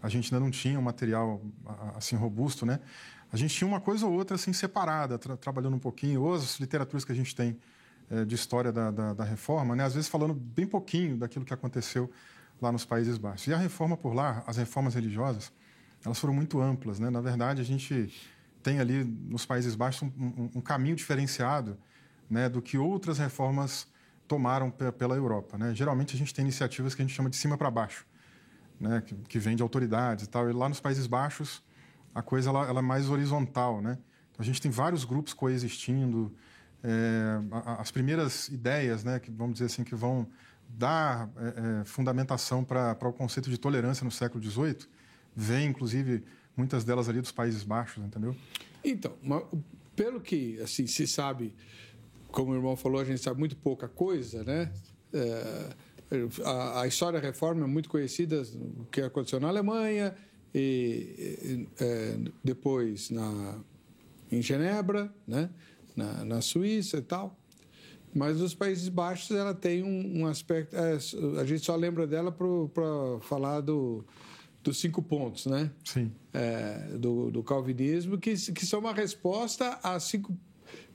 a 0.02 0.10
gente 0.10 0.34
ainda 0.34 0.43
não 0.43 0.52
tinha 0.52 0.78
um 0.80 0.82
material 0.82 1.41
assim 1.95 2.15
robusto, 2.15 2.65
né? 2.65 2.80
A 3.32 3.38
gente 3.38 3.56
tinha 3.56 3.67
uma 3.67 3.80
coisa 3.80 4.06
ou 4.06 4.13
outra 4.13 4.36
assim 4.36 4.52
separada, 4.52 5.17
tra 5.17 5.38
trabalhando 5.38 5.76
um 5.76 5.80
pouquinho, 5.80 6.21
ou 6.21 6.34
as 6.34 6.60
literaturas 6.60 7.06
que 7.06 7.12
a 7.12 7.15
gente 7.15 7.36
tem 7.36 7.58
é, 8.10 8.26
de 8.26 8.36
história 8.36 8.71
da, 8.71 8.91
da, 8.91 9.13
da, 9.13 9.24
reforma, 9.24 9.76
né? 9.76 9.86
Às 9.86 9.93
vezes 9.93 10.10
falando 10.10 10.34
bem 10.34 10.67
pouquinho 10.67 11.17
daquilo 11.17 11.45
que 11.45 11.54
aconteceu 11.54 12.12
lá 12.62 12.71
nos 12.71 12.84
Países 12.84 13.17
Baixos. 13.17 13.47
E 13.47 13.54
a 13.54 13.58
reforma 13.58 13.95
por 13.95 14.13
lá, 14.13 14.43
as 14.45 14.58
reformas 14.58 14.95
religiosas, 14.95 15.52
elas 16.04 16.19
foram 16.19 16.34
muito 16.34 16.60
amplas, 16.60 17.00
né? 17.00 17.10
Na 17.10 17.21
verdade, 17.21 17.62
a 17.62 17.63
gente 17.63 18.13
tem 18.62 18.80
ali 18.80 19.04
nos 19.04 19.45
Países 19.45 19.76
Baixos 19.76 20.04
um, 20.04 20.26
um, 20.26 20.52
um 20.56 20.62
caminho 20.62 20.95
diferenciado, 20.95 21.78
né? 22.30 22.50
Do 22.50 22.62
que 22.62 22.78
outras 22.78 23.17
reformas 23.17 23.88
tomaram 24.31 24.71
pela 24.71 25.13
Europa. 25.13 25.57
Né? 25.57 25.75
Geralmente 25.75 26.15
a 26.15 26.17
gente 26.17 26.33
tem 26.33 26.43
iniciativas 26.43 26.95
que 26.95 27.01
a 27.01 27.05
gente 27.05 27.13
chama 27.13 27.29
de 27.29 27.35
cima 27.35 27.57
para 27.57 27.69
baixo, 27.69 28.07
né? 28.79 29.03
que, 29.05 29.13
que 29.13 29.37
vem 29.37 29.57
de 29.57 29.61
autoridades 29.61 30.23
e 30.23 30.29
tal. 30.29 30.49
E 30.49 30.53
lá 30.53 30.69
nos 30.69 30.79
Países 30.79 31.05
Baixos 31.05 31.61
a 32.15 32.21
coisa 32.21 32.49
ela, 32.49 32.65
ela 32.65 32.79
é 32.79 32.81
mais 32.81 33.09
horizontal. 33.09 33.81
Né? 33.81 33.97
Então, 34.31 34.39
a 34.39 34.43
gente 34.43 34.61
tem 34.61 34.71
vários 34.71 35.03
grupos 35.03 35.33
coexistindo. 35.33 36.33
É, 36.81 37.39
as 37.77 37.91
primeiras 37.91 38.47
ideias, 38.47 39.03
né, 39.03 39.19
que 39.19 39.29
vamos 39.29 39.55
dizer 39.55 39.65
assim, 39.65 39.83
que 39.83 39.95
vão 39.95 40.25
dar 40.69 41.29
é, 41.35 41.83
fundamentação 41.83 42.63
para 42.63 42.97
o 43.03 43.11
conceito 43.11 43.49
de 43.49 43.57
tolerância 43.57 44.05
no 44.05 44.11
século 44.11 44.41
XVIII, 44.41 44.87
vem, 45.35 45.67
inclusive, 45.67 46.23
muitas 46.55 46.85
delas 46.85 47.09
ali 47.09 47.19
dos 47.19 47.33
Países 47.33 47.63
Baixos, 47.63 48.01
entendeu? 48.01 48.33
Então, 48.81 49.13
pelo 49.93 50.21
que 50.21 50.59
assim 50.61 50.87
se 50.87 51.05
sabe 51.05 51.53
como 52.31 52.51
o 52.51 52.55
irmão 52.55 52.75
falou, 52.75 53.01
a 53.01 53.05
gente 53.05 53.21
sabe 53.21 53.39
muito 53.39 53.55
pouca 53.57 53.87
coisa, 53.87 54.43
né? 54.43 54.71
É, 55.13 55.69
a, 56.45 56.81
a 56.81 56.87
história 56.87 57.19
da 57.19 57.25
reforma 57.25 57.63
é 57.63 57.67
muito 57.67 57.89
conhecida, 57.89 58.43
o 58.79 58.85
que 58.85 59.01
aconteceu 59.01 59.39
na 59.39 59.47
Alemanha, 59.47 60.15
e, 60.53 61.67
é, 61.79 62.17
depois 62.43 63.09
na, 63.09 63.59
em 64.31 64.41
Genebra, 64.41 65.13
né? 65.27 65.49
na, 65.95 66.25
na 66.25 66.41
Suíça 66.41 66.97
e 66.97 67.01
tal. 67.01 67.37
Mas 68.13 68.39
nos 68.39 68.53
Países 68.53 68.89
Baixos 68.89 69.31
ela 69.35 69.53
tem 69.53 69.83
um, 69.83 70.21
um 70.21 70.27
aspecto. 70.27 70.75
É, 70.75 70.97
a 71.39 71.45
gente 71.45 71.65
só 71.65 71.75
lembra 71.75 72.05
dela 72.05 72.31
para 72.31 73.19
falar 73.21 73.61
do, 73.61 74.03
dos 74.61 74.79
cinco 74.79 75.01
pontos, 75.01 75.45
né? 75.45 75.71
Sim. 75.85 76.11
É, 76.33 76.97
do, 76.97 77.31
do 77.31 77.41
calvinismo, 77.41 78.17
que, 78.17 78.33
que 78.33 78.65
são 78.65 78.81
uma 78.81 78.93
resposta 78.93 79.79
a 79.81 79.97
cinco 79.99 80.37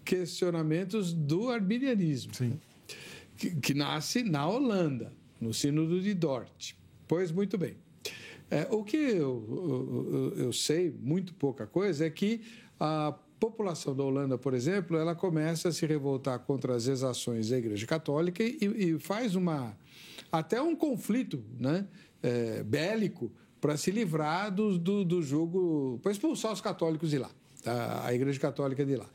questionamentos 0.07 1.13
do 1.13 1.51
arminianismo. 1.51 2.35
Sim. 2.35 2.59
Que, 3.37 3.55
que 3.57 3.75
nasce 3.75 4.23
na 4.23 4.49
Holanda, 4.49 5.13
no 5.39 5.53
Sínodo 5.53 6.01
de 6.01 6.15
Dort. 6.15 6.75
Pois 7.07 7.31
muito 7.31 7.59
bem. 7.59 7.77
É, 8.51 8.67
o 8.71 8.85
que 8.85 8.97
eu, 8.97 10.33
eu, 10.39 10.45
eu, 10.45 10.53
sei, 10.53 10.95
muito 11.03 11.35
pouca 11.35 11.67
coisa, 11.67 12.07
é 12.07 12.11
que 12.11 12.41
a 12.79 13.13
população 13.41 13.95
da 13.95 14.05
Holanda, 14.05 14.39
por 14.39 14.55
exemplo, 14.55 14.97
ela 14.97 15.15
começa 15.15 15.69
a 15.69 15.73
se 15.73 15.85
revoltar 15.85 16.39
contra 16.39 16.75
as 16.75 16.87
exações 16.87 17.49
da 17.49 17.59
Igreja 17.59 17.87
Católica 17.87 18.43
e, 18.43 18.59
e 18.61 18.99
faz 18.99 19.35
uma 19.35 19.77
até 20.31 20.63
um 20.63 20.75
conflito 20.75 21.43
né, 21.59 21.87
é, 22.23 22.63
bélico 22.63 23.31
para 23.61 23.77
se 23.77 23.91
livrar 23.91 24.55
do, 24.55 24.79
do, 24.79 25.05
do 25.05 25.23
jogo, 25.23 25.99
para 26.03 26.13
expulsar 26.13 26.53
os 26.53 26.61
católicos 26.61 27.11
de 27.11 27.19
lá, 27.19 27.31
a 28.05 28.15
Igreja 28.15 28.39
Católica 28.39 28.85
de 28.85 28.97
lá. 28.97 29.09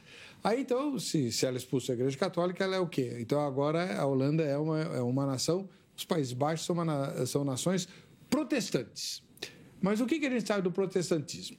Aí 0.44 0.62
então, 0.62 0.98
se, 0.98 1.32
se 1.32 1.46
ela 1.46 1.58
expulsa 1.58 1.92
a 1.92 1.96
Igreja 1.96 2.18
Católica, 2.18 2.64
ela 2.64 2.76
é 2.76 2.80
o 2.80 2.88
quê? 2.88 3.18
Então 3.20 3.40
agora 3.46 4.00
a 4.00 4.06
Holanda 4.06 4.44
é 4.44 4.58
uma, 4.58 4.80
é 4.80 5.02
uma 5.02 5.26
nação, 5.26 5.70
os 5.96 6.04
Países 6.04 6.34
Baixos 6.34 6.66
são, 6.66 6.76
uma, 6.76 7.26
são 7.26 7.44
nações 7.44 7.88
protestantes. 8.30 9.24
Mas 9.82 10.00
o 10.00 10.06
que, 10.06 10.20
que 10.20 10.26
a 10.26 10.30
gente 10.30 10.48
sabe 10.48 10.62
do 10.64 10.72
protestantismo? 10.72 11.58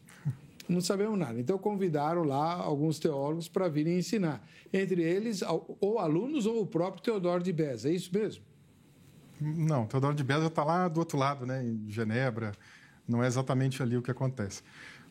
Não 0.68 0.81
sabemos 0.81 1.18
nada. 1.18 1.38
Então 1.38 1.59
convidaram 1.59 2.23
lá 2.23 2.55
alguns 2.55 2.99
teólogos 2.99 3.49
para 3.49 3.68
virem 3.68 3.99
ensinar. 3.99 4.47
Entre 4.73 5.03
eles, 5.03 5.42
ou 5.81 5.99
alunos 5.99 6.47
ou 6.47 6.62
o 6.62 6.66
próprio 6.66 7.03
Teodoro 7.03 7.42
de 7.42 7.53
Beza. 7.53 7.88
É 7.88 7.92
isso 7.92 8.11
mesmo? 8.12 8.45
Não, 9.40 9.87
Teodoro 9.87 10.14
de 10.14 10.23
Beza 10.23 10.47
está 10.47 10.64
lá 10.64 10.88
do 10.88 10.99
outro 10.99 11.18
lado, 11.18 11.45
né, 11.45 11.64
em 11.64 11.90
Genebra. 11.90 12.53
Não 13.07 13.23
é 13.23 13.27
exatamente 13.27 13.83
ali 13.83 13.97
o 13.97 14.03
que 14.03 14.11
acontece. 14.11 14.62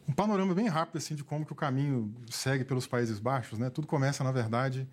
Um 0.07 0.13
panorama 0.13 0.53
bem 0.53 0.67
rápido 0.67 0.97
assim 0.97 1.15
de 1.15 1.23
como 1.23 1.45
que 1.45 1.53
o 1.53 1.55
caminho 1.55 2.13
segue 2.29 2.63
pelos 2.63 2.87
Países 2.87 3.19
Baixos, 3.19 3.59
né? 3.59 3.69
Tudo 3.69 3.87
começa, 3.87 4.23
na 4.23 4.31
verdade, 4.31 4.87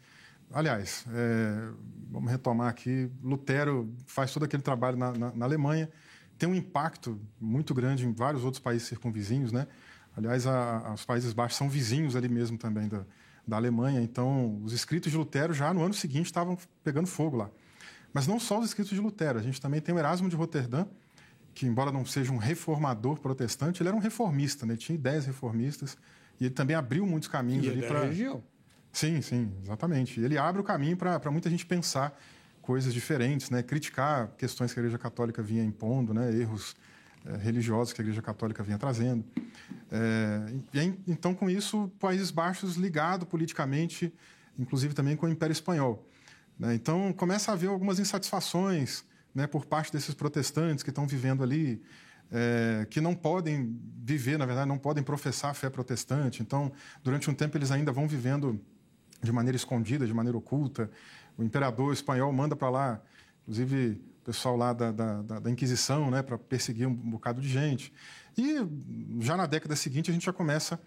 aliás, 0.53 1.05
é, 1.13 1.71
vamos 2.11 2.31
retomar 2.31 2.69
aqui. 2.69 3.11
Lutero 3.23 3.93
faz 4.07 4.33
todo 4.33 4.45
aquele 4.45 4.63
trabalho 4.63 4.97
na, 4.97 5.13
na, 5.13 5.33
na 5.33 5.45
Alemanha, 5.45 5.89
tem 6.39 6.49
um 6.49 6.55
impacto 6.55 7.21
muito 7.41 7.75
grande 7.75 8.07
em 8.07 8.13
vários 8.13 8.45
outros 8.45 8.61
países 8.61 8.87
circunvizinhos, 8.87 9.51
né? 9.51 9.67
Aliás, 10.17 10.47
a, 10.47 10.89
a, 10.89 10.95
os 10.95 11.05
Países 11.05 11.33
Baixos 11.33 11.57
são 11.57 11.69
vizinhos 11.69 12.17
ali 12.17 12.29
mesmo 12.29 12.59
também 12.59 12.89
da, 12.89 13.05
da 13.47 13.57
Alemanha. 13.57 14.01
Então, 14.01 14.61
os 14.63 14.73
escritos 14.73 15.11
de 15.11 15.17
Lutero 15.17 15.53
já 15.53 15.73
no 15.73 15.83
ano 15.83 15.95
seguinte 15.95 16.27
estavam 16.27 16.57
pegando 16.83 17.07
fogo 17.07 17.37
lá. 17.37 17.51
Mas 18.13 18.27
não 18.27 18.41
só 18.41 18.59
os 18.59 18.67
escritos 18.67 18.93
de 18.93 19.01
Lutero, 19.01 19.39
a 19.39 19.43
gente 19.43 19.61
também 19.61 19.81
tem 19.81 19.95
o 19.95 19.99
Erasmo 19.99 20.29
de 20.29 20.37
Roterdã, 20.37 20.87
que, 21.59 21.67
embora 21.67 21.91
não 21.91 22.07
seja 22.07 22.33
um 22.33 22.37
reformador 22.37 23.19
protestante, 23.19 23.83
ele 23.83 23.89
era 23.89 23.97
um 23.97 24.01
reformista, 24.01 24.65
né? 24.65 24.75
ele 24.75 24.81
tinha 24.81 24.95
ideias 24.95 25.27
reformistas 25.27 25.99
e 26.39 26.45
ele 26.45 26.55
também 26.55 26.77
abriu 26.77 27.05
muitos 27.05 27.29
caminhos 27.29 27.67
e 27.67 27.71
ali 27.71 27.83
para. 27.83 28.05
região. 28.05 28.41
Sim, 28.93 29.21
sim, 29.21 29.53
exatamente. 29.61 30.21
Ele 30.21 30.39
abre 30.39 30.61
o 30.61 30.65
caminho 30.65 30.97
para 30.97 31.31
muita 31.33 31.51
gente 31.51 31.67
pensar 31.67 32.17
coisas 32.63 32.95
diferentes, 32.95 33.51
né? 33.51 33.61
criticar 33.61 34.29
questões 34.39 34.73
que 34.73 34.79
a 34.79 34.83
Igreja 34.83 34.99
Católica 34.99 35.43
vinha 35.43 35.65
impondo, 35.65 36.15
né? 36.15 36.33
erros 36.33 36.77
é, 37.27 37.37
religiosos 37.37 37.93
que 37.93 38.01
a 38.01 38.05
Igreja 38.05 38.23
Católica 38.23 38.63
vinha 38.63 38.79
trazendo. 38.79 39.25
É, 39.91 40.53
e, 40.73 40.95
então, 41.09 41.35
com 41.35 41.51
isso, 41.51 41.91
Países 41.99 42.31
Baixos 42.31 42.77
ligado 42.77 43.27
politicamente, 43.27 44.15
inclusive 44.57 44.95
também 44.95 45.17
com 45.17 45.27
o 45.27 45.29
Império 45.29 45.53
Espanhol. 45.53 46.07
Né? 46.57 46.77
Então, 46.77 47.13
começa 47.13 47.51
a 47.51 47.55
haver 47.55 47.69
algumas 47.69 47.99
insatisfações 47.99 49.03
né, 49.35 49.47
por 49.47 49.67
parte 49.67 49.93
desses 49.93 50.15
protestantes 50.15 50.83
que 50.83 50.91
estão 50.91 51.07
vivendo 51.07 51.43
ali, 51.43 51.83
é, 52.31 52.87
que 52.91 53.01
não 53.01 53.15
podem 53.15 53.79
viver, 54.03 54.39
na 54.39 54.47
verdade, 54.47 54.69
não 54.69 54.79
podem 54.79 55.03
professar 55.03 55.51
a 55.51 55.55
fé 55.55 55.71
protestante. 55.71 56.43
Então, 56.43 56.73
durante 57.03 57.31
um 57.31 57.35
tempo, 57.35 57.57
eles 57.57 57.71
ainda 57.71 57.93
vão 57.93 58.07
vivendo 58.07 58.61
de 59.23 59.33
maneira 59.33 59.57
escondida, 59.57 60.07
de 60.07 60.15
maneira 60.15 60.37
oculta. 60.37 60.91
O 61.37 61.43
imperador 61.43 61.93
espanhol 61.93 62.33
manda 62.33 62.55
para 62.55 62.71
lá, 62.71 63.03
inclusive, 63.43 64.01
o 64.21 64.25
pessoal 64.25 64.57
lá 64.57 64.73
da, 64.73 64.93
da, 64.93 65.23
da 65.41 65.51
Inquisição, 65.51 66.11
né, 66.11 66.23
para 66.23 66.37
perseguir 66.37 66.87
um 66.87 66.95
bocado 66.95 67.41
de 67.41 67.49
gente. 67.49 67.93
E 68.37 68.57
já 69.21 69.37
na 69.37 69.47
década 69.47 69.75
seguinte, 69.75 70.11
a 70.11 70.15
gente 70.15 70.27
já 70.27 70.33
começa 70.33 70.75
a 70.75 70.79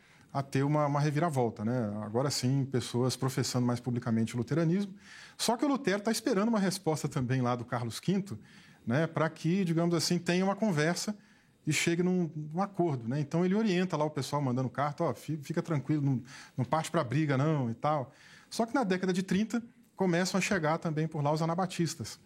ter 0.41 0.63
uma, 0.63 0.85
uma 0.85 0.99
reviravolta. 0.99 1.65
Né? 1.65 1.91
Agora 2.03 2.29
sim, 2.29 2.65
pessoas 2.71 3.15
professando 3.15 3.65
mais 3.65 3.79
publicamente 3.79 4.35
o 4.35 4.37
luteranismo. 4.37 4.93
Só 5.37 5.57
que 5.57 5.65
o 5.65 5.67
Lutero 5.67 5.97
está 5.97 6.11
esperando 6.11 6.49
uma 6.49 6.59
resposta 6.59 7.09
também 7.09 7.41
lá 7.41 7.55
do 7.55 7.65
Carlos 7.65 7.99
V, 7.99 8.37
né, 8.85 9.07
para 9.07 9.29
que, 9.29 9.65
digamos 9.65 9.95
assim, 9.95 10.19
tenha 10.19 10.45
uma 10.45 10.55
conversa 10.55 11.15
e 11.65 11.73
chegue 11.73 12.01
num, 12.01 12.29
num, 12.53 12.61
acordo. 12.61 13.07
Né? 13.07 13.19
Então 13.19 13.43
ele 13.43 13.55
orienta 13.55 13.97
lá 13.97 14.05
o 14.05 14.09
pessoal 14.09 14.41
mandando 14.41 14.69
carta, 14.69 15.03
ó, 15.03 15.13
fica 15.13 15.61
tranquilo, 15.61 16.01
não, 16.01 16.21
não 16.57 16.65
parte 16.65 16.89
para 16.89 17.03
briga 17.03 17.37
não 17.37 17.69
e 17.69 17.73
tal. 17.73 18.13
Só 18.49 18.65
que 18.65 18.73
na 18.73 18.83
década 18.83 19.11
de 19.11 19.23
30 19.23 19.61
começam 19.95 20.37
a 20.37 20.41
chegar 20.41 20.77
também 20.77 21.07
por 21.07 21.23
lá 21.23 21.31
os 21.31 21.41
anabatistas. 21.41 22.19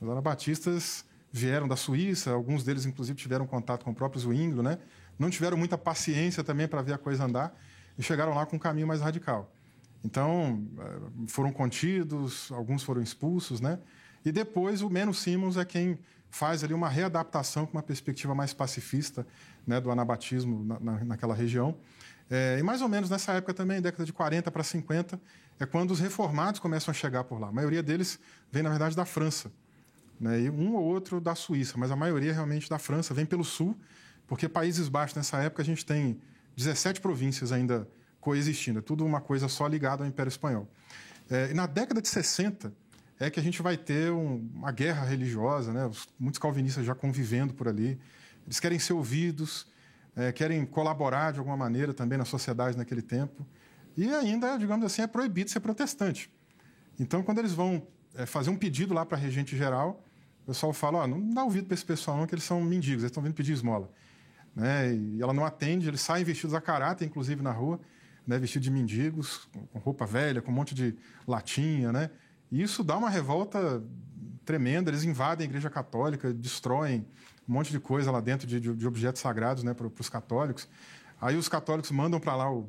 Os 0.00 0.08
anabatistas 0.08 1.04
vieram 1.32 1.68
da 1.68 1.76
Suíça, 1.76 2.30
alguns 2.30 2.64
deles 2.64 2.86
inclusive 2.86 3.16
tiveram 3.16 3.46
contato 3.46 3.84
com 3.84 3.92
o 3.92 3.94
próprio 3.94 4.20
Zwinglio, 4.20 4.62
né? 4.62 4.78
Não 5.20 5.28
tiveram 5.28 5.56
muita 5.56 5.76
paciência 5.76 6.42
também 6.42 6.66
para 6.66 6.80
ver 6.80 6.94
a 6.94 6.98
coisa 6.98 7.24
andar 7.24 7.54
e 7.98 8.02
chegaram 8.02 8.34
lá 8.34 8.46
com 8.46 8.56
um 8.56 8.58
caminho 8.58 8.86
mais 8.86 9.02
radical. 9.02 9.52
Então, 10.02 10.66
eh, 10.78 11.26
foram 11.28 11.52
contidos, 11.52 12.50
alguns 12.50 12.82
foram 12.82 13.02
expulsos, 13.02 13.60
né? 13.60 13.78
E 14.24 14.32
depois 14.32 14.80
o 14.80 14.88
Menos 14.88 15.18
Simons 15.18 15.58
é 15.58 15.64
quem 15.64 15.98
faz 16.30 16.64
ali 16.64 16.72
uma 16.72 16.88
readaptação 16.88 17.66
com 17.66 17.72
uma 17.72 17.82
perspectiva 17.82 18.34
mais 18.34 18.54
pacifista 18.54 19.26
né, 19.66 19.78
do 19.80 19.90
anabatismo 19.90 20.64
na, 20.64 20.80
na, 20.80 21.04
naquela 21.04 21.34
região. 21.34 21.76
É, 22.30 22.58
e 22.58 22.62
mais 22.62 22.80
ou 22.80 22.88
menos 22.88 23.10
nessa 23.10 23.32
época 23.32 23.52
também, 23.52 23.80
década 23.80 24.04
de 24.04 24.12
40 24.12 24.50
para 24.50 24.62
50, 24.62 25.20
é 25.58 25.66
quando 25.66 25.90
os 25.90 26.00
reformados 26.00 26.60
começam 26.60 26.92
a 26.92 26.94
chegar 26.94 27.24
por 27.24 27.38
lá. 27.40 27.48
A 27.48 27.52
maioria 27.52 27.82
deles 27.82 28.18
vem, 28.50 28.62
na 28.62 28.70
verdade, 28.70 28.96
da 28.96 29.04
França. 29.04 29.50
Né, 30.18 30.42
e 30.42 30.50
um 30.50 30.76
ou 30.76 30.84
outro 30.84 31.20
da 31.20 31.34
Suíça, 31.34 31.76
mas 31.76 31.90
a 31.90 31.96
maioria 31.96 32.32
realmente 32.32 32.70
da 32.70 32.78
França, 32.78 33.12
vem 33.12 33.26
pelo 33.26 33.44
sul 33.44 33.76
porque 34.30 34.48
Países 34.48 34.88
Baixos, 34.88 35.16
nessa 35.16 35.38
época, 35.38 35.60
a 35.60 35.64
gente 35.64 35.84
tem 35.84 36.20
17 36.56 37.00
províncias 37.00 37.50
ainda 37.50 37.88
coexistindo, 38.20 38.78
é 38.78 38.82
tudo 38.82 39.04
uma 39.04 39.20
coisa 39.20 39.48
só 39.48 39.66
ligada 39.66 40.04
ao 40.04 40.08
Império 40.08 40.30
Espanhol. 40.30 40.68
É, 41.28 41.50
e 41.50 41.54
na 41.54 41.66
década 41.66 42.00
de 42.00 42.06
60 42.06 42.72
é 43.18 43.28
que 43.28 43.40
a 43.40 43.42
gente 43.42 43.60
vai 43.60 43.76
ter 43.76 44.12
um, 44.12 44.48
uma 44.54 44.70
guerra 44.70 45.04
religiosa, 45.04 45.72
né? 45.72 45.84
Os, 45.84 46.06
muitos 46.16 46.38
calvinistas 46.38 46.86
já 46.86 46.94
convivendo 46.94 47.52
por 47.52 47.66
ali. 47.66 47.98
Eles 48.46 48.60
querem 48.60 48.78
ser 48.78 48.92
ouvidos, 48.92 49.66
é, 50.14 50.30
querem 50.30 50.64
colaborar 50.64 51.32
de 51.32 51.40
alguma 51.40 51.56
maneira 51.56 51.92
também 51.92 52.16
na 52.16 52.24
sociedade 52.24 52.78
naquele 52.78 53.02
tempo. 53.02 53.44
E 53.96 54.08
ainda, 54.14 54.56
digamos 54.58 54.86
assim, 54.86 55.02
é 55.02 55.08
proibido 55.08 55.50
ser 55.50 55.58
protestante. 55.58 56.30
Então, 57.00 57.20
quando 57.24 57.40
eles 57.40 57.52
vão 57.52 57.84
é, 58.14 58.26
fazer 58.26 58.50
um 58.50 58.56
pedido 58.56 58.94
lá 58.94 59.04
para 59.04 59.18
a 59.18 59.20
regente 59.20 59.56
geral, 59.56 60.04
o 60.44 60.46
pessoal 60.46 60.72
fala: 60.72 61.02
oh, 61.02 61.06
não 61.08 61.34
dá 61.34 61.42
ouvido 61.42 61.66
para 61.66 61.74
esse 61.74 61.84
pessoal, 61.84 62.16
não, 62.16 62.28
que 62.28 62.34
eles 62.36 62.44
são 62.44 62.60
mendigos, 62.60 63.02
eles 63.02 63.10
estão 63.10 63.24
vindo 63.24 63.34
pedir 63.34 63.54
esmola 63.54 63.90
né? 64.60 64.94
E 64.94 65.22
ela 65.22 65.32
não 65.32 65.44
atende, 65.44 65.88
eles 65.88 66.02
saem 66.02 66.22
vestidos 66.22 66.54
a 66.54 66.60
caráter, 66.60 67.06
inclusive 67.06 67.42
na 67.42 67.50
rua, 67.50 67.80
né? 68.26 68.38
Vestidos 68.38 68.64
de 68.64 68.70
mendigos, 68.70 69.48
com 69.72 69.78
roupa 69.78 70.04
velha, 70.04 70.42
com 70.42 70.50
um 70.50 70.54
monte 70.54 70.74
de 70.74 70.94
latinha, 71.26 71.90
né? 71.90 72.10
E 72.52 72.60
isso 72.62 72.84
dá 72.84 72.96
uma 72.98 73.08
revolta 73.08 73.82
tremenda. 74.44 74.90
Eles 74.90 75.02
invadem 75.02 75.46
a 75.46 75.48
Igreja 75.48 75.70
Católica, 75.70 76.32
destroem 76.34 77.06
um 77.48 77.52
monte 77.54 77.70
de 77.70 77.80
coisa 77.80 78.10
lá 78.10 78.20
dentro 78.20 78.46
de, 78.46 78.60
de, 78.60 78.74
de 78.74 78.86
objetos 78.86 79.22
sagrados, 79.22 79.64
né? 79.64 79.72
Para 79.72 79.86
os 79.86 80.10
católicos. 80.10 80.68
Aí 81.18 81.36
os 81.36 81.48
católicos 81.48 81.90
mandam 81.90 82.20
para 82.20 82.36
lá 82.36 82.52
o, 82.52 82.68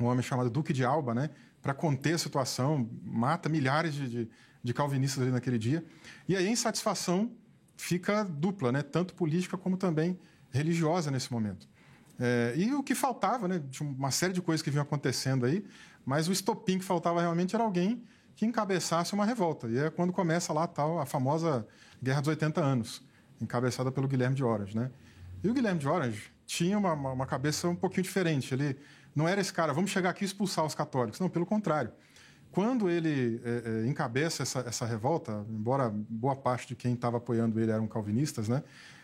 um 0.00 0.06
homem 0.06 0.22
chamado 0.22 0.50
Duque 0.50 0.72
de 0.72 0.84
Alba, 0.84 1.14
né? 1.14 1.30
Para 1.62 1.72
conter 1.72 2.14
a 2.14 2.18
situação, 2.18 2.90
mata 3.04 3.48
milhares 3.48 3.94
de, 3.94 4.08
de, 4.08 4.30
de 4.60 4.74
calvinistas 4.74 5.22
ali 5.22 5.30
naquele 5.30 5.58
dia. 5.58 5.84
E 6.28 6.34
aí 6.34 6.48
a 6.48 6.50
insatisfação 6.50 7.30
fica 7.76 8.24
dupla, 8.24 8.72
né? 8.72 8.82
Tanto 8.82 9.14
política 9.14 9.56
como 9.56 9.76
também 9.76 10.18
religiosa 10.52 11.10
nesse 11.10 11.32
momento. 11.32 11.68
É, 12.20 12.52
e 12.56 12.72
o 12.74 12.82
que 12.82 12.94
faltava, 12.94 13.48
né, 13.48 13.62
tinha 13.70 13.88
uma 13.88 14.10
série 14.10 14.32
de 14.32 14.40
coisas 14.40 14.62
que 14.62 14.70
vinham 14.70 14.82
acontecendo 14.82 15.46
aí, 15.46 15.64
mas 16.04 16.28
o 16.28 16.32
estopim 16.32 16.78
que 16.78 16.84
faltava 16.84 17.20
realmente 17.20 17.54
era 17.54 17.64
alguém 17.64 18.04
que 18.36 18.46
encabeçasse 18.46 19.14
uma 19.14 19.24
revolta. 19.24 19.68
E 19.68 19.78
é 19.78 19.90
quando 19.90 20.12
começa 20.12 20.52
lá 20.52 20.66
tal, 20.66 21.00
a 21.00 21.06
famosa 21.06 21.66
Guerra 22.02 22.20
dos 22.20 22.28
80 22.28 22.60
Anos, 22.60 23.02
encabeçada 23.40 23.90
pelo 23.90 24.08
Guilherme 24.08 24.34
de 24.34 24.44
Orange. 24.44 24.76
Né? 24.76 24.90
E 25.42 25.48
o 25.48 25.54
Guilherme 25.54 25.80
de 25.80 25.88
Orange 25.88 26.32
tinha 26.46 26.78
uma, 26.78 26.92
uma, 26.92 27.26
cabeça 27.26 27.68
um 27.68 27.76
pouquinho 27.76 28.02
diferente. 28.02 28.52
Ele 28.54 28.76
não 29.14 29.28
era 29.28 29.40
esse 29.40 29.52
cara, 29.52 29.72
vamos 29.72 29.90
chegar 29.90 30.10
aqui 30.10 30.24
e 30.24 30.26
expulsar 30.26 30.64
os 30.64 30.74
católicos. 30.74 31.20
Não, 31.20 31.28
pelo 31.28 31.46
contrário. 31.46 31.92
quando 32.50 32.90
ele 32.90 33.40
é, 33.44 33.84
é, 33.84 33.88
encabeça 33.88 34.42
essa, 34.42 34.60
essa 34.60 34.84
revolta, 34.86 35.44
embora 35.48 35.90
boa 35.90 36.36
parte 36.36 36.68
de 36.68 36.76
quem 36.76 36.94
estava 36.94 37.16
apoiando 37.16 37.58
ele 37.60 37.70
eram 37.70 37.86
calvinistas, 37.86 38.48
né? 38.48 38.62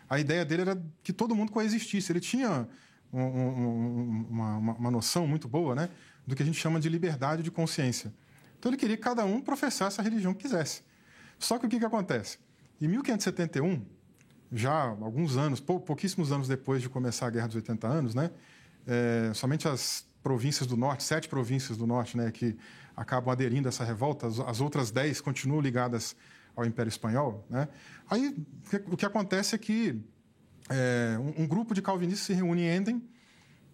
A 0.09 0.19
ideia 0.19 0.45
dele 0.45 0.63
era 0.63 0.83
que 1.03 1.13
todo 1.13 1.35
mundo 1.35 1.53
coexistisse. 1.53 2.11
Ele 2.13 2.21
tinha 2.21 2.69
um, 3.13 3.21
um, 3.21 4.27
uma, 4.31 4.57
uma, 4.57 4.91
noção 4.91 5.27
muito 5.27 5.49
boa, 5.49 5.75
né? 5.75 5.91
Do 6.27 6.35
que 6.35 6.43
a 6.43 6.47
gente 6.47 6.59
chama 6.59 6.81
de 6.81 6.89
liberdade 6.89 7.43
de 7.43 7.51
consciência. 7.51 8.13
Então 8.59 8.71
ele 8.71 8.77
queria 8.77 8.97
que 8.97 9.03
cada 9.03 9.25
um 9.25 9.41
professasse 9.41 10.01
a 10.01 10.05
religião 10.05 10.35
que 10.35 10.43
quisesse. 10.43 10.83
Só 11.39 11.59
que 11.59 11.67
o 11.67 11.69
que, 11.69 11.79
que 11.79 11.85
acontece? 11.85 12.39
Em 12.81 12.89
1571, 12.89 13.85
já 14.53 14.73
alguns 14.73 15.37
anos, 15.37 15.61
pou, 15.61 15.81
pouquíssimos 15.81 16.33
anos 16.33 16.49
depois 16.49 16.83
de 16.83 16.89
começar 16.89 17.27
a 17.27 17.31
Guerra 17.31 17.47
dos 17.47 17.57
80 17.57 17.87
Anos, 17.87 18.15
né? 18.15 18.31
É, 18.87 19.33
somente 19.35 19.69
as 19.69 20.07
províncias 20.23 20.67
do 20.67 20.77
norte, 20.77 21.05
sete 21.05 21.29
províncias 21.29 21.77
do 21.77 21.87
norte, 21.87 22.17
né, 22.17 22.31
que 22.31 22.57
acabam 22.97 23.31
aderindo 23.31 23.69
a 23.69 23.71
essa 23.71 23.85
revolta, 23.85 24.27
as, 24.27 24.41
as 24.41 24.61
outras 24.61 24.91
dez 24.91 25.21
continuam 25.21 25.61
ligadas 25.61 26.17
ao 26.61 26.67
Império 26.67 26.89
Espanhol. 26.89 27.47
Né? 27.49 27.69
Aí 28.11 28.37
o 28.87 28.97
que 28.97 29.07
acontece 29.07 29.55
é 29.55 29.59
que 29.59 30.03
é, 30.69 31.17
um, 31.19 31.45
um, 31.45 31.47
grupo 31.47 31.73
de 31.73 31.81
calvinistas 31.81 32.27
se 32.27 32.33
reúne 32.33 32.63
em 32.63 32.77
Enden 32.77 33.09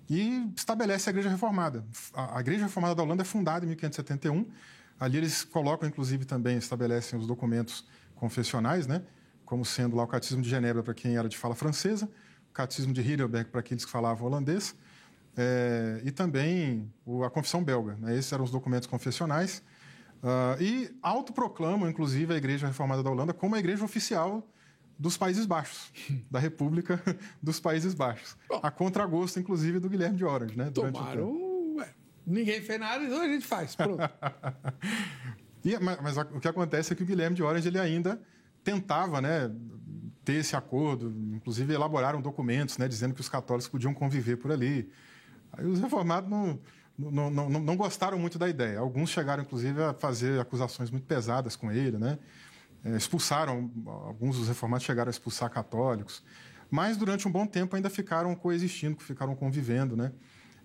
e 0.09 0.53
estabelece 0.55 1.09
a 1.09 1.11
Igreja 1.11 1.31
Reformada. 1.31 1.85
A, 2.13 2.39
a, 2.39 2.41
Igreja 2.41 2.65
Reformada 2.65 2.95
da 2.95 3.03
Holanda 3.03 3.23
é 3.23 3.25
fundada 3.25 3.65
em 3.65 3.69
1571. 3.69 4.47
Ali 5.01 5.17
eles 5.17 5.43
colocam, 5.45 5.89
inclusive, 5.89 6.25
também 6.25 6.59
estabelecem 6.59 7.19
os 7.19 7.27
documentos 7.27 7.87
confessionais, 8.15 8.87
né? 8.87 9.03
como 9.45 9.65
sendo 9.65 9.97
lá 9.97 10.05
o 10.05 10.07
Catecismo 10.07 10.43
de 10.43 10.49
Genebra 10.49 10.83
para 10.83 10.95
quem 10.95 11.17
era 11.17 11.29
de 11.29 11.37
fala 11.37 11.55
francesa, 11.55 12.09
o 12.51 12.53
Catecismo 12.53 12.93
de 12.93 13.01
Heidelberg 13.01 13.51
para 13.51 13.61
aqueles 13.61 13.85
que 13.85 13.91
falavam 13.91 14.27
holandês, 14.27 14.75
é, 15.37 16.01
e 16.05 16.11
também 16.11 16.91
o, 17.05 17.25
a 17.25 17.31
Confissão 17.31 17.63
Belga. 17.65 17.97
Né? 17.99 18.17
Esses 18.17 18.33
eram 18.33 18.45
os 18.45 18.51
documentos 18.51 18.87
confessionais. 18.87 19.63
Uh, 20.25 20.63
e 20.63 20.91
autoproclamam, 21.03 21.87
inclusive, 21.87 22.33
a 22.33 22.37
Igreja 22.39 22.67
Reformada 22.67 23.03
da 23.03 23.11
Holanda 23.11 23.35
como 23.35 23.57
a 23.57 23.59
igreja 23.59 23.85
oficial 23.85 24.49
dos 24.99 25.19
Países 25.19 25.45
Baixos, 25.45 25.93
da 26.31 26.39
República 26.39 26.99
dos 27.43 27.61
Países 27.61 27.93
Baixos. 27.93 28.35
Bom, 28.49 28.59
a 28.63 28.71
contragosto, 28.71 29.39
inclusive, 29.39 29.79
do 29.79 29.91
Guilherme 29.91 30.17
de 30.17 30.25
Orange. 30.25 30.57
Né, 30.57 30.71
tomaram... 30.71 31.31
Ué, 31.77 31.93
ninguém 32.27 32.63
fez 32.63 32.81
nada, 32.81 33.05
então 33.05 33.21
a 33.21 33.29
gente 33.29 33.47
faz. 33.47 33.77
Pronto. 33.77 34.01
e, 35.63 35.79
mas, 35.79 36.01
mas, 36.01 36.17
o 36.17 36.41
que 36.41 36.49
acontece 36.49 36.95
é 36.95 36.97
que 36.97 37.03
o 37.03 37.07
Guilherme 37.07 37.37
de 37.37 37.43
Orange 37.43 37.69
ele 37.69 37.79
ainda 37.79 38.19
tentava 38.63 39.21
né, 39.21 39.51
ter 40.25 40.37
esse 40.37 40.57
acordo, 40.57 41.15
inclusive 41.35 41.75
elaboraram 41.75 42.23
documentos 42.23 42.79
né, 42.79 42.89
dizendo 42.89 43.13
que 43.13 43.21
os 43.21 43.29
católicos 43.29 43.69
podiam 43.69 43.93
conviver 43.93 44.37
por 44.37 44.51
ali. 44.51 44.91
Aí 45.53 45.67
os 45.67 45.81
reformados 45.81 46.31
não, 46.31 46.59
não, 46.97 47.31
não, 47.31 47.49
não, 47.49 47.77
gostaram 47.77 48.19
muito 48.19 48.39
da 48.39 48.49
ideia. 48.49 48.79
Alguns 48.79 49.11
chegaram, 49.11 49.43
inclusive, 49.43 49.83
a 49.83 49.93
fazer 49.95 50.41
acusações 50.41 50.91
muito 50.91 51.07
pesadas 51.07 51.57
com 51.57 51.71
ele, 51.71 51.99
né? 51.99 52.19
É, 52.85 52.97
expulsaram, 52.97 53.71
alguns 53.87 54.39
dos 54.39 54.49
reformados 54.49 54.85
chegaram 54.85 55.09
a 55.09 55.11
expulsar 55.11 55.51
católicos. 55.51 56.23
Mas, 56.71 56.97
durante 56.97 57.27
um 57.27 57.31
bom 57.31 57.47
tempo, 57.47 57.75
ainda 57.75 57.91
ficaram 57.91 58.35
coexistindo, 58.35 59.01
ficaram 59.01 59.35
convivendo, 59.35 59.97
né? 59.97 60.13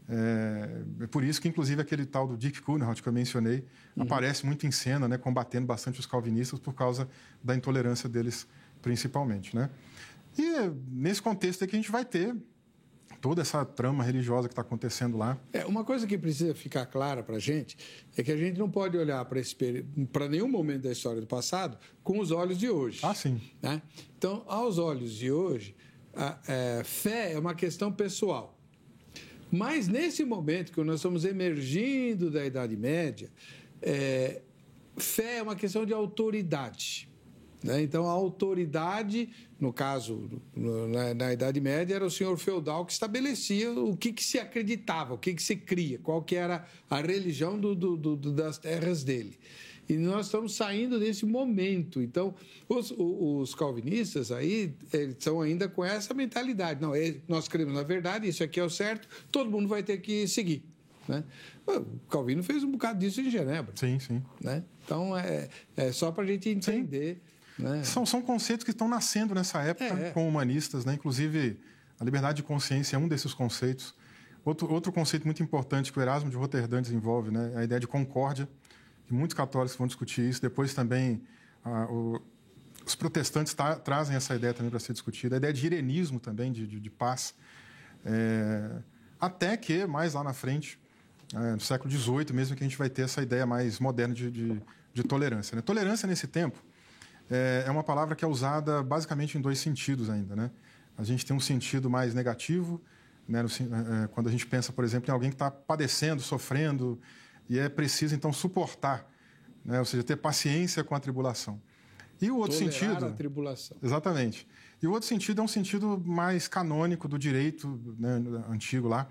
É, 0.07 1.03
é 1.03 1.07
por 1.07 1.23
isso 1.23 1.39
que, 1.39 1.47
inclusive, 1.47 1.81
aquele 1.81 2.05
tal 2.05 2.27
do 2.27 2.35
Dick 2.35 2.61
Kuhnert 2.61 3.01
que 3.01 3.07
eu 3.07 3.13
mencionei 3.13 3.63
uhum. 3.95 4.03
aparece 4.03 4.45
muito 4.45 4.65
em 4.65 4.71
cena, 4.71 5.07
né, 5.07 5.17
combatendo 5.17 5.67
bastante 5.67 5.99
os 5.99 6.07
calvinistas 6.07 6.59
por 6.59 6.73
causa 6.73 7.07
da 7.43 7.55
intolerância 7.55 8.09
deles, 8.09 8.47
principalmente. 8.81 9.55
Né? 9.55 9.69
E 10.37 10.71
nesse 10.91 11.21
contexto 11.21 11.63
é 11.63 11.67
que 11.67 11.75
a 11.75 11.79
gente 11.79 11.91
vai 11.91 12.03
ter 12.03 12.35
toda 13.21 13.41
essa 13.41 13.63
trama 13.65 14.03
religiosa 14.03 14.47
que 14.47 14.53
está 14.53 14.61
acontecendo 14.61 15.17
lá. 15.17 15.37
É, 15.51 15.65
uma 15.65 15.83
coisa 15.83 16.07
que 16.07 16.17
precisa 16.17 16.53
ficar 16.53 16.85
clara 16.85 17.21
para 17.23 17.35
a 17.35 17.39
gente 17.39 17.77
é 18.15 18.23
que 18.23 18.31
a 18.31 18.37
gente 18.37 18.57
não 18.57 18.69
pode 18.69 18.97
olhar 18.97 19.23
para 19.25 20.27
nenhum 20.27 20.47
momento 20.47 20.83
da 20.83 20.91
história 20.91 21.21
do 21.21 21.27
passado 21.27 21.77
com 22.03 22.19
os 22.19 22.31
olhos 22.31 22.57
de 22.57 22.69
hoje. 22.69 22.99
Ah, 23.03 23.13
sim. 23.13 23.41
Né? 23.61 23.81
Então, 24.17 24.43
aos 24.47 24.77
olhos 24.77 25.13
de 25.13 25.31
hoje, 25.31 25.75
a, 26.15 26.37
é, 26.47 26.83
fé 26.83 27.33
é 27.33 27.39
uma 27.39 27.53
questão 27.53 27.91
pessoal. 27.91 28.57
Mas 29.51 29.87
nesse 29.87 30.23
momento 30.23 30.71
que 30.71 30.83
nós 30.83 30.97
estamos 30.97 31.25
emergindo 31.25 32.29
da 32.29 32.45
Idade 32.45 32.77
Média, 32.77 33.31
é, 33.81 34.41
fé 34.95 35.37
é 35.37 35.41
uma 35.41 35.55
questão 35.55 35.85
de 35.85 35.93
autoridade. 35.93 37.08
Né? 37.63 37.81
Então, 37.81 38.07
a 38.07 38.11
autoridade, 38.11 39.29
no 39.59 39.73
caso, 39.73 40.29
na, 40.55 41.13
na, 41.13 41.33
Idade 41.33 41.59
Média, 41.59 41.95
era 41.95 42.05
o 42.05 42.11
senhor 42.11 42.37
feudal 42.37 42.85
que 42.85 42.93
estabelecia 42.93 43.71
o 43.71 43.97
que, 43.97 44.13
que 44.13 44.23
se 44.23 44.39
acreditava, 44.39 45.13
o 45.13 45.17
que, 45.17 45.33
que 45.33 45.43
se 45.43 45.55
cria, 45.55 45.99
qual 45.99 46.21
que 46.21 46.35
era 46.35 46.65
a 46.89 47.01
religião 47.01 47.59
do, 47.59 47.75
do, 47.75 47.97
do, 47.97 48.15
das 48.31 48.57
terras 48.57 49.03
dele. 49.03 49.37
E 49.89 49.97
nós 49.97 50.27
estamos 50.27 50.55
saindo 50.55 50.99
desse 50.99 51.25
momento. 51.25 51.99
Então, 52.01 52.33
os, 52.67 52.93
os 52.95 53.55
calvinistas 53.55 54.31
aí 54.31 54.73
estão 54.93 55.41
ainda 55.41 55.67
com 55.67 55.83
essa 55.83 56.13
mentalidade. 56.13 56.79
Não, 56.79 56.93
é, 56.93 57.15
nós 57.27 57.47
cremos 57.47 57.73
na 57.73 57.83
verdade, 57.83 58.27
isso 58.27 58.43
aqui 58.43 58.59
é 58.59 58.63
o 58.63 58.69
certo, 58.69 59.07
todo 59.31 59.49
mundo 59.49 59.67
vai 59.67 59.81
ter 59.81 59.97
que 59.97 60.27
seguir. 60.27 60.63
Né? 61.07 61.23
O 61.65 62.07
Calvino 62.07 62.43
fez 62.43 62.63
um 62.63 62.71
bocado 62.71 62.99
disso 62.99 63.19
em 63.19 63.31
Genebra. 63.31 63.73
Sim, 63.75 63.99
sim. 63.99 64.21
Né? 64.39 64.63
Então, 64.85 65.17
é, 65.17 65.49
é 65.75 65.91
só 65.91 66.11
para 66.11 66.23
a 66.23 66.27
gente 66.27 66.47
entender. 66.49 67.15
Sim 67.15 67.38
né? 67.59 67.83
São, 67.83 68.05
são 68.05 68.21
conceitos 68.21 68.63
que 68.63 68.71
estão 68.71 68.87
nascendo 68.87 69.35
nessa 69.35 69.61
época 69.61 69.85
é, 69.85 70.11
com 70.11 70.27
humanistas, 70.27 70.85
né? 70.85 70.93
inclusive 70.93 71.59
a 71.99 72.03
liberdade 72.03 72.37
de 72.37 72.43
consciência 72.43 72.95
é 72.95 72.99
um 72.99 73.07
desses 73.07 73.33
conceitos. 73.33 73.93
Outro, 74.45 74.71
outro 74.71 74.91
conceito 74.91 75.25
muito 75.25 75.43
importante 75.43 75.91
que 75.91 75.99
o 75.99 76.01
Erasmo 76.01 76.29
de 76.29 76.37
Roterdã 76.37 76.81
desenvolve 76.81 77.29
né? 77.29 77.51
é 77.55 77.59
a 77.59 77.63
ideia 77.65 77.79
de 77.79 77.87
concórdia, 77.87 78.47
que 79.05 79.13
muitos 79.13 79.35
católicos 79.35 79.77
vão 79.77 79.85
discutir 79.85 80.27
isso. 80.29 80.41
Depois 80.41 80.73
também 80.73 81.21
o, 81.89 82.21
os 82.85 82.95
protestantes 82.95 83.53
tra 83.53 83.75
trazem 83.75 84.15
essa 84.15 84.35
ideia 84.35 84.53
também 84.53 84.69
para 84.69 84.79
ser 84.79 84.93
discutida. 84.93 85.35
A 85.35 85.37
ideia 85.37 85.53
de 85.53 85.65
irenismo 85.65 86.19
também, 86.19 86.51
de, 86.51 86.65
de, 86.65 86.79
de 86.79 86.89
paz. 86.89 87.35
É, 88.05 88.81
até 89.19 89.57
que, 89.57 89.85
mais 89.85 90.13
lá 90.13 90.23
na 90.23 90.33
frente, 90.33 90.79
é, 91.35 91.51
no 91.51 91.59
século 91.59 91.91
XVIII 91.91 92.33
mesmo, 92.33 92.55
que 92.55 92.63
a 92.63 92.67
gente 92.67 92.77
vai 92.77 92.89
ter 92.89 93.01
essa 93.01 93.21
ideia 93.21 93.45
mais 93.45 93.79
moderna 93.79 94.13
de, 94.13 94.31
de, 94.31 94.61
de 94.93 95.03
tolerância. 95.03 95.55
Né? 95.55 95.61
Tolerância, 95.61 96.07
nesse 96.07 96.25
tempo, 96.25 96.63
é, 97.29 97.63
é 97.67 97.71
uma 97.71 97.83
palavra 97.83 98.15
que 98.15 98.25
é 98.25 98.27
usada 98.27 98.81
basicamente 98.81 99.37
em 99.37 99.41
dois 99.41 99.59
sentidos 99.59 100.09
ainda. 100.09 100.35
Né? 100.35 100.51
A 100.97 101.03
gente 101.03 101.25
tem 101.25 101.35
um 101.35 101.39
sentido 101.39 101.89
mais 101.89 102.13
negativo, 102.13 102.81
né, 103.27 103.43
no, 103.43 103.49
é, 103.49 104.07
quando 104.07 104.27
a 104.27 104.31
gente 104.31 104.45
pensa, 104.47 104.73
por 104.73 104.83
exemplo, 104.83 105.09
em 105.09 105.13
alguém 105.13 105.29
que 105.29 105.35
está 105.35 105.51
padecendo, 105.51 106.21
sofrendo, 106.21 106.99
e 107.47 107.59
é 107.59 107.69
preciso, 107.69 108.15
então, 108.15 108.33
suportar, 108.33 109.07
né, 109.63 109.79
ou 109.79 109.85
seja, 109.85 110.03
ter 110.03 110.15
paciência 110.15 110.83
com 110.83 110.95
a 110.95 110.99
tribulação. 110.99 111.61
E 112.21 112.29
o 112.29 112.37
outro 112.37 112.57
Tolerar 112.57 112.79
sentido. 112.79 113.05
a 113.05 113.11
tribulação. 113.11 113.77
Exatamente. 113.81 114.47
E 114.81 114.87
o 114.87 114.91
outro 114.91 115.07
sentido 115.07 115.41
é 115.41 115.43
um 115.43 115.47
sentido 115.47 116.01
mais 116.05 116.47
canônico 116.47 117.07
do 117.07 117.17
direito 117.17 117.79
né, 117.97 118.21
antigo 118.49 118.87
lá. 118.87 119.07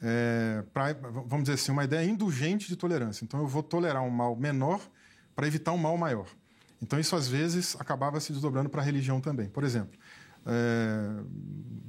É, 0.00 0.62
pra, 0.72 0.92
vamos 0.92 1.44
dizer 1.44 1.54
assim, 1.54 1.72
uma 1.72 1.84
ideia 1.84 2.06
indulgente 2.06 2.68
de 2.68 2.76
tolerância. 2.76 3.24
Então, 3.24 3.40
eu 3.40 3.46
vou 3.46 3.62
tolerar 3.62 4.02
um 4.02 4.10
mal 4.10 4.36
menor 4.36 4.80
para 5.34 5.46
evitar 5.46 5.72
um 5.72 5.78
mal 5.78 5.96
maior. 5.98 6.26
Então, 6.82 6.98
isso 6.98 7.16
às 7.16 7.26
vezes 7.28 7.76
acabava 7.78 8.20
se 8.20 8.32
desdobrando 8.32 8.68
para 8.68 8.82
a 8.82 8.84
religião 8.84 9.20
também. 9.20 9.48
Por 9.48 9.64
exemplo, 9.64 9.98
é, 10.46 11.22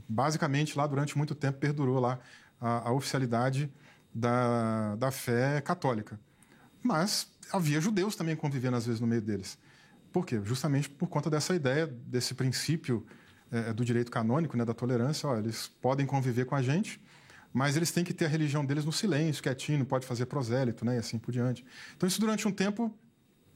basicamente 0.07 0.77
lá 0.77 0.87
durante 0.87 1.17
muito 1.17 1.35
tempo 1.35 1.59
perdurou 1.59 1.99
lá 1.99 2.19
a, 2.59 2.89
a 2.89 2.91
oficialidade 2.91 3.71
da, 4.13 4.95
da 4.95 5.11
fé 5.11 5.61
católica. 5.61 6.19
Mas 6.81 7.27
havia 7.51 7.79
judeus 7.81 8.15
também 8.15 8.35
convivendo 8.35 8.77
às 8.77 8.85
vezes 8.85 9.01
no 9.01 9.07
meio 9.07 9.21
deles. 9.21 9.57
Por 10.11 10.25
quê? 10.25 10.41
Justamente 10.43 10.89
por 10.89 11.07
conta 11.07 11.29
dessa 11.29 11.53
ideia, 11.53 11.85
desse 11.85 12.33
princípio 12.33 13.05
é, 13.51 13.73
do 13.73 13.85
direito 13.85 14.11
canônico, 14.11 14.57
né, 14.57 14.65
da 14.65 14.73
tolerância. 14.73 15.27
Ó, 15.29 15.37
eles 15.37 15.67
podem 15.81 16.05
conviver 16.05 16.45
com 16.45 16.55
a 16.55 16.61
gente, 16.61 16.99
mas 17.53 17.75
eles 17.75 17.91
têm 17.91 18.03
que 18.03 18.13
ter 18.13 18.25
a 18.25 18.27
religião 18.27 18.65
deles 18.65 18.85
no 18.85 18.91
silêncio, 18.91 19.43
quietinho, 19.43 19.79
não 19.79 19.85
pode 19.85 20.05
fazer 20.05 20.25
prosélito, 20.25 20.85
né, 20.85 20.95
e 20.95 20.99
assim 20.99 21.17
por 21.19 21.31
diante. 21.31 21.65
Então, 21.95 22.07
isso 22.07 22.19
durante 22.19 22.47
um 22.47 22.51
tempo 22.51 22.93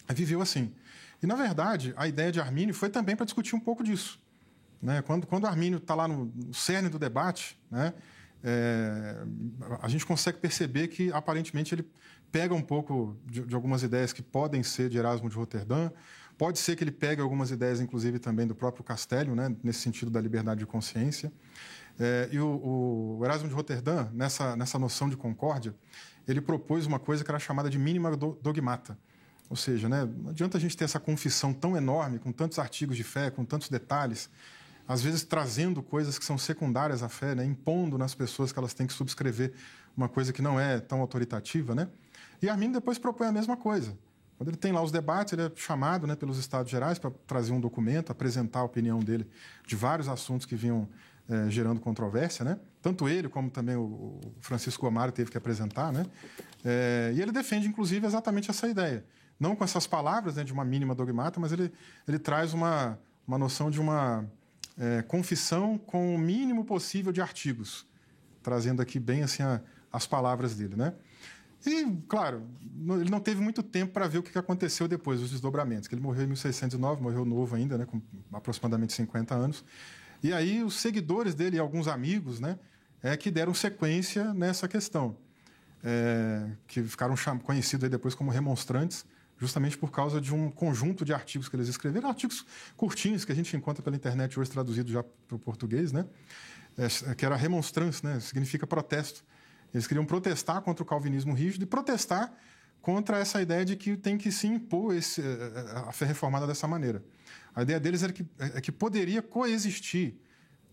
viveu 0.10 0.42
assim. 0.42 0.74
E, 1.22 1.28
na 1.28 1.36
verdade, 1.36 1.94
a 1.96 2.08
ideia 2.08 2.32
de 2.32 2.40
Armínio 2.40 2.74
foi 2.74 2.90
também 2.90 3.16
para 3.16 3.26
discutir 3.26 3.56
um 3.56 3.60
pouco 3.60 3.84
disso. 3.84 4.20
Né? 4.82 5.02
Quando, 5.02 5.28
quando 5.28 5.46
Armínio 5.46 5.78
está 5.78 5.94
lá 5.94 6.08
no, 6.08 6.32
cerne 6.54 6.90
do 6.90 6.98
debate, 6.98 7.60
né? 7.70 7.94
É, 8.44 9.24
a 9.82 9.88
gente 9.88 10.04
consegue 10.04 10.40
perceber 10.40 10.88
que, 10.88 11.14
aparentemente, 11.14 11.76
ele 11.76 11.88
pega 12.32 12.56
um 12.56 12.62
pouco 12.62 13.16
de, 13.26 13.42
de, 13.42 13.54
algumas 13.54 13.84
ideias 13.84 14.12
que 14.12 14.24
podem 14.24 14.64
ser 14.64 14.90
de 14.90 14.98
Erasmo 14.98 15.30
de 15.30 15.36
Roterdã, 15.36 15.92
pode 16.38 16.58
ser 16.58 16.76
que 16.76 16.84
ele 16.84 16.92
pegue 16.92 17.22
algumas 17.22 17.52
ideias, 17.52 17.80
inclusive, 17.80 18.18
também 18.18 18.48
do 18.48 18.56
próprio 18.56 18.84
Castélio, 18.84 19.36
né? 19.36 19.56
nesse 19.64 19.80
sentido 19.80 20.10
da 20.10 20.20
liberdade 20.20 20.62
de 20.62 20.66
consciência. 20.66 21.32
É, 22.00 22.30
e 22.32 22.40
o, 22.40 23.20
o, 23.20 23.24
Erasmo 23.24 23.48
de 23.48 23.54
Roterdã, 23.54 24.08
nessa, 24.12 24.56
nessa 24.56 24.80
noção 24.80 25.08
de 25.08 25.16
concórdia, 25.16 25.76
ele 26.28 26.42
propôs 26.42 26.88
uma 26.88 26.98
coisa 26.98 27.24
que 27.24 27.30
era 27.30 27.38
chamada 27.38 27.70
de 27.70 27.78
mínima 27.78 28.16
dogmata, 28.16 28.98
ou 29.52 29.58
seja, 29.58 29.90
né, 29.90 30.06
não 30.06 30.30
adianta 30.30 30.58
a 30.58 30.62
gente 30.62 30.78
ter 30.78 30.86
essa 30.86 30.98
confissão 30.98 31.54
tão 31.54 31.76
enorme, 31.76 32.20
com 32.20 32.32
tantos 32.32 32.58
artigos 32.58 32.96
de 32.96 33.04
fé, 33.04 33.30
com 33.30 33.44
tantos 33.44 33.68
detalhes, 33.68 34.30
às 34.88 35.02
vezes 35.02 35.24
trazendo 35.24 35.84
coisas 35.84 36.18
que 36.18 36.24
são 36.24 36.38
secundárias 36.38 37.04
à 37.04 37.10
fé, 37.10 37.36
né, 37.36 37.44
impondo 37.44 37.98
nas 37.98 38.16
pessoas 38.16 38.54
que 38.54 38.58
elas 38.58 38.74
têm 38.74 38.88
que 38.88 38.94
subscrever 38.94 39.52
uma 39.96 40.08
coisa 40.08 40.32
que 40.32 40.42
não 40.42 40.58
é 40.58 40.80
tão 40.80 41.02
autoritativa. 41.02 41.76
Né? 41.76 41.90
E 42.42 42.48
Arminio 42.48 42.76
depois 42.76 42.98
propõe 42.98 43.28
a 43.28 43.32
mesma 43.34 43.58
coisa. 43.58 43.94
Quando 44.38 44.48
ele 44.48 44.58
tem 44.58 44.72
lá 44.72 44.82
os 44.82 44.90
debates, 44.90 45.34
ele 45.34 45.42
é 45.42 45.52
chamado 45.54 46.08
né, 46.08 46.16
pelos 46.16 46.38
Estados 46.38 46.72
Gerais 46.72 46.98
para 46.98 47.12
trazer 47.28 47.52
um 47.52 47.60
documento, 47.60 48.10
apresentar 48.10 48.62
a 48.62 48.64
opinião 48.64 49.00
dele 49.00 49.28
de 49.68 49.76
vários 49.76 50.08
assuntos 50.08 50.46
que 50.46 50.56
vinham 50.56 50.88
é, 51.30 51.50
gerando 51.50 51.82
controvérsia, 51.82 52.46
né? 52.46 52.58
Tanto 52.82 53.08
ele 53.10 53.28
como 53.28 53.50
também 53.50 53.76
o, 53.76 54.18
Francisco 54.40 54.86
Gomaro 54.86 55.12
teve 55.12 55.30
que 55.30 55.38
apresentar, 55.38 55.92
né? 55.92 56.06
É, 56.64 57.12
e 57.14 57.22
ele 57.22 57.34
defende, 57.34 57.68
inclusive, 57.68 58.08
exatamente 58.08 58.50
essa 58.50 58.68
ideia. 58.68 59.06
Não 59.42 59.56
com 59.56 59.64
essas 59.64 59.88
palavras 59.88 60.36
né, 60.36 60.44
de 60.44 60.54
uma 60.54 60.64
mínima 60.64 60.94
dogmata, 60.94 61.40
mas 61.40 61.52
ele, 61.52 61.74
ele 62.08 62.20
traz 62.20 62.54
uma, 62.54 63.00
uma 63.28 63.40
noção 63.40 63.72
de 63.72 63.82
uma 63.82 64.24
é, 64.78 65.02
confissão 65.02 65.80
com 65.80 66.14
o 66.14 66.18
mínimo 66.20 66.64
possível 66.64 67.12
de 67.12 67.22
artigos, 67.22 67.88
trazendo 68.44 68.84
aqui 68.84 69.00
bem 69.00 69.24
assim 69.24 69.42
a, 69.42 69.60
as 69.92 70.06
palavras 70.06 70.56
dele, 70.56 70.76
né? 70.76 70.94
E, 71.66 71.86
claro, 72.08 72.48
ele 73.00 73.10
não 73.10 73.20
teve 73.20 73.42
muito 73.42 73.64
tempo 73.64 73.92
para 73.94 74.08
ver 74.08 74.20
o 74.20 74.24
que 74.24 74.38
aconteceu 74.38 74.88
depois, 74.88 75.20
os 75.20 75.32
desdobramentos, 75.32 75.88
que 75.88 75.96
ele 75.96 76.04
morreu 76.04 76.24
em 76.24 76.28
1609, 76.28 77.02
morreu 77.02 77.26
novo 77.26 77.56
ainda, 77.56 77.80
né, 77.80 77.86
com 77.86 78.00
aproximadamente 78.32 78.94
50 78.94 79.34
anos. 79.34 79.66
E 80.22 80.32
aí 80.34 80.64
os 80.64 80.76
seguidores 80.76 81.34
dele 81.34 81.58
e 81.58 81.60
alguns 81.60 81.88
amigos 81.88 82.40
né, 82.40 82.60
é 83.02 83.18
que 83.18 83.32
deram 83.32 83.56
sequência 83.56 84.36
nessa 84.36 84.68
questão, 84.68 85.18
é, 85.84 86.48
que 86.68 86.84
ficaram 86.84 87.16
conhecidos 87.44 87.90
depois 87.90 88.14
como 88.14 88.30
remonstrantes, 88.30 89.04
justamente 89.42 89.76
por 89.76 89.90
causa 89.90 90.22
de 90.22 90.32
um 90.32 90.52
conjunto 90.52 91.04
de 91.04 91.12
artigos 91.12 91.50
que 91.50 91.56
eles 91.56 91.68
escreveram, 91.68 92.08
artigos 92.08 92.46
curtinhos 92.78 93.26
que 93.26 93.32
a 93.32 93.36
gente 93.36 93.58
encontra 93.58 93.82
pela 93.82 93.96
internet 93.96 94.40
hoje 94.40 94.52
traduzidos 94.52 94.94
já 94.94 95.04
para 95.04 95.36
o 95.36 95.40
português, 95.40 95.92
né, 95.92 96.06
é, 96.78 97.16
que 97.16 97.26
era 97.26 97.36
remonstrância, 97.36 98.08
né, 98.08 98.20
significa 98.20 98.68
protesto. 98.68 99.26
Eles 99.74 99.88
queriam 99.88 100.06
protestar 100.06 100.62
contra 100.62 100.84
o 100.84 100.86
calvinismo 100.86 101.34
rígido 101.34 101.64
e 101.64 101.66
protestar 101.66 102.32
contra 102.84 103.18
essa 103.18 103.42
ideia 103.42 103.66
de 103.66 103.76
que 103.76 103.98
tem 103.98 104.16
que 104.16 104.32
se 104.32 104.46
impor 104.46 104.94
esse, 104.94 105.22
eh, 105.22 105.24
eh, 105.24 105.84
a 105.88 105.92
fé 105.92 106.06
reformada 106.06 106.46
dessa 106.46 106.68
maneira. 106.68 107.04
A 107.56 107.64
ideia 107.64 107.80
deles 107.80 108.04
era 108.04 108.12
que, 108.12 108.26
é 108.38 108.60
que 108.60 108.72
poderia 108.72 109.22
coexistir 109.22 110.20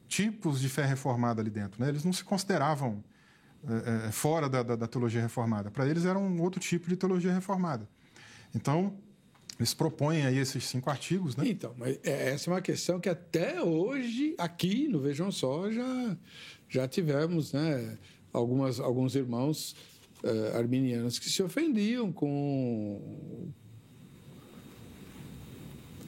tipos 0.09 0.61
de 0.61 0.69
fé 0.69 0.85
reformada 0.85 1.41
ali 1.41 1.51
dentro. 1.51 1.83
Né? 1.83 1.89
Eles 1.89 2.05
não 2.05 2.13
se 2.13 2.25
consideravam 2.25 3.05
é, 4.07 4.11
fora 4.11 4.49
da, 4.49 4.63
da, 4.63 4.77
da, 4.77 4.87
teologia 4.87 5.21
reformada. 5.21 5.71
Para 5.71 5.87
eles 5.87 6.05
era 6.05 6.19
um 6.19 6.41
outro 6.41 6.61
tipo 6.61 6.89
de 6.89 6.97
teologia 6.97 7.33
reformada. 7.33 7.89
Então, 8.55 8.95
eles 9.59 9.75
propõem 9.75 10.25
aí 10.25 10.39
esses 10.39 10.65
cinco 10.65 10.89
artigos. 10.89 11.37
Né? 11.37 11.49
Então, 11.49 11.75
mas 11.77 11.99
essa 12.03 12.49
é 12.49 12.55
uma 12.55 12.63
questão 12.63 13.01
que 13.01 13.09
até 13.09 13.63
hoje, 13.63 14.35
aqui 14.39 14.89
no 14.89 15.01
Vejam 15.01 15.33
Só, 15.33 15.71
já, 15.71 16.17
já 16.69 16.87
tivemos 16.87 17.53
né, 17.53 17.99
algumas, 18.33 18.79
alguns 18.79 19.15
irmãos 19.17 19.75
uh, 20.23 20.57
arminianos 20.57 21.19
que 21.19 21.29
se 21.29 21.43
ofendiam 21.43 22.13
com 22.13 23.51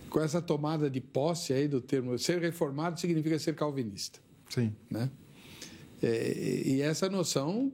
com 0.09 0.20
essa 0.20 0.42
tomada 0.42 0.90
de 0.90 1.00
posse 1.00 1.53
aí 1.53 1.68
do 1.68 1.81
termo 1.81 2.18
ser 2.18 2.40
reformado 2.40 2.98
significa 2.98 3.38
ser 3.38 3.55
calvinista. 3.55 4.18
Sim. 4.48 4.74
Né? 4.90 5.09
É, 6.03 6.62
e 6.66 6.83
essa 6.83 7.09
noção 7.09 7.72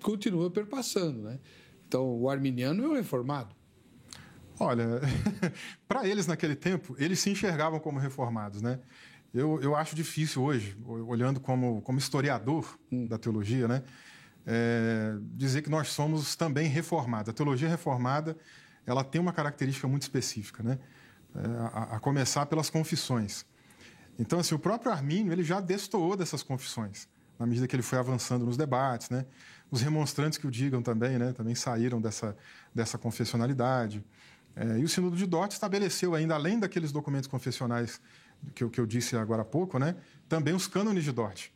continua 0.00 0.48
perpassando, 0.48 1.22
né? 1.22 1.40
Então, 1.88 2.20
o 2.20 2.30
arminiano 2.30 2.84
é 2.84 2.88
o 2.88 2.94
reformado. 2.94 3.55
Olha, 4.58 5.00
para 5.86 6.06
eles 6.06 6.26
naquele 6.26 6.56
tempo, 6.56 6.96
eles 6.98 7.20
se 7.20 7.30
enxergavam 7.30 7.78
como 7.78 7.98
reformados, 7.98 8.62
né? 8.62 8.78
Eu, 9.34 9.60
eu 9.60 9.76
acho 9.76 9.94
difícil 9.94 10.42
hoje, 10.42 10.76
olhando 10.84 11.38
como, 11.40 11.82
como 11.82 11.98
historiador 11.98 12.78
hum. 12.90 13.06
da 13.06 13.18
teologia, 13.18 13.68
né? 13.68 13.82
É, 14.46 15.16
dizer 15.32 15.60
que 15.62 15.68
nós 15.68 15.88
somos 15.88 16.36
também 16.36 16.68
reformados. 16.68 17.28
A 17.28 17.32
teologia 17.32 17.68
reformada, 17.68 18.36
ela 18.86 19.04
tem 19.04 19.20
uma 19.20 19.32
característica 19.32 19.86
muito 19.86 20.02
específica, 20.02 20.62
né? 20.62 20.78
É, 21.34 21.40
a, 21.74 21.96
a, 21.96 22.00
começar 22.00 22.46
pelas 22.46 22.70
confissões. 22.70 23.44
Então, 24.18 24.38
assim, 24.38 24.54
o 24.54 24.58
próprio 24.58 24.90
Armínio 24.90 25.32
ele 25.32 25.44
já 25.44 25.60
destoou 25.60 26.16
dessas 26.16 26.42
confissões, 26.42 27.06
na 27.38 27.44
medida 27.44 27.66
que 27.68 27.76
ele 27.76 27.82
foi 27.82 27.98
avançando 27.98 28.46
nos 28.46 28.56
debates, 28.56 29.10
né? 29.10 29.26
Os 29.70 29.82
remonstrantes 29.82 30.38
que 30.38 30.46
o 30.46 30.50
digam 30.50 30.80
também, 30.80 31.18
né? 31.18 31.32
Também 31.32 31.54
saíram 31.54 32.00
dessa, 32.00 32.34
dessa 32.74 32.96
confessionalidade. 32.96 34.02
É, 34.56 34.78
e 34.78 34.84
o 34.84 34.88
Sínodo 34.88 35.16
de 35.16 35.26
Dort 35.26 35.52
estabeleceu 35.52 36.14
ainda, 36.14 36.34
além 36.34 36.58
daqueles 36.58 36.90
documentos 36.90 37.28
confessionais 37.28 38.00
que 38.54 38.64
eu, 38.64 38.70
que 38.70 38.80
eu 38.80 38.86
disse 38.86 39.14
agora 39.16 39.42
há 39.42 39.44
pouco, 39.44 39.78
né? 39.78 39.94
Também 40.28 40.54
os 40.54 40.66
cânones 40.66 41.04
de 41.04 41.12
Dort. 41.12 41.50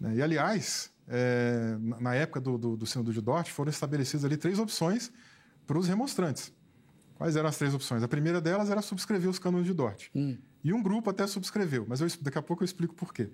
Né? 0.00 0.16
E, 0.16 0.22
aliás, 0.22 0.90
é, 1.08 1.76
na 2.00 2.14
época 2.14 2.40
do, 2.40 2.58
do, 2.58 2.76
do 2.76 2.86
Sínodo 2.86 3.12
de 3.12 3.20
Dort, 3.20 3.50
foram 3.50 3.70
estabelecidas 3.70 4.24
ali 4.24 4.36
três 4.36 4.58
opções 4.58 5.12
para 5.64 5.78
os 5.78 5.86
remonstrantes. 5.86 6.52
Quais 7.16 7.36
eram 7.36 7.48
as 7.48 7.56
três 7.56 7.72
opções? 7.72 8.02
A 8.02 8.08
primeira 8.08 8.40
delas 8.40 8.68
era 8.68 8.82
subscrever 8.82 9.30
os 9.30 9.38
cânones 9.38 9.66
de 9.66 9.72
Dort. 9.72 10.08
Hum. 10.14 10.36
E 10.62 10.72
um 10.72 10.82
grupo 10.82 11.10
até 11.10 11.26
subscreveu, 11.26 11.86
mas 11.88 12.00
eu, 12.00 12.08
daqui 12.20 12.38
a 12.38 12.42
pouco 12.42 12.62
eu 12.62 12.64
explico 12.64 12.94
por 12.94 13.14
quê. 13.14 13.30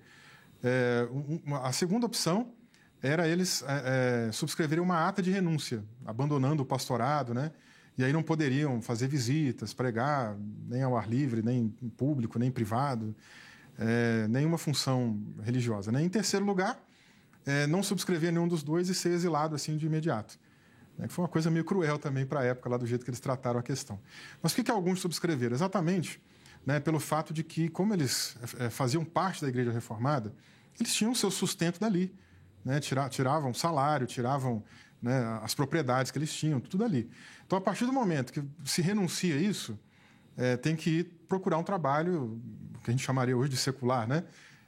É, 0.63 1.07
uma, 1.43 1.65
a 1.65 1.71
segunda 1.71 2.05
opção 2.05 2.53
era 3.01 3.27
eles 3.27 3.63
é, 3.63 4.27
é, 4.27 4.31
subscreverem 4.31 4.83
uma 4.83 5.07
ata 5.07 5.21
de 5.23 5.31
renúncia, 5.31 5.83
abandonando 6.05 6.61
o 6.61 6.65
pastorado, 6.65 7.33
né? 7.33 7.51
E 7.97 8.03
aí 8.03 8.13
não 8.13 8.23
poderiam 8.23 8.81
fazer 8.81 9.07
visitas, 9.07 9.73
pregar, 9.73 10.35
nem 10.67 10.81
ao 10.81 10.97
ar 10.97 11.09
livre, 11.09 11.41
nem 11.41 11.73
em 11.81 11.89
público, 11.89 12.39
nem 12.39 12.49
em 12.49 12.51
privado, 12.51 13.15
é, 13.77 14.27
nenhuma 14.27 14.57
função 14.57 15.19
religiosa. 15.43 15.91
Né? 15.91 16.01
Em 16.01 16.09
terceiro 16.09 16.45
lugar, 16.45 16.79
é, 17.45 17.67
não 17.67 17.83
subscrever 17.83 18.31
nenhum 18.31 18.47
dos 18.47 18.63
dois 18.63 18.89
e 18.89 18.95
ser 18.95 19.09
exilado 19.09 19.55
assim 19.55 19.77
de 19.77 19.85
imediato. 19.85 20.39
Né? 20.97 21.07
Que 21.07 21.13
foi 21.13 21.23
uma 21.23 21.29
coisa 21.29 21.51
meio 21.51 21.65
cruel 21.65 21.99
também 21.99 22.25
para 22.25 22.39
a 22.39 22.43
época, 22.43 22.69
lá 22.69 22.77
do 22.77 22.85
jeito 22.85 23.03
que 23.03 23.09
eles 23.09 23.19
trataram 23.19 23.59
a 23.59 23.63
questão. 23.63 23.99
Mas 24.41 24.53
o 24.53 24.55
que, 24.55 24.63
que 24.63 24.71
alguns 24.71 24.99
subscreveram? 25.01 25.55
Exatamente 25.55 26.21
né, 26.65 26.79
pelo 26.79 26.99
fato 26.99 27.33
de 27.33 27.43
que, 27.43 27.69
como 27.69 27.93
eles 27.93 28.37
é, 28.59 28.69
faziam 28.69 29.03
parte 29.03 29.41
da 29.41 29.49
Igreja 29.49 29.71
Reformada, 29.71 30.33
eles 30.79 30.93
tinham 30.93 31.13
seu 31.15 31.31
sustento 31.31 31.79
dali. 31.79 32.13
Né? 32.63 32.79
Tiravam 32.79 33.53
salário, 33.53 34.05
tiravam 34.05 34.63
né, 35.01 35.39
as 35.41 35.55
propriedades 35.55 36.11
que 36.11 36.17
eles 36.17 36.33
tinham, 36.33 36.59
tudo 36.59 36.77
dali. 36.77 37.09
Então, 37.45 37.57
a 37.57 37.61
partir 37.61 37.85
do 37.85 37.93
momento 37.93 38.31
que 38.31 38.43
se 38.63 38.81
renuncia 38.81 39.35
a 39.35 39.39
isso, 39.39 39.77
é, 40.37 40.55
tem 40.55 40.75
que 40.75 40.89
ir 40.89 41.03
procurar 41.27 41.57
um 41.57 41.63
trabalho 41.63 42.41
que 42.83 42.89
a 42.89 42.93
gente 42.93 43.03
chamaria 43.03 43.35
hoje 43.35 43.49
de 43.49 43.57
secular, 43.57 44.07
né? 44.07 44.23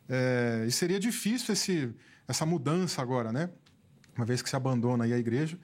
É, 0.10 0.66
e 0.68 0.72
seria 0.72 1.00
difícil 1.00 1.54
esse, 1.54 1.94
essa 2.28 2.46
mudança 2.46 3.02
agora, 3.02 3.32
né? 3.32 3.50
Uma 4.16 4.26
vez 4.26 4.42
que 4.42 4.50
se 4.50 4.56
abandona 4.56 5.06
a 5.06 5.08
igreja 5.08 5.58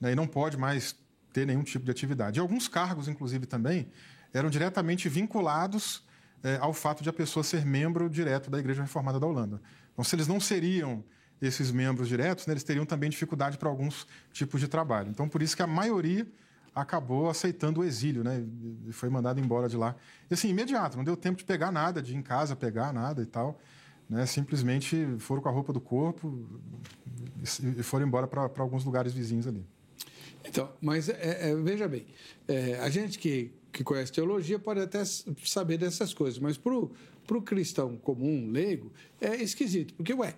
né, 0.00 0.12
e 0.12 0.14
não 0.14 0.26
pode 0.26 0.56
mais 0.56 0.94
ter 1.32 1.46
nenhum 1.46 1.62
tipo 1.62 1.84
de 1.84 1.90
atividade. 1.90 2.38
E 2.38 2.40
alguns 2.40 2.68
cargos, 2.68 3.08
inclusive, 3.08 3.46
também 3.46 3.88
eram 4.32 4.48
diretamente 4.48 5.08
vinculados 5.08 6.04
é, 6.42 6.58
ao 6.60 6.72
fato 6.72 7.02
de 7.02 7.08
a 7.08 7.12
pessoa 7.12 7.42
ser 7.42 7.64
membro 7.64 8.08
direto 8.08 8.50
da 8.50 8.58
Igreja 8.58 8.82
Reformada 8.82 9.18
da 9.18 9.26
Holanda. 9.26 9.60
Então, 9.92 10.04
se 10.04 10.14
eles 10.14 10.28
não 10.28 10.38
seriam 10.38 11.02
esses 11.40 11.70
membros 11.70 12.08
diretos, 12.08 12.46
né, 12.46 12.52
eles 12.52 12.64
teriam 12.64 12.86
também 12.86 13.10
dificuldade 13.10 13.58
para 13.58 13.68
alguns 13.68 14.06
tipos 14.32 14.60
de 14.60 14.68
trabalho. 14.68 15.10
Então, 15.10 15.28
por 15.28 15.42
isso 15.42 15.54
que 15.56 15.62
a 15.62 15.66
maioria 15.66 16.26
acabou 16.74 17.30
aceitando 17.30 17.80
o 17.80 17.84
exílio, 17.84 18.22
né? 18.22 18.44
E 18.86 18.92
foi 18.92 19.08
mandado 19.08 19.40
embora 19.40 19.66
de 19.66 19.78
lá. 19.78 19.96
E 20.30 20.34
assim, 20.34 20.50
imediato, 20.50 20.98
não 20.98 21.04
deu 21.04 21.16
tempo 21.16 21.38
de 21.38 21.44
pegar 21.44 21.72
nada, 21.72 22.02
de 22.02 22.12
ir 22.12 22.16
em 22.16 22.22
casa 22.22 22.54
pegar 22.54 22.92
nada 22.92 23.22
e 23.22 23.26
tal. 23.26 23.58
Né? 24.10 24.26
Simplesmente 24.26 25.06
foram 25.18 25.40
com 25.40 25.48
a 25.48 25.52
roupa 25.52 25.72
do 25.72 25.80
corpo 25.80 26.46
e 27.42 27.82
foram 27.82 28.06
embora 28.06 28.26
para 28.26 28.42
alguns 28.58 28.84
lugares 28.84 29.14
vizinhos 29.14 29.46
ali. 29.46 29.64
Então, 30.44 30.70
mas 30.80 31.08
é, 31.08 31.50
é, 31.50 31.56
veja 31.56 31.88
bem, 31.88 32.06
é, 32.46 32.78
a 32.78 32.90
gente 32.90 33.18
que, 33.18 33.50
que 33.72 33.82
conhece 33.82 34.12
teologia 34.12 34.58
pode 34.58 34.80
até 34.80 35.02
saber 35.04 35.78
dessas 35.78 36.12
coisas, 36.12 36.38
mas 36.38 36.56
para 36.58 36.74
o 36.74 37.42
cristão 37.42 37.96
comum, 37.96 38.50
leigo, 38.50 38.92
é 39.20 39.34
esquisito. 39.36 39.94
Porque, 39.94 40.12
ué, 40.12 40.36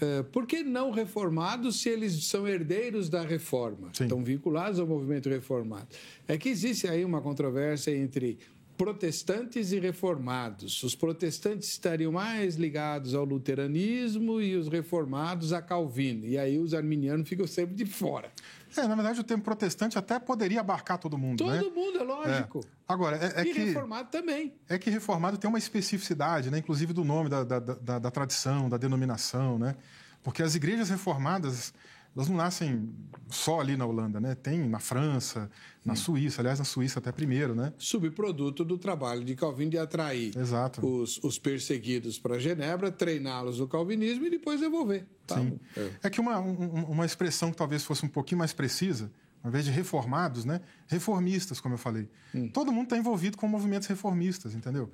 é, 0.00 0.22
por 0.22 0.46
que 0.46 0.62
não 0.62 0.90
reformados 0.90 1.80
se 1.80 1.88
eles 1.88 2.24
são 2.26 2.46
herdeiros 2.46 3.08
da 3.08 3.22
reforma? 3.22 3.90
Sim. 3.92 4.04
Estão 4.04 4.22
vinculados 4.22 4.78
ao 4.78 4.86
movimento 4.86 5.28
reformado. 5.28 5.88
É 6.26 6.38
que 6.38 6.48
existe 6.48 6.86
aí 6.86 7.04
uma 7.04 7.20
controvérsia 7.20 7.96
entre 7.96 8.38
protestantes 8.78 9.72
e 9.72 9.80
reformados. 9.80 10.84
Os 10.84 10.94
protestantes 10.94 11.68
estariam 11.68 12.12
mais 12.12 12.54
ligados 12.54 13.12
ao 13.12 13.24
luteranismo 13.24 14.40
e 14.40 14.54
os 14.54 14.68
reformados 14.68 15.52
a 15.52 15.60
Calvino. 15.60 16.24
E 16.24 16.38
aí 16.38 16.58
os 16.60 16.72
arminianos 16.72 17.28
ficam 17.28 17.46
sempre 17.46 17.74
de 17.74 17.84
fora. 17.84 18.30
É, 18.76 18.86
na 18.86 18.94
verdade, 18.94 19.20
o 19.20 19.24
termo 19.24 19.42
protestante 19.42 19.98
até 19.98 20.18
poderia 20.18 20.60
abarcar 20.60 20.98
todo 20.98 21.16
mundo. 21.16 21.38
Todo 21.38 21.50
né? 21.50 21.62
mundo, 21.62 21.98
é 21.98 22.02
lógico. 22.02 22.60
É. 22.60 22.68
Agora, 22.86 23.16
é, 23.16 23.40
é 23.40 23.44
e 23.44 23.52
que. 23.52 23.58
reformado 23.60 24.08
também. 24.10 24.54
É 24.68 24.78
que 24.78 24.90
reformado 24.90 25.38
tem 25.38 25.48
uma 25.48 25.58
especificidade, 25.58 26.50
né? 26.50 26.58
inclusive 26.58 26.92
do 26.92 27.04
nome, 27.04 27.28
da, 27.28 27.44
da, 27.44 27.58
da, 27.58 27.98
da 27.98 28.10
tradição, 28.10 28.68
da 28.68 28.76
denominação, 28.76 29.58
né? 29.58 29.74
Porque 30.22 30.42
as 30.42 30.54
igrejas 30.54 30.90
reformadas 30.90 31.72
elas 32.18 32.28
não 32.28 32.36
nascem 32.36 32.90
só 33.28 33.60
ali 33.60 33.76
na 33.76 33.86
Holanda, 33.86 34.18
né? 34.18 34.34
Tem 34.34 34.58
na 34.68 34.80
França, 34.80 35.48
na 35.84 35.94
Suíça, 35.94 36.42
aliás, 36.42 36.58
na 36.58 36.64
Suíça 36.64 36.98
até 36.98 37.12
primeiro, 37.12 37.54
né? 37.54 37.72
Subproduto 37.78 38.64
do 38.64 38.76
trabalho 38.76 39.24
de 39.24 39.36
Calvino 39.36 39.70
de 39.70 39.78
atrair 39.78 40.36
Exato. 40.36 40.84
Os, 40.84 41.22
os 41.22 41.38
perseguidos 41.38 42.18
para 42.18 42.36
Genebra, 42.36 42.90
treiná-los 42.90 43.60
no 43.60 43.68
calvinismo 43.68 44.26
e 44.26 44.30
depois 44.30 44.58
devolver. 44.58 45.06
Tá? 45.28 45.36
Sim. 45.36 45.60
É. 45.76 45.90
é. 46.02 46.10
que 46.10 46.20
uma, 46.20 46.40
uma 46.40 47.06
expressão 47.06 47.52
que 47.52 47.56
talvez 47.56 47.84
fosse 47.84 48.04
um 48.04 48.08
pouquinho 48.08 48.40
mais 48.40 48.52
precisa, 48.52 49.12
ao 49.40 49.50
invés 49.50 49.64
de 49.64 49.70
reformados, 49.70 50.44
né? 50.44 50.60
reformistas, 50.88 51.60
como 51.60 51.74
eu 51.74 51.78
falei. 51.78 52.08
Hum. 52.34 52.48
Todo 52.48 52.72
mundo 52.72 52.84
está 52.84 52.98
envolvido 52.98 53.36
com 53.36 53.46
movimentos 53.46 53.86
reformistas, 53.86 54.56
entendeu? 54.56 54.90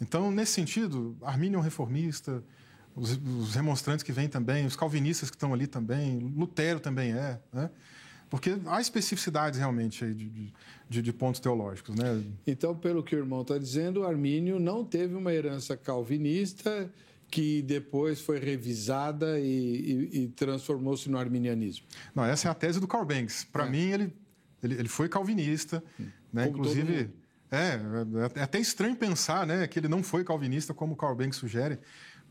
Então, 0.00 0.32
nesse 0.32 0.52
sentido, 0.52 1.16
Armínio 1.22 1.58
é 1.58 1.60
um 1.60 1.62
reformista, 1.62 2.42
os, 2.96 3.12
os 3.12 3.54
remonstrantes 3.54 4.02
que 4.02 4.12
vêm 4.12 4.28
também, 4.28 4.66
os 4.66 4.76
calvinistas 4.76 5.30
que 5.30 5.36
estão 5.36 5.52
ali 5.52 5.66
também, 5.66 6.18
Lutero 6.18 6.80
também 6.80 7.12
é, 7.12 7.40
né? 7.52 7.70
Porque 8.30 8.56
há 8.66 8.80
especificidades 8.80 9.60
realmente 9.60 10.04
de, 10.12 10.52
de, 10.88 11.02
de, 11.02 11.12
pontos 11.12 11.40
teológicos. 11.40 11.94
Né? 11.94 12.20
Então, 12.44 12.74
pelo 12.74 13.00
que 13.00 13.14
o 13.14 13.18
irmão 13.18 13.42
está 13.42 13.56
dizendo, 13.58 14.04
Armínio 14.04 14.58
não 14.58 14.84
teve 14.84 15.14
uma 15.14 15.32
herança 15.32 15.76
calvinista 15.76 16.90
que 17.30 17.62
depois 17.62 18.20
foi 18.20 18.40
revisada 18.40 19.38
e, 19.38 19.44
e, 19.44 20.22
e 20.22 20.28
transformou-se 20.28 21.08
no 21.08 21.16
arminianismo. 21.16 21.86
Não, 22.12 22.24
essa 22.24 22.48
é 22.48 22.50
a 22.50 22.54
tese 22.54 22.80
do 22.80 22.88
Karl 22.88 23.04
Benz. 23.04 23.44
Para 23.44 23.66
é. 23.66 23.70
mim, 23.70 23.90
ele, 23.90 24.12
ele, 24.62 24.74
ele, 24.74 24.88
foi 24.88 25.08
calvinista, 25.08 25.82
hum. 26.00 26.06
né? 26.32 26.48
inclusive... 26.48 27.10
É, 27.50 27.78
é, 28.36 28.40
é 28.40 28.42
até 28.42 28.58
estranho 28.58 28.96
pensar 28.96 29.46
né, 29.46 29.64
que 29.68 29.78
ele 29.78 29.86
não 29.86 30.02
foi 30.02 30.24
calvinista, 30.24 30.74
como 30.74 30.94
o 30.94 30.96
Karl 30.96 31.14
Benz 31.14 31.36
sugere, 31.36 31.78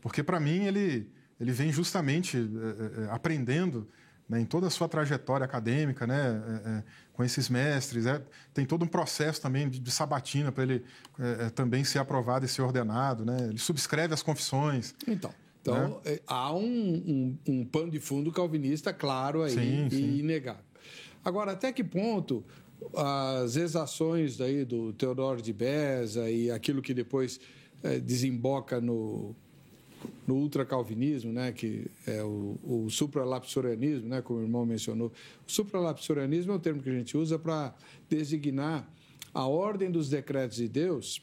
porque, 0.04 0.22
para 0.22 0.38
mim, 0.38 0.66
ele, 0.66 1.10
ele 1.40 1.50
vem 1.50 1.72
justamente 1.72 2.36
é, 2.36 3.04
é, 3.04 3.10
aprendendo 3.10 3.88
né, 4.28 4.38
em 4.38 4.44
toda 4.44 4.66
a 4.66 4.70
sua 4.70 4.86
trajetória 4.86 5.46
acadêmica, 5.46 6.06
né, 6.06 6.42
é, 6.46 6.68
é, 6.68 6.82
com 7.14 7.24
esses 7.24 7.48
mestres. 7.48 8.04
É, 8.04 8.22
tem 8.52 8.66
todo 8.66 8.84
um 8.84 8.86
processo 8.86 9.40
também 9.40 9.66
de, 9.66 9.78
de 9.78 9.90
sabatina 9.90 10.52
para 10.52 10.62
ele 10.62 10.84
é, 11.18 11.46
é, 11.46 11.50
também 11.50 11.84
ser 11.84 12.00
aprovado 12.00 12.44
e 12.44 12.48
ser 12.48 12.60
ordenado. 12.60 13.24
Né? 13.24 13.34
Ele 13.48 13.58
subscreve 13.58 14.12
as 14.12 14.22
confissões. 14.22 14.94
Então. 15.08 15.32
Então, 15.62 15.88
né? 15.88 15.96
É, 16.04 16.22
há 16.26 16.54
um, 16.54 16.60
um, 16.66 17.38
um, 17.48 17.64
pano 17.64 17.90
de 17.90 17.98
fundo 17.98 18.30
calvinista 18.30 18.92
claro 18.92 19.42
aí 19.42 19.54
sim, 19.54 19.86
e 19.86 19.90
sim. 19.90 20.18
inegável. 20.18 20.62
Agora, 21.24 21.52
até 21.52 21.72
que 21.72 21.82
ponto 21.82 22.44
as 22.94 23.56
exações 23.56 24.36
daí 24.36 24.66
do 24.66 24.92
Teodoro 24.92 25.40
de 25.40 25.54
Beza 25.54 26.28
e 26.28 26.50
aquilo 26.50 26.82
que 26.82 26.92
depois 26.92 27.40
desemboca 28.02 28.78
no, 28.78 29.34
no 30.26 30.36
ultracalvinismo, 30.36 31.32
né, 31.32 31.52
que 31.52 31.86
é 32.06 32.22
o, 32.22 32.58
o 32.62 32.90
supralapsorianismo, 32.90 34.08
né, 34.08 34.22
como 34.22 34.40
o 34.40 34.42
irmão 34.42 34.64
mencionou. 34.64 35.12
O 35.46 35.50
supralapsorianismo 35.50 36.52
é 36.52 36.54
um 36.56 36.58
termo 36.58 36.82
que 36.82 36.90
a 36.90 36.92
gente 36.92 37.16
usa 37.16 37.38
para 37.38 37.74
designar 38.08 38.88
a 39.32 39.46
ordem 39.46 39.90
dos 39.90 40.08
decretos 40.08 40.56
de 40.56 40.68
Deus 40.68 41.22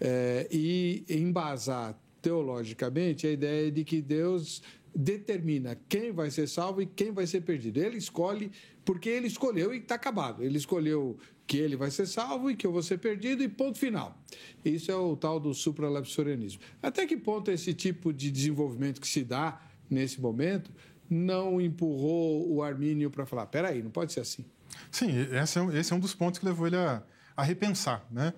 é, 0.00 0.46
e 0.50 1.04
embasar 1.08 1.98
teologicamente 2.20 3.26
a 3.26 3.30
ideia 3.30 3.70
de 3.70 3.84
que 3.84 4.02
Deus 4.02 4.62
determina 4.94 5.78
quem 5.88 6.12
vai 6.12 6.30
ser 6.30 6.48
salvo 6.48 6.82
e 6.82 6.86
quem 6.86 7.12
vai 7.12 7.26
ser 7.26 7.42
perdido. 7.42 7.78
Ele 7.78 7.96
escolhe 7.96 8.50
porque 8.84 9.08
ele 9.08 9.26
escolheu 9.26 9.72
e 9.72 9.78
está 9.78 9.94
acabado. 9.94 10.42
Ele 10.42 10.58
escolheu 10.58 11.16
que 11.50 11.58
ele 11.58 11.74
vai 11.74 11.90
ser 11.90 12.06
salvo 12.06 12.48
e 12.48 12.54
que 12.54 12.64
eu 12.64 12.70
vou 12.70 12.80
ser 12.80 12.98
perdido 12.98 13.42
e 13.42 13.48
ponto 13.48 13.76
final. 13.76 14.16
Isso 14.64 14.88
é 14.88 14.94
o 14.94 15.16
tal 15.16 15.40
do 15.40 15.52
supralapsorianismo. 15.52 16.62
Até 16.80 17.04
que 17.04 17.16
ponto 17.16 17.50
esse 17.50 17.74
tipo 17.74 18.12
de 18.12 18.30
desenvolvimento 18.30 19.00
que 19.00 19.08
se 19.08 19.24
dá 19.24 19.60
nesse 19.90 20.20
momento 20.20 20.70
não 21.10 21.60
empurrou 21.60 22.48
o 22.48 22.62
Armínio 22.62 23.10
para 23.10 23.26
falar, 23.26 23.46
peraí, 23.46 23.82
não 23.82 23.90
pode 23.90 24.12
ser 24.12 24.20
assim? 24.20 24.44
Sim, 24.92 25.10
esse 25.32 25.58
é, 25.58 25.62
um, 25.62 25.76
esse 25.76 25.92
é 25.92 25.96
um 25.96 25.98
dos 25.98 26.14
pontos 26.14 26.38
que 26.38 26.46
levou 26.46 26.68
ele 26.68 26.76
a, 26.76 27.02
a 27.36 27.42
repensar, 27.42 28.06
né? 28.12 28.32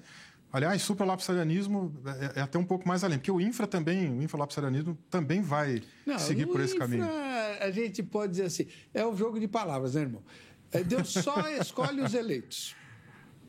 Aliás, 0.51 0.81
supralapsarianismo 0.81 1.95
é, 2.07 2.41
é, 2.41 2.43
até 2.43 2.59
um 2.59 2.65
pouco 2.65 2.89
mais 2.89 3.05
além, 3.05 3.19
porque 3.19 3.31
o 3.31 3.43
infra 3.43 3.67
também, 3.67 4.11
o 4.11 4.23
infralapsarianismo 4.23 4.97
também 5.11 5.43
vai 5.43 5.83
não, 6.07 6.19
seguir 6.19 6.47
por 6.47 6.63
esse 6.63 6.77
infra, 6.77 6.89
caminho. 6.89 7.07
A 7.61 7.71
gente 7.71 8.03
pode 8.03 8.33
dizer 8.33 8.45
assim, 8.45 8.67
é 8.95 9.05
o 9.05 9.15
jogo 9.15 9.39
de 9.39 9.49
palavras, 9.49 9.97
né, 9.97 10.01
irmão? 10.01 10.23
É, 10.71 10.83
Deus 10.83 11.11
só 11.11 11.47
escolhe 11.61 12.01
os 12.01 12.15
eleitos. 12.15 12.75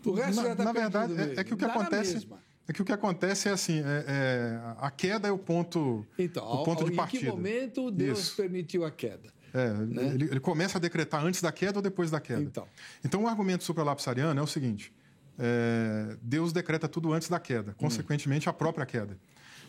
O 0.06 0.14
resto 0.14 0.42
na, 0.42 0.50
já 0.50 0.56
tá 0.56 0.64
Na 0.64 0.72
verdade, 0.72 1.14
é, 1.20 1.40
é, 1.40 1.44
que 1.44 1.54
o 1.54 1.58
que 1.58 1.66
acontece. 1.66 2.28
É 2.68 2.72
que 2.72 2.82
o 2.82 2.86
que 2.86 2.94
acontece 2.94 3.50
é 3.50 3.52
assim, 3.52 3.80
é, 3.80 4.06
é, 4.08 4.60
a 4.78 4.90
queda 4.90 5.28
é 5.28 5.32
o 5.32 5.38
ponto, 5.38 6.06
então, 6.18 6.46
o 6.46 6.64
ponto 6.64 6.84
ao, 6.84 6.90
de 6.90 6.96
partida. 6.96 7.26
Em 7.26 7.30
que 7.30 7.36
momento 7.36 7.92
Deus 7.92 8.20
Isso. 8.20 8.36
permitiu 8.38 8.86
a 8.86 8.92
queda? 8.92 9.34
É, 9.54 9.74
né? 9.74 10.08
ele, 10.14 10.26
ele, 10.26 10.40
começa 10.40 10.78
a 10.78 10.82
decretar 10.82 11.24
antes 11.26 11.42
da 11.42 11.52
queda 11.52 11.80
ou 11.80 11.82
depois 11.82 12.10
da 12.10 12.22
queda. 12.22 12.42
Então, 12.42 12.66
então 13.04 13.24
o 13.24 13.28
argumento 13.28 13.66
supralapsariano 13.66 14.40
é 14.40 14.44
o 14.44 14.48
seguinte: 14.48 14.94
é, 15.38 16.16
Deus 16.22 16.54
decreta 16.54 16.88
tudo 16.88 17.12
antes 17.12 17.28
da 17.28 17.40
queda, 17.40 17.72
hum. 17.72 17.76
consequentemente 17.78 18.48
a 18.48 18.54
própria 18.54 18.86
queda. 18.86 19.18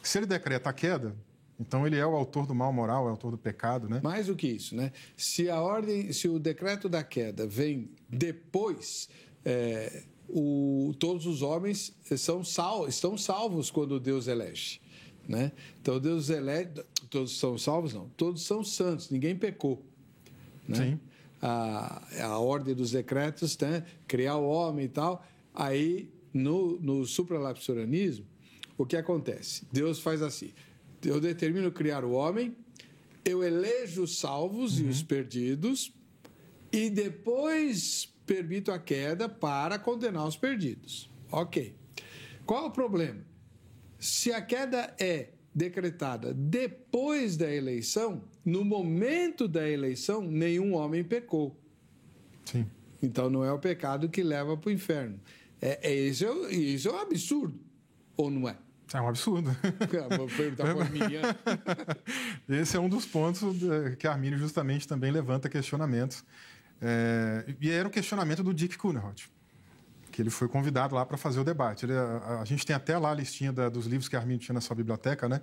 Se 0.01 0.19
ele 0.19 0.27
decreta 0.27 0.71
a 0.71 0.73
queda, 0.73 1.17
então 1.59 1.87
ele 1.87 1.97
é 1.97 2.07
o 2.07 2.15
autor 2.15 2.47
do 2.47 2.55
mal 2.55 2.73
moral, 2.73 3.05
é 3.05 3.09
o 3.09 3.11
autor 3.11 3.31
do 3.31 3.39
pecado, 3.39 3.89
né? 3.89 4.01
Mais 4.03 4.27
do 4.27 4.37
que 4.37 4.49
isso, 4.49 4.75
né? 4.75 4.93
Se 5.17 5.49
a 5.49 5.61
ordem, 5.61 6.13
se 6.13 6.29
o 6.29 6.39
decreto 6.39 6.89
da 6.89 7.03
queda 7.03 7.47
vem 7.47 7.91
depois, 8.09 9.09
é, 9.45 10.05
o, 10.29 10.95
todos 10.99 11.27
os 11.27 11.43
homens 11.43 11.95
são 12.17 12.45
sal, 12.45 12.89
estão 12.89 13.17
salvos 13.17 13.71
quando 13.71 14.01
Deus 14.01 14.27
elege. 14.27 14.81
Né? 15.29 15.53
Então 15.81 15.99
Deus 15.99 16.29
elege, 16.29 16.71
todos 17.09 17.39
são 17.39 17.57
salvos? 17.57 17.95
Não, 17.95 18.09
todos 18.17 18.43
são 18.43 18.63
santos, 18.65 19.11
ninguém 19.11 19.37
pecou. 19.37 19.83
Né? 20.67 20.77
Sim. 20.77 21.01
A, 21.41 22.03
a 22.23 22.39
ordem 22.39 22.75
dos 22.75 22.91
decretos, 22.91 23.57
né? 23.59 23.85
criar 24.07 24.37
o 24.37 24.49
homem 24.49 24.87
e 24.87 24.89
tal. 24.89 25.25
Aí, 25.55 26.11
no, 26.33 26.81
no 26.81 27.05
supralapsorianismo, 27.07 28.27
o 28.77 28.85
que 28.85 28.97
acontece? 28.97 29.67
Deus 29.73 30.01
faz 30.01 30.23
assim: 30.23 30.53
eu 31.05 31.21
determino 31.21 31.71
criar 31.71 32.05
o 32.05 32.13
homem, 32.13 32.57
eu 33.25 33.43
elejo 33.43 34.03
os 34.03 34.19
salvos 34.19 34.79
uhum. 34.79 34.87
e 34.87 34.89
os 34.89 35.03
perdidos, 35.03 35.93
e 36.73 36.91
depois 36.91 38.13
permito 38.27 38.73
a 38.73 38.79
queda 38.79 39.29
para 39.29 39.79
condenar 39.79 40.27
os 40.27 40.37
perdidos. 40.37 41.11
Ok. 41.31 41.75
Qual 42.47 42.67
o 42.67 42.71
problema? 42.71 43.21
Se 43.99 44.33
a 44.33 44.41
queda 44.41 44.95
é 44.99 45.31
decretada 45.55 46.35
depois 46.35 47.37
da 47.37 47.53
eleição, 47.53 48.25
no 48.45 48.65
momento 48.65 49.47
da 49.47 49.69
eleição, 49.69 50.21
nenhum 50.21 50.75
homem 50.75 51.05
pecou. 51.05 51.59
Sim. 52.45 52.67
Então 53.01 53.31
não 53.31 53.45
é 53.45 53.53
o 53.53 53.59
pecado 53.59 54.09
que 54.09 54.23
leva 54.23 54.57
para 54.57 54.69
o 54.69 54.73
inferno. 54.73 55.21
É, 55.61 55.91
é, 55.91 55.95
isso, 55.95 56.25
é, 56.27 56.53
isso 56.53 56.89
é 56.89 56.93
um 56.93 56.99
absurdo, 56.99 57.59
ou 58.17 58.31
não 58.31 58.49
é? 58.49 58.57
É 58.93 59.01
um 59.01 59.09
absurdo. 59.09 59.51
Vou 60.17 60.29
perguntar 60.29 60.75
para. 60.75 61.97
Esse 62.61 62.77
é 62.77 62.81
um 62.81 62.89
dos 62.89 63.07
pontos 63.07 63.57
que 63.99 64.07
Armínio 64.07 64.39
justamente 64.39 64.87
também 64.87 65.11
levanta 65.11 65.49
questionamentos 65.49 66.25
é, 66.81 67.55
e 67.61 67.71
era 67.71 67.87
o 67.87 67.91
questionamento 67.91 68.43
do 68.43 68.53
Dick 68.53 68.77
Kuhnert, 68.77 69.29
que 70.11 70.21
ele 70.23 70.31
foi 70.31 70.49
convidado 70.49 70.95
lá 70.95 71.05
para 71.05 71.17
fazer 71.17 71.41
o 71.41 71.45
debate. 71.45 71.87
Ele, 71.87 71.95
a, 71.95 72.41
a, 72.41 72.45
gente 72.45 72.65
tem 72.65 72.75
até 72.75 72.97
lá 72.99 73.11
a 73.11 73.15
listinha 73.15 73.53
da, 73.53 73.69
dos 73.69 73.87
livros 73.87 74.09
que 74.09 74.17
Armin 74.17 74.39
tinha 74.39 74.55
na 74.55 74.61
sua 74.61 74.77
biblioteca, 74.77 75.29
né? 75.29 75.41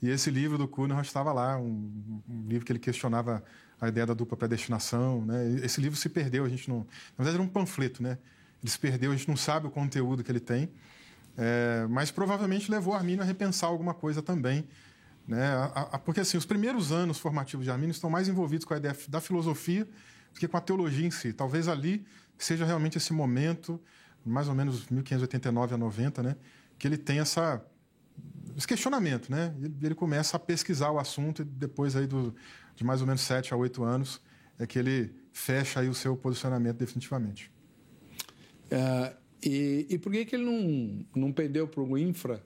E 0.00 0.08
esse 0.08 0.30
livro 0.30 0.56
do 0.56 0.68
Kuhnert 0.68 1.04
estava 1.04 1.32
lá, 1.32 1.58
um, 1.58 2.22
um, 2.28 2.48
livro 2.48 2.64
que 2.64 2.72
ele 2.72 2.78
questionava 2.78 3.42
a 3.80 3.88
ideia 3.88 4.06
da 4.06 4.14
dupla 4.14 4.36
predestinação, 4.36 5.24
né? 5.24 5.60
Esse 5.62 5.80
livro 5.80 5.96
se 5.98 6.08
perdeu, 6.08 6.44
a 6.44 6.48
gente 6.48 6.68
não... 6.68 6.78
Na 7.16 7.24
verdade, 7.24 7.36
era 7.36 7.42
um 7.42 7.48
panfleto, 7.48 8.02
né? 8.02 8.18
Ele 8.62 8.70
se 8.70 8.78
perdeu, 8.78 9.12
a 9.12 9.16
gente 9.16 9.28
não 9.28 9.36
sabe 9.36 9.66
o 9.66 9.70
conteúdo 9.70 10.24
que 10.24 10.30
ele 10.30 10.40
tem, 10.40 10.68
é, 11.36 11.86
mas 11.88 12.10
provavelmente 12.10 12.70
levou 12.70 12.94
Arminio 12.94 13.22
a 13.22 13.24
repensar 13.24 13.68
alguma 13.68 13.94
coisa 13.94 14.20
também, 14.22 14.66
né? 15.26 15.46
A, 15.74 15.88
a, 15.92 15.98
porque, 15.98 16.20
assim, 16.20 16.36
os 16.36 16.46
primeiros 16.46 16.90
anos 16.90 17.18
formativos 17.18 17.64
de 17.64 17.70
Arminio 17.70 17.92
estão 17.92 18.10
mais 18.10 18.28
envolvidos 18.28 18.64
com 18.64 18.74
a 18.74 18.78
ideia 18.78 18.96
da 19.08 19.20
filosofia 19.20 19.86
do 20.32 20.40
que 20.40 20.48
com 20.48 20.56
a 20.56 20.60
teologia 20.60 21.06
em 21.06 21.10
si. 21.10 21.32
Talvez 21.32 21.68
ali 21.68 22.04
seja 22.36 22.64
realmente 22.64 22.98
esse 22.98 23.12
momento, 23.12 23.80
mais 24.24 24.48
ou 24.48 24.54
menos 24.54 24.88
1589 24.88 25.74
a 25.74 25.78
90, 25.78 26.22
né, 26.22 26.36
que 26.78 26.86
ele 26.86 26.96
tem 26.96 27.18
essa 27.18 27.64
esse 28.56 28.66
questionamento, 28.66 29.30
né? 29.30 29.54
Ele 29.80 29.94
começa 29.94 30.36
a 30.36 30.40
pesquisar 30.40 30.90
o 30.90 30.98
assunto 30.98 31.42
e 31.42 31.44
depois 31.44 31.94
aí 31.94 32.08
do, 32.08 32.34
de 32.74 32.82
mais 32.82 33.00
ou 33.00 33.06
menos 33.06 33.20
sete 33.20 33.54
a 33.54 33.56
oito 33.56 33.84
anos 33.84 34.20
é 34.58 34.66
que 34.66 34.78
ele 34.78 35.14
fecha 35.32 35.78
aí 35.78 35.88
o 35.88 35.94
seu 35.94 36.16
posicionamento 36.16 36.76
definitivamente. 36.76 37.52
É, 38.68 39.14
e, 39.42 39.86
e 39.88 39.98
por 39.98 40.10
que, 40.10 40.24
que 40.24 40.34
ele 40.34 40.44
não, 40.44 41.06
não 41.14 41.32
pendeu 41.32 41.68
para 41.68 41.80
o 41.80 41.96
infra? 41.96 42.42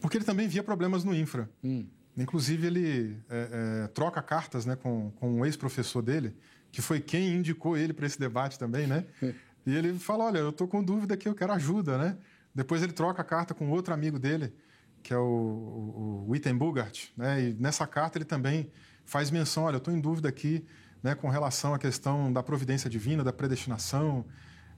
Porque 0.00 0.18
ele 0.18 0.24
também 0.24 0.46
via 0.46 0.62
problemas 0.62 1.02
no 1.02 1.14
infra. 1.14 1.48
Hum. 1.64 1.86
Inclusive, 2.16 2.66
ele 2.66 3.16
é, 3.30 3.84
é, 3.84 3.86
troca 3.88 4.20
cartas 4.20 4.66
né, 4.66 4.76
com, 4.76 5.10
com 5.12 5.38
um 5.38 5.46
ex-professor 5.46 6.02
dele, 6.02 6.34
que 6.70 6.80
foi 6.80 7.00
quem 7.00 7.34
indicou 7.34 7.76
ele 7.76 7.92
para 7.92 8.06
esse 8.06 8.18
debate 8.18 8.58
também, 8.58 8.86
né? 8.86 9.04
E 9.66 9.76
ele 9.76 9.98
fala, 9.98 10.24
olha, 10.24 10.38
eu 10.38 10.48
estou 10.48 10.66
com 10.66 10.82
dúvida 10.82 11.12
aqui, 11.12 11.28
eu 11.28 11.34
quero 11.34 11.52
ajuda, 11.52 11.98
né? 11.98 12.16
Depois 12.54 12.82
ele 12.82 12.94
troca 12.94 13.20
a 13.20 13.24
carta 13.24 13.52
com 13.52 13.68
outro 13.68 13.92
amigo 13.92 14.18
dele, 14.18 14.54
que 15.02 15.12
é 15.12 15.18
o, 15.18 15.20
o, 15.20 16.24
o 16.26 16.30
Witten 16.30 16.56
Bugart, 16.56 17.08
né? 17.14 17.42
E 17.42 17.54
nessa 17.60 17.86
carta 17.86 18.16
ele 18.16 18.24
também 18.24 18.70
faz 19.04 19.30
menção, 19.30 19.64
olha, 19.64 19.74
eu 19.74 19.78
estou 19.78 19.92
em 19.92 20.00
dúvida 20.00 20.30
aqui, 20.30 20.64
né, 21.02 21.14
com 21.14 21.28
relação 21.28 21.74
à 21.74 21.78
questão 21.78 22.32
da 22.32 22.42
providência 22.42 22.88
divina, 22.88 23.24
da 23.24 23.32
predestinação, 23.32 24.24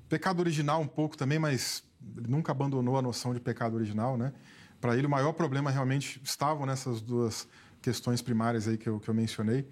pecado 0.08 0.40
original 0.40 0.80
um 0.80 0.86
pouco 0.86 1.16
também, 1.16 1.38
mas 1.38 1.84
ele 2.16 2.28
nunca 2.28 2.52
abandonou 2.52 2.96
a 2.96 3.02
noção 3.02 3.32
de 3.32 3.40
pecado 3.40 3.74
original, 3.74 4.16
né? 4.16 4.32
Para 4.80 4.96
ele 4.96 5.06
o 5.06 5.10
maior 5.10 5.32
problema 5.32 5.70
realmente 5.70 6.20
estavam 6.24 6.66
nessas 6.66 7.00
duas 7.00 7.48
questões 7.80 8.20
primárias 8.20 8.66
aí 8.66 8.76
que 8.76 8.88
eu, 8.88 8.98
que 8.98 9.08
eu 9.08 9.14
mencionei. 9.14 9.68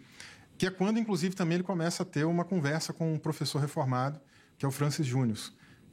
Que 0.60 0.66
é 0.66 0.70
quando, 0.70 0.98
inclusive, 0.98 1.34
também 1.34 1.54
ele 1.54 1.64
começa 1.64 2.02
a 2.02 2.06
ter 2.06 2.26
uma 2.26 2.44
conversa 2.44 2.92
com 2.92 3.14
um 3.14 3.18
professor 3.18 3.60
reformado, 3.60 4.20
que 4.58 4.66
é 4.66 4.68
o 4.68 4.70
Francis 4.70 5.06
Júnior, 5.06 5.38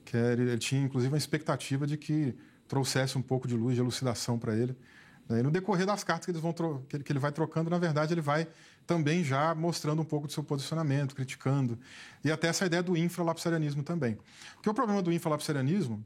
que 0.03 0.17
é, 0.17 0.33
ele, 0.33 0.41
ele 0.41 0.57
tinha, 0.57 0.81
inclusive, 0.81 1.09
uma 1.09 1.17
expectativa 1.17 1.87
de 1.87 1.95
que 1.95 2.35
trouxesse 2.67 3.17
um 3.17 3.21
pouco 3.21 3.47
de 3.47 3.55
luz, 3.55 3.75
de 3.75 3.81
elucidação 3.81 4.37
para 4.37 4.53
ele. 4.53 4.75
E 5.29 5.41
no 5.41 5.49
decorrer 5.51 5.85
das 5.85 6.03
cartas 6.03 6.25
que, 6.25 6.31
eles 6.31 6.41
vão 6.41 6.53
que 6.53 7.09
ele 7.13 7.17
vai 7.17 7.31
trocando, 7.31 7.69
na 7.69 7.77
verdade, 7.77 8.13
ele 8.13 8.19
vai 8.19 8.45
também 8.85 9.23
já 9.23 9.55
mostrando 9.55 10.01
um 10.01 10.05
pouco 10.05 10.27
do 10.27 10.33
seu 10.33 10.43
posicionamento, 10.43 11.15
criticando. 11.15 11.79
E 12.21 12.29
até 12.29 12.49
essa 12.49 12.65
ideia 12.65 12.83
do 12.83 12.97
infralapsarianismo 12.97 13.83
também. 13.83 14.17
Porque 14.55 14.69
o 14.69 14.73
problema 14.73 15.01
do 15.01 15.13
infralapsarianismo, 15.13 16.03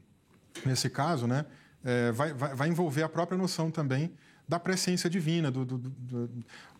nesse 0.64 0.88
caso, 0.88 1.26
né, 1.26 1.46
é, 1.82 2.12
vai, 2.12 2.32
vai, 2.32 2.54
vai, 2.54 2.68
envolver 2.68 3.02
a 3.02 3.08
própria 3.08 3.36
noção 3.36 3.72
também 3.72 4.12
da 4.48 4.58
presciência 4.58 5.08
divina. 5.08 5.50
Do, 5.50 5.64
do, 5.64 5.78
do, 5.78 6.30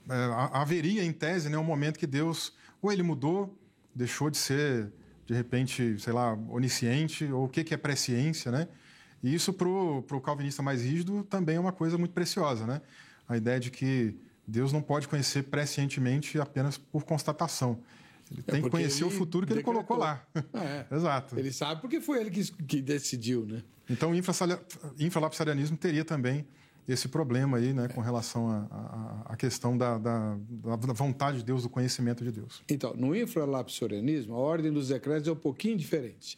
é, 0.08 0.14
haveria, 0.52 1.04
em 1.04 1.12
tese, 1.12 1.48
né, 1.48 1.56
um 1.58 1.64
momento 1.64 1.98
que 1.98 2.06
Deus, 2.06 2.52
ou 2.80 2.92
ele 2.92 3.02
mudou, 3.02 3.56
deixou 3.94 4.30
de 4.30 4.36
ser, 4.36 4.92
de 5.26 5.34
repente, 5.34 5.98
sei 5.98 6.12
lá, 6.12 6.34
onisciente, 6.48 7.24
ou 7.24 7.44
o 7.44 7.48
que, 7.48 7.64
que 7.64 7.74
é 7.74 7.76
presciência, 7.76 8.50
né? 8.50 8.68
E 9.22 9.32
isso, 9.32 9.52
para 9.52 9.68
o 9.68 10.20
calvinista 10.20 10.62
mais 10.62 10.82
rígido, 10.82 11.22
também 11.24 11.56
é 11.56 11.60
uma 11.60 11.72
coisa 11.72 11.96
muito 11.96 12.12
preciosa, 12.12 12.66
né? 12.66 12.80
A 13.28 13.36
ideia 13.36 13.60
de 13.60 13.70
que 13.70 14.16
Deus 14.46 14.72
não 14.72 14.82
pode 14.82 15.06
conhecer 15.06 15.44
prescientemente 15.44 16.40
apenas 16.40 16.76
por 16.76 17.04
constatação. 17.04 17.78
Ele 18.30 18.42
é 18.46 18.50
tem 18.50 18.62
que 18.62 18.70
conhecer 18.70 19.04
o 19.04 19.10
futuro 19.10 19.46
que 19.46 19.54
decretou. 19.54 19.74
ele 19.74 19.84
colocou 19.86 19.96
lá. 19.96 20.24
É. 20.54 20.86
Exato. 20.94 21.38
Ele 21.38 21.52
sabe 21.52 21.80
porque 21.80 22.00
foi 22.00 22.20
ele 22.20 22.30
que, 22.30 22.50
que 22.64 22.82
decidiu, 22.82 23.46
né? 23.46 23.62
Então, 23.88 24.10
o 24.10 25.02
infralapsarianismo 25.02 25.76
teria 25.76 26.04
também 26.04 26.46
esse 26.89 27.09
problema 27.09 27.59
aí, 27.59 27.72
né, 27.72 27.89
com 27.89 28.01
relação 28.01 28.68
à 29.24 29.37
questão 29.37 29.76
da, 29.76 29.99
da, 29.99 30.37
da, 30.37 30.93
vontade 30.93 31.39
de 31.39 31.45
Deus, 31.45 31.62
do 31.62 31.68
conhecimento 31.68 32.24
de 32.24 32.33
Deus. 32.33 32.62
Então, 32.68 32.95
no 32.95 33.14
infralapsarianismo, 33.14 34.35
a 34.35 34.39
ordem 34.39 34.72
dos 34.72 34.89
decretos 34.89 35.28
é 35.28 35.33
um 35.33 35.37
pouquinho 35.37 35.76
diferente. 35.76 36.37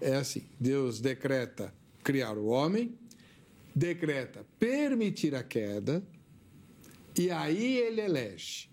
É 0.00 0.16
assim: 0.16 0.42
Deus 0.58 1.00
decreta 1.00 1.72
criar 2.02 2.36
o 2.36 2.46
homem, 2.46 2.98
decreta 3.74 4.44
permitir 4.58 5.34
a 5.34 5.42
queda, 5.42 6.02
e 7.16 7.30
aí 7.30 7.78
ele 7.78 8.00
elege. 8.00 8.68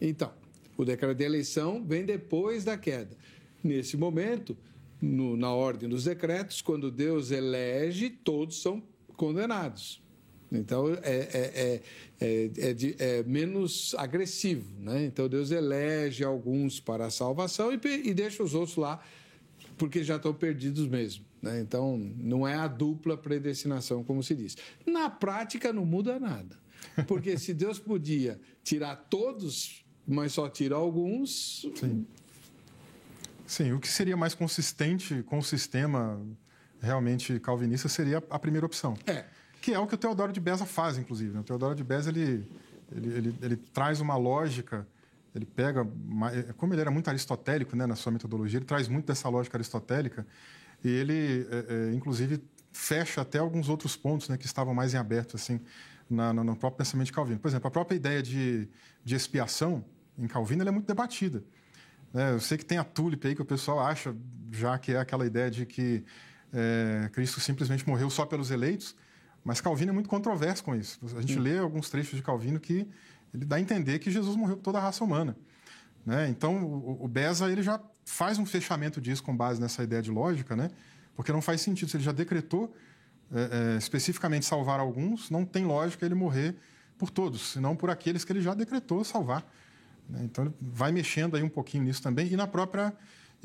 Então, 0.00 0.32
o 0.76 0.84
decreto 0.84 1.16
de 1.16 1.24
eleição 1.24 1.84
vem 1.84 2.04
depois 2.04 2.64
da 2.64 2.78
queda. 2.78 3.16
Nesse 3.62 3.96
momento, 3.96 4.56
no, 5.00 5.36
na 5.36 5.52
ordem 5.52 5.88
dos 5.88 6.04
decretos, 6.04 6.62
quando 6.62 6.90
Deus 6.90 7.30
elege, 7.30 8.10
todos 8.10 8.62
são 8.62 8.82
condenados. 9.16 10.02
Então, 10.52 10.92
é, 11.02 11.02
é, 11.02 11.82
é, 12.20 12.76
é, 12.98 13.22
menos 13.22 13.94
agressivo. 13.96 14.66
Né? 14.78 15.06
Então, 15.06 15.28
Deus 15.28 15.50
elege 15.50 16.22
alguns 16.22 16.78
para 16.78 17.06
a 17.06 17.10
salvação 17.10 17.72
e, 17.72 17.80
e 18.04 18.12
deixa 18.12 18.42
os 18.42 18.54
outros 18.54 18.76
lá, 18.76 19.02
porque 19.78 20.04
já 20.04 20.16
estão 20.16 20.34
perdidos 20.34 20.86
mesmo. 20.86 21.24
Né? 21.40 21.60
Então, 21.60 21.98
não 22.18 22.46
é 22.46 22.54
a 22.54 22.68
dupla 22.68 23.16
predestinação, 23.16 24.04
como 24.04 24.22
se 24.22 24.34
diz. 24.34 24.56
Na 24.86 25.08
prática, 25.08 25.72
não 25.72 25.86
muda 25.86 26.20
nada. 26.20 26.60
Porque 27.08 27.38
se 27.38 27.54
Deus 27.54 27.78
podia 27.78 28.38
tirar 28.62 28.96
todos, 28.96 29.84
mas 30.06 30.32
só 30.32 30.48
tira 30.48 30.74
alguns. 30.74 31.66
Sim. 31.74 32.06
Sim, 33.46 33.72
o 33.72 33.80
que 33.80 33.88
seria 33.88 34.16
mais 34.16 34.34
consistente 34.34 35.22
com 35.24 35.38
o 35.38 35.42
sistema 35.42 36.20
realmente 36.80 37.38
calvinista 37.40 37.88
seria 37.88 38.22
a 38.30 38.38
primeira 38.38 38.66
opção. 38.66 38.96
É. 39.06 39.24
Que 39.62 39.72
é 39.72 39.78
o 39.78 39.86
que 39.86 39.94
o 39.94 39.98
Teodoro 39.98 40.32
de 40.32 40.40
Beza 40.40 40.66
faz, 40.66 40.98
inclusive. 40.98 41.32
Né? 41.32 41.40
O 41.40 41.44
Teodoro 41.44 41.74
de 41.74 41.82
Beza 41.82 42.10
ele, 42.10 42.46
ele, 42.94 43.08
ele, 43.16 43.38
ele 43.40 43.56
traz 43.56 44.00
uma 44.00 44.16
lógica 44.16 44.86
ele 45.34 45.46
pega, 45.46 45.86
como 46.56 46.74
ele 46.74 46.80
era 46.80 46.90
muito 46.90 47.08
aristotélico 47.08 47.74
né, 47.74 47.86
na 47.86 47.96
sua 47.96 48.12
metodologia, 48.12 48.58
ele 48.58 48.66
traz 48.66 48.86
muito 48.86 49.06
dessa 49.06 49.28
lógica 49.28 49.56
aristotélica 49.56 50.26
e 50.84 50.88
ele, 50.90 51.46
é, 51.50 51.90
é, 51.90 51.94
inclusive, 51.94 52.42
fecha 52.70 53.20
até 53.22 53.38
alguns 53.38 53.68
outros 53.68 53.96
pontos 53.96 54.28
né, 54.28 54.36
que 54.36 54.46
estavam 54.46 54.74
mais 54.74 54.92
em 54.94 54.98
aberto 54.98 55.36
assim, 55.36 55.60
na, 56.08 56.32
no 56.32 56.56
próprio 56.56 56.78
pensamento 56.78 57.06
de 57.06 57.12
Calvino. 57.12 57.38
Por 57.38 57.48
exemplo, 57.48 57.68
a 57.68 57.70
própria 57.70 57.96
ideia 57.96 58.22
de, 58.22 58.68
de 59.04 59.14
expiação 59.14 59.84
em 60.18 60.26
Calvino 60.26 60.66
é 60.66 60.70
muito 60.70 60.86
debatida. 60.86 61.42
É, 62.14 62.32
eu 62.32 62.40
sei 62.40 62.58
que 62.58 62.64
tem 62.64 62.76
a 62.76 62.84
tulip 62.84 63.26
aí 63.26 63.34
que 63.34 63.40
o 63.40 63.44
pessoal 63.44 63.80
acha 63.80 64.14
já 64.50 64.78
que 64.78 64.92
é 64.92 64.98
aquela 64.98 65.24
ideia 65.24 65.50
de 65.50 65.64
que 65.64 66.04
é, 66.52 67.08
Cristo 67.12 67.40
simplesmente 67.40 67.88
morreu 67.88 68.10
só 68.10 68.26
pelos 68.26 68.50
eleitos, 68.50 68.94
mas 69.44 69.60
Calvino 69.60 69.90
é 69.90 69.92
muito 69.92 70.08
controverso 70.08 70.62
com 70.62 70.74
isso. 70.74 71.00
A 71.16 71.20
gente 71.20 71.34
Sim. 71.34 71.40
lê 71.40 71.58
alguns 71.58 71.90
trechos 71.90 72.16
de 72.16 72.22
Calvino 72.22 72.60
que 72.60 72.86
ele 73.34 73.44
dá 73.44 73.56
a 73.56 73.60
entender 73.60 73.98
que 73.98 74.10
Jesus 74.10 74.36
morreu 74.36 74.56
por 74.56 74.62
toda 74.62 74.78
a 74.78 74.80
raça 74.80 75.02
humana. 75.02 75.36
Né? 76.04 76.28
Então, 76.28 76.62
o, 76.64 77.04
o 77.04 77.08
Beza 77.08 77.50
ele 77.50 77.62
já 77.62 77.80
faz 78.04 78.38
um 78.38 78.46
fechamento 78.46 79.00
disso 79.00 79.22
com 79.22 79.36
base 79.36 79.60
nessa 79.60 79.82
ideia 79.82 80.02
de 80.02 80.10
lógica, 80.10 80.54
né? 80.54 80.70
porque 81.14 81.32
não 81.32 81.42
faz 81.42 81.60
sentido. 81.60 81.90
Se 81.90 81.96
ele 81.96 82.04
já 82.04 82.12
decretou 82.12 82.74
é, 83.32 83.74
é, 83.74 83.78
especificamente 83.78 84.44
salvar 84.44 84.80
alguns, 84.80 85.30
não 85.30 85.44
tem 85.44 85.64
lógica 85.64 86.04
ele 86.04 86.14
morrer 86.14 86.56
por 86.98 87.10
todos, 87.10 87.52
senão 87.52 87.74
por 87.74 87.90
aqueles 87.90 88.24
que 88.24 88.32
ele 88.32 88.40
já 88.40 88.54
decretou 88.54 89.02
salvar. 89.02 89.44
Né? 90.08 90.20
Então, 90.24 90.44
ele 90.44 90.54
vai 90.60 90.92
mexendo 90.92 91.36
aí 91.36 91.42
um 91.42 91.48
pouquinho 91.48 91.84
nisso 91.84 92.02
também 92.02 92.28
e 92.32 92.36
na 92.36 92.46
própria 92.46 92.92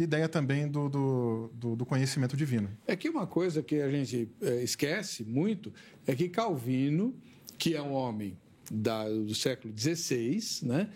ideia 0.03 0.29
também 0.29 0.67
do, 0.67 0.89
do, 0.89 1.51
do, 1.53 1.75
do 1.75 1.85
conhecimento 1.85 2.35
divino. 2.37 2.69
É 2.85 2.95
que 2.95 3.09
uma 3.09 3.25
coisa 3.25 3.63
que 3.63 3.81
a 3.81 3.89
gente 3.89 4.29
é, 4.41 4.63
esquece 4.63 5.23
muito 5.23 5.73
é 6.05 6.15
que 6.15 6.29
Calvino, 6.29 7.15
que 7.57 7.75
é 7.75 7.81
um 7.81 7.93
homem 7.93 8.37
da, 8.71 9.07
do 9.09 9.33
século 9.33 9.73
XVI, 9.77 10.39
né? 10.63 10.89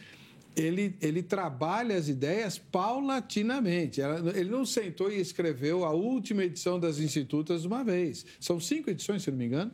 ele, 0.56 0.96
ele 1.02 1.24
trabalha 1.24 1.96
as 1.96 2.08
ideias 2.08 2.58
paulatinamente. 2.58 4.02
Ele 4.02 4.50
não 4.50 4.66
sentou 4.66 5.12
e 5.12 5.20
escreveu 5.20 5.86
a 5.86 5.92
última 5.92 6.44
edição 6.44 6.80
das 6.80 7.00
Institutas 7.00 7.66
uma 7.66 7.84
vez. 7.84 8.26
São 8.40 8.60
cinco 8.60 8.90
edições, 8.90 9.24
se 9.24 9.32
não 9.32 9.38
me 9.38 9.46
engano. 9.46 9.72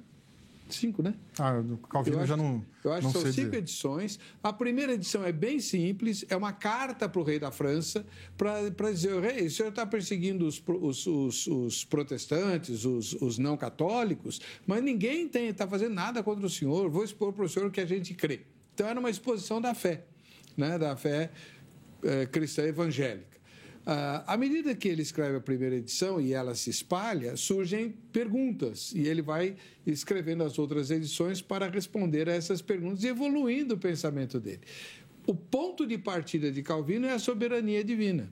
Cinco, 0.70 1.02
né? 1.02 1.14
Ah, 1.40 1.60
do 1.62 1.78
Calvino 1.78 2.20
eu 2.20 2.26
já 2.26 2.38
não. 2.38 2.64
Eu 2.84 2.94
acho 2.94 3.04
não 3.04 3.12
que 3.12 3.20
são 3.20 3.32
cinco 3.32 3.50
dizer. 3.52 3.58
edições. 3.58 4.20
A 4.44 4.52
primeira 4.52 4.94
edição 4.94 5.24
é 5.24 5.32
bem 5.32 5.60
simples, 5.60 6.26
é 6.30 6.36
uma 6.36 6.54
carta 6.54 7.08
para 7.08 7.22
o 7.22 7.24
rei 7.24 7.40
da 7.40 7.52
França 7.52 8.06
para 8.38 8.92
dizer: 8.92 9.20
rei, 9.22 9.48
o 9.48 9.52
senhor 9.52 9.70
está 9.70 9.86
perseguindo 9.86 10.46
os, 10.46 10.62
os, 10.68 11.08
os, 11.08 11.48
os 11.48 11.86
protestantes, 11.86 12.86
os, 12.86 13.14
os, 13.14 13.38
não 13.38 13.56
católicos, 13.58 14.42
mas 14.66 14.84
ninguém 14.84 15.30
está 15.34 15.68
fazendo 15.68 15.94
nada 15.94 16.22
contra 16.24 16.46
o 16.46 16.50
senhor. 16.50 16.90
Vou 16.90 17.04
expor 17.04 17.34
para 17.34 17.46
o 17.46 17.50
senhor 17.50 17.68
o 17.68 17.72
que 17.72 17.82
a 17.82 17.86
gente 17.86 18.14
crê. 18.14 18.42
Então 18.74 18.88
era 18.88 19.00
uma 19.00 19.10
exposição 19.10 19.60
da 19.60 19.74
fé 19.74 20.04
né, 20.58 20.78
da 20.80 20.98
fé 20.98 21.30
é, 22.04 22.26
cristã 22.26 22.64
evangélica. 22.64 23.37
Ah, 23.90 24.34
à 24.34 24.36
medida 24.36 24.76
que 24.76 24.86
ele 24.86 25.02
escreve 25.02 25.38
a 25.38 25.40
primeira 25.40 25.74
edição 25.74 26.20
e 26.20 26.34
ela 26.34 26.54
se 26.56 26.70
espalha, 26.70 27.38
surgem 27.38 27.96
perguntas 28.12 28.92
e 28.94 29.08
ele 29.08 29.22
vai 29.22 29.56
escrevendo 29.86 30.44
as 30.44 30.60
outras 30.60 30.92
edições 30.92 31.42
para 31.42 31.70
responder 31.70 32.28
a 32.28 32.34
essas 32.34 32.62
perguntas 32.62 33.06
e 33.06 33.08
evoluindo 33.08 33.76
o 33.76 33.78
pensamento 33.78 34.42
dele. 34.42 34.60
O 35.26 35.34
ponto 35.34 35.88
de 35.88 35.98
partida 35.98 36.52
de 36.52 36.62
Calvino 36.62 37.08
é 37.08 37.14
a 37.14 37.20
soberania 37.20 37.82
divina. 37.82 38.30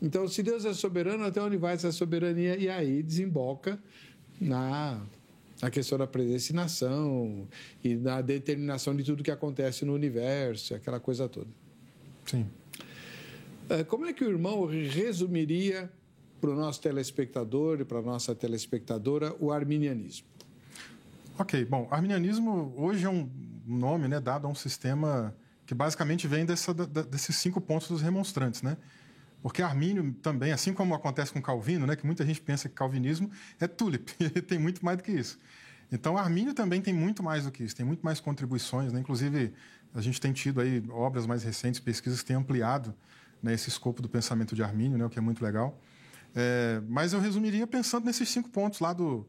Então, 0.00 0.26
se 0.26 0.42
Deus 0.42 0.64
é 0.64 0.72
soberano, 0.72 1.22
até 1.24 1.38
onde 1.42 1.58
vai 1.58 1.74
essa 1.74 1.92
soberania? 1.92 2.56
E 2.56 2.70
aí 2.70 3.02
desemboca 3.02 3.78
na, 4.40 5.04
na 5.60 5.70
questão 5.70 5.98
da 5.98 6.06
predestinação 6.06 7.46
e 7.84 7.94
na 7.94 8.22
determinação 8.22 8.96
de 8.96 9.04
tudo 9.04 9.22
que 9.22 9.30
acontece 9.30 9.84
no 9.84 9.92
universo, 9.92 10.74
aquela 10.74 10.98
coisa 10.98 11.28
toda. 11.28 11.50
Sim. 12.24 12.46
É, 13.68 13.82
como 13.82 14.04
é 14.04 14.12
que 14.12 14.22
o 14.22 14.28
irmão 14.28 14.66
resumiria 14.66 15.90
para 16.40 16.50
o 16.50 16.54
nosso 16.54 16.80
telespectador 16.80 17.80
e 17.80 17.84
para 17.84 17.98
a 17.98 18.02
nossa 18.02 18.34
telespectadora 18.34 19.34
o 19.40 19.50
arminianismo? 19.50 20.26
Ok, 21.38 21.64
bom, 21.64 21.88
arminianismo 21.90 22.74
hoje 22.76 23.06
é 23.06 23.08
um 23.08 23.28
nome 23.66 24.06
né, 24.06 24.20
dado 24.20 24.46
a 24.46 24.50
um 24.50 24.54
sistema 24.54 25.34
que 25.66 25.74
basicamente 25.74 26.28
vem 26.28 26.44
dessa, 26.44 26.74
desses 26.74 27.36
cinco 27.36 27.60
pontos 27.60 27.88
dos 27.88 28.02
remonstrantes, 28.02 28.60
né? 28.60 28.76
Porque 29.42 29.62
Armínio 29.62 30.14
também, 30.22 30.52
assim 30.52 30.72
como 30.72 30.94
acontece 30.94 31.32
com 31.32 31.40
Calvino, 31.40 31.86
né, 31.86 31.96
que 31.96 32.06
muita 32.06 32.24
gente 32.24 32.40
pensa 32.40 32.68
que 32.68 32.74
calvinismo 32.74 33.30
é 33.60 33.66
tulip, 33.66 34.10
ele 34.20 34.40
tem 34.42 34.58
muito 34.58 34.84
mais 34.84 34.98
do 34.98 35.02
que 35.02 35.12
isso. 35.12 35.38
Então, 35.90 36.16
Armínio 36.16 36.54
também 36.54 36.80
tem 36.80 36.94
muito 36.94 37.22
mais 37.22 37.44
do 37.44 37.50
que 37.50 37.62
isso, 37.62 37.76
tem 37.76 37.84
muito 37.84 38.02
mais 38.02 38.20
contribuições, 38.20 38.92
né? 38.92 39.00
inclusive 39.00 39.52
a 39.94 40.00
gente 40.00 40.20
tem 40.20 40.32
tido 40.32 40.60
aí 40.60 40.82
obras 40.90 41.26
mais 41.26 41.42
recentes, 41.42 41.78
pesquisas 41.78 42.20
que 42.20 42.26
têm 42.26 42.36
ampliado 42.36 42.94
né, 43.44 43.52
esse 43.52 43.68
escopo 43.68 44.00
do 44.00 44.08
pensamento 44.08 44.54
de 44.54 44.62
Armínio, 44.62 44.96
né, 44.96 45.04
o 45.04 45.10
que 45.10 45.18
é 45.18 45.22
muito 45.22 45.44
legal. 45.44 45.78
É, 46.34 46.80
mas 46.88 47.12
eu 47.12 47.20
resumiria 47.20 47.66
pensando 47.66 48.06
nesses 48.06 48.28
cinco 48.28 48.48
pontos 48.48 48.80
lá, 48.80 48.92
do, 48.92 49.26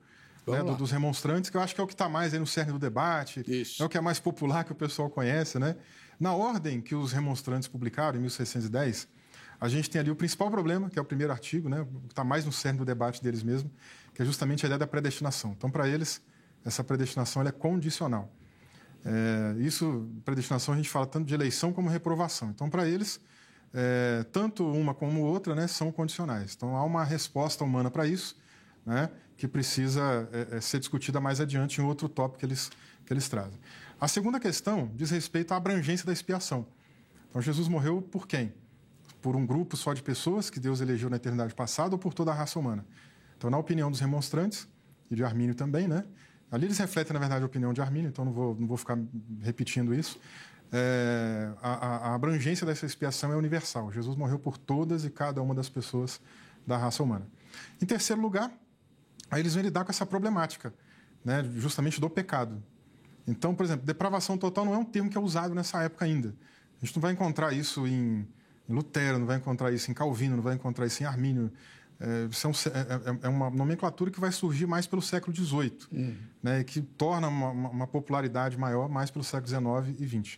né, 0.48 0.64
do 0.64 0.76
dos 0.76 0.90
remonstrantes, 0.90 1.50
que 1.50 1.58
eu 1.58 1.62
acho 1.62 1.76
que 1.76 1.82
é 1.82 1.84
o 1.84 1.88
que 1.88 1.94
está 1.94 2.08
mais 2.08 2.34
aí 2.34 2.40
no 2.40 2.48
cerne 2.48 2.72
do 2.72 2.80
debate, 2.80 3.44
Isso. 3.46 3.84
é 3.84 3.86
o 3.86 3.90
que 3.90 3.98
é 3.98 4.02
mais 4.02 4.18
popular, 4.18 4.64
que 4.64 4.72
o 4.72 4.76
pessoal 4.76 5.10
conhece. 5.10 5.60
Né? 5.60 5.76
Na 6.18 6.34
ordem 6.34 6.82
que 6.82 6.96
os 6.96 7.12
remonstrantes 7.12 7.68
publicaram, 7.68 8.18
em 8.18 8.22
1610, 8.22 9.08
a 9.60 9.68
gente 9.68 9.90
tem 9.90 10.00
ali 10.00 10.10
o 10.10 10.16
principal 10.16 10.50
problema, 10.50 10.90
que 10.90 10.98
é 10.98 11.02
o 11.02 11.06
primeiro 11.06 11.34
artigo, 11.34 11.68
né, 11.68 11.86
que 12.08 12.14
está 12.14 12.24
mais 12.24 12.46
no 12.46 12.52
cerne 12.54 12.80
do 12.80 12.86
debate 12.86 13.22
deles 13.22 13.44
mesmo, 13.44 13.70
que 14.14 14.22
é 14.22 14.26
justamente 14.26 14.66
a 14.66 14.68
ideia 14.68 14.80
da 14.80 14.88
predestinação. 14.88 15.54
Então, 15.58 15.70
para 15.70 15.88
eles, 15.88 16.22
essa 16.64 16.84
predestinação 16.84 17.42
é 17.44 17.52
condicional. 17.52 18.32
É, 19.04 19.56
isso, 19.60 20.10
predestinação, 20.24 20.74
a 20.74 20.78
gente 20.78 20.90
fala 20.90 21.06
tanto 21.06 21.28
de 21.28 21.34
eleição 21.34 21.72
como 21.72 21.90
reprovação. 21.90 22.50
Então, 22.50 22.70
para 22.70 22.88
eles, 22.88 23.20
é, 23.78 24.24
tanto 24.32 24.66
uma 24.66 24.94
como 24.94 25.22
outra 25.22 25.54
né, 25.54 25.68
são 25.68 25.92
condicionais. 25.92 26.54
Então, 26.56 26.78
há 26.78 26.84
uma 26.86 27.04
resposta 27.04 27.62
humana 27.64 27.92
para 27.92 28.08
isso, 28.08 28.38
né, 28.86 29.10
que 29.36 29.50
precisa 29.50 30.30
é, 30.32 30.58
é, 30.58 30.62
ser 30.62 30.80
discutida 30.80 31.20
mais 31.20 31.42
adiante 31.42 31.82
em 31.82 31.84
outro 31.84 32.08
tópico 32.08 32.40
que 32.40 32.46
eles, 32.46 32.72
que 33.06 33.12
eles 33.12 33.28
trazem. 33.28 33.60
A 34.00 34.08
segunda 34.08 34.40
questão 34.40 34.90
diz 34.96 35.12
respeito 35.12 35.54
à 35.54 35.58
abrangência 35.58 36.06
da 36.06 36.14
expiação. 36.14 36.66
Então, 37.30 37.42
Jesus 37.42 37.68
morreu 37.68 38.02
por 38.02 38.26
quem? 38.26 38.54
Por 39.22 39.36
um 39.36 39.46
grupo 39.46 39.76
só 39.76 39.94
de 39.94 40.02
pessoas 40.02 40.50
que 40.50 40.60
Deus 40.60 40.80
elegeu 40.80 41.10
na 41.10 41.18
eternidade 41.18 41.54
passada 41.54 41.96
ou 41.96 42.00
por 42.00 42.14
toda 42.14 42.32
a 42.32 42.34
raça 42.34 42.58
humana? 42.58 42.86
Então, 43.38 43.50
na 43.50 43.58
opinião 43.58 43.92
dos 43.92 44.00
remonstrantes, 44.00 44.68
e 45.12 45.16
de 45.16 45.24
Armínio 45.24 45.54
também, 45.54 45.88
né? 45.88 46.06
Ali 46.52 46.66
eles 46.66 46.78
refletem, 46.78 47.14
na 47.14 47.20
verdade, 47.20 47.44
a 47.44 47.46
opinião 47.46 47.74
de 47.74 47.82
Armínio, 47.82 48.08
então 48.08 48.24
não 48.24 48.32
vou, 48.32 48.56
não 48.58 48.68
vou 48.68 48.78
ficar 48.78 48.98
repetindo 49.42 49.94
isso. 49.94 50.20
É, 50.72 51.52
a, 51.62 52.10
a, 52.10 52.16
abrangência 52.16 52.66
dessa 52.66 52.86
expiação 52.86 53.32
é 53.32 53.36
universal. 53.36 53.92
Jesus 53.92 54.16
morreu 54.16 54.40
por 54.40 54.58
todas 54.58 55.06
e 55.06 55.10
cada 55.10 55.42
uma 55.42 55.54
das 55.54 55.70
pessoas 55.70 56.20
da 56.66 56.78
raça 56.78 57.04
humana. 57.04 57.28
Em 57.82 57.86
terceiro 57.86 58.22
lugar, 58.22 58.52
aí 59.30 59.42
eles 59.42 59.54
vão 59.54 59.64
lidar 59.64 59.86
com 59.86 59.92
essa 59.92 60.06
problemática, 60.06 60.74
né, 61.24 61.44
justamente 61.56 62.02
do 62.02 62.10
pecado. 62.10 62.62
Então, 63.28 63.56
por 63.56 63.64
exemplo, 63.64 63.86
depravação 63.86 64.38
total 64.38 64.66
não 64.66 64.74
é 64.74 64.78
um 64.78 64.86
termo 64.86 65.10
que 65.10 65.18
é 65.18 65.22
usado 65.22 65.56
nessa 65.56 65.82
época 65.82 66.06
ainda. 66.06 66.36
A 66.82 66.86
gente 66.86 66.96
não 66.96 67.02
vai 67.02 67.14
encontrar 67.14 67.54
isso 67.54 67.88
em, 67.88 68.28
em 68.70 68.74
Lutero, 68.74 69.18
não 69.18 69.26
vai 69.26 69.38
encontrar 69.38 69.72
isso 69.72 69.90
em 69.90 69.94
Calvino, 69.94 70.36
não 70.36 70.44
vai 70.44 70.56
encontrar 70.56 70.86
isso 70.86 71.02
em 71.02 71.06
Armínio. 71.06 71.52
É, 72.06 72.32
são, 72.32 72.52
é, 72.52 73.24
é, 73.24 73.26
é, 73.26 73.28
uma 73.28 73.50
nomenclatura 73.50 74.12
que 74.12 74.20
vai 74.20 74.32
surgir 74.32 74.68
mais 74.68 74.86
pelo 74.86 75.02
século 75.02 75.36
XVIII, 75.36 75.76
uhum. 75.92 76.16
né, 76.44 76.64
que 76.64 76.80
torna 76.80 77.28
uma, 77.28 77.50
uma, 77.50 77.88
popularidade 77.88 78.56
maior 78.60 78.88
mais 78.88 79.10
pelo 79.10 79.26
século 79.26 79.48
XIX 79.84 80.00
e 80.00 80.08
XX. 80.08 80.38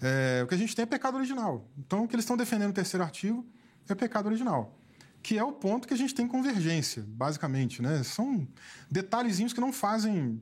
É, 0.00 0.40
o 0.42 0.46
que 0.46 0.54
a 0.54 0.58
gente 0.58 0.74
tem 0.74 0.84
é 0.84 0.86
pecado 0.86 1.18
original. 1.18 1.68
Então, 1.76 2.04
o 2.04 2.08
que 2.08 2.14
eles 2.14 2.24
estão 2.24 2.38
defendendo 2.38 2.68
no 2.68 2.72
terceiro 2.72 3.04
artigo 3.04 3.46
é 3.86 3.94
pecado 3.94 4.26
original, 4.26 4.78
que 5.22 5.36
é 5.36 5.44
o 5.44 5.52
ponto 5.52 5.86
que 5.86 5.92
a 5.92 5.96
gente 5.96 6.14
tem 6.14 6.26
convergência, 6.26 7.04
basicamente. 7.06 7.82
Né? 7.82 8.02
São 8.02 8.48
detalhezinhos 8.90 9.52
que 9.52 9.60
não 9.60 9.74
fazem, 9.74 10.40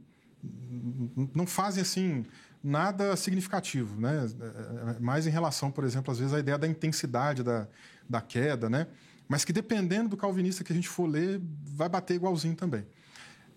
não 1.35 1.45
fazem 1.45 1.83
assim 1.83 2.25
nada 2.63 3.17
significativo, 3.17 4.01
né? 4.01 4.29
É, 4.41 4.97
é, 4.97 5.01
mais 5.01 5.27
em 5.27 5.31
relação, 5.31 5.73
por 5.73 5.83
exemplo, 5.83 6.13
às 6.13 6.21
vezes 6.21 6.33
à 6.33 6.39
ideia 6.39 6.57
da 6.57 6.69
intensidade 6.69 7.43
da, 7.43 7.67
da 8.09 8.21
queda, 8.21 8.71
né? 8.71 8.87
Mas 9.33 9.47
que 9.47 9.53
dependendo 9.53 10.11
do 10.11 10.17
calvinista 10.19 10.63
que 10.63 10.71
a 10.75 10.77
gente 10.77 10.91
for 10.91 11.07
ler, 11.07 11.41
vai 11.65 11.89
bater 11.89 12.13
igualzinho 12.13 12.55
também. 12.55 12.85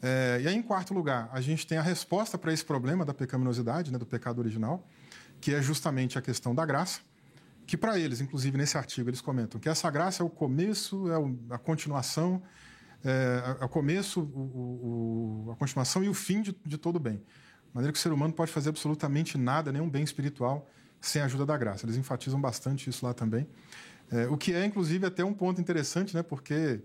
É, 0.01 0.39
e 0.41 0.47
aí, 0.47 0.55
em 0.55 0.61
quarto 0.61 0.93
lugar, 0.93 1.29
a 1.33 1.41
gente 1.41 1.67
tem 1.67 1.77
a 1.77 1.81
resposta 1.81 2.37
para 2.37 2.53
esse 2.53 2.63
problema 2.63 3.03
da 3.03 3.13
pecaminosidade, 3.13 3.91
né, 3.91 3.97
do 3.97 4.05
pecado 4.05 4.39
original, 4.39 4.87
que 5.41 5.53
é 5.53 5.61
justamente 5.61 6.17
a 6.17 6.21
questão 6.21 6.55
da 6.55 6.65
graça, 6.65 7.01
que 7.67 7.75
para 7.75 7.99
eles, 7.99 8.21
inclusive 8.21 8.57
nesse 8.57 8.77
artigo, 8.77 9.09
eles 9.09 9.19
comentam 9.19 9.59
que 9.59 9.67
essa 9.67 9.91
graça 9.91 10.23
é 10.23 10.25
o 10.25 10.29
começo, 10.29 11.11
é 11.11 11.55
a 11.55 11.57
continuação, 11.57 12.41
é, 13.03 13.65
o 13.65 13.67
começo, 13.67 14.21
o, 14.21 15.45
o, 15.49 15.51
a 15.51 15.57
continuação 15.57 16.01
e 16.05 16.07
o 16.07 16.13
fim 16.13 16.41
de, 16.41 16.55
de 16.65 16.77
todo 16.77 17.01
bem. 17.01 17.17
De 17.17 17.73
maneira 17.73 17.91
que 17.91 17.99
o 17.99 18.01
ser 18.01 18.13
humano 18.13 18.33
pode 18.33 18.49
fazer 18.49 18.69
absolutamente 18.69 19.37
nada, 19.37 19.73
nenhum 19.73 19.89
bem 19.89 20.05
espiritual, 20.05 20.69
sem 21.01 21.21
a 21.21 21.25
ajuda 21.25 21.45
da 21.45 21.57
graça. 21.57 21.85
Eles 21.85 21.97
enfatizam 21.97 22.39
bastante 22.39 22.89
isso 22.89 23.05
lá 23.05 23.13
também. 23.13 23.45
É, 24.11 24.27
o 24.27 24.37
que 24.37 24.53
é, 24.53 24.65
inclusive, 24.65 25.05
até 25.05 25.23
um 25.23 25.33
ponto 25.33 25.59
interessante, 25.59 26.15
né? 26.15 26.21
porque 26.21 26.81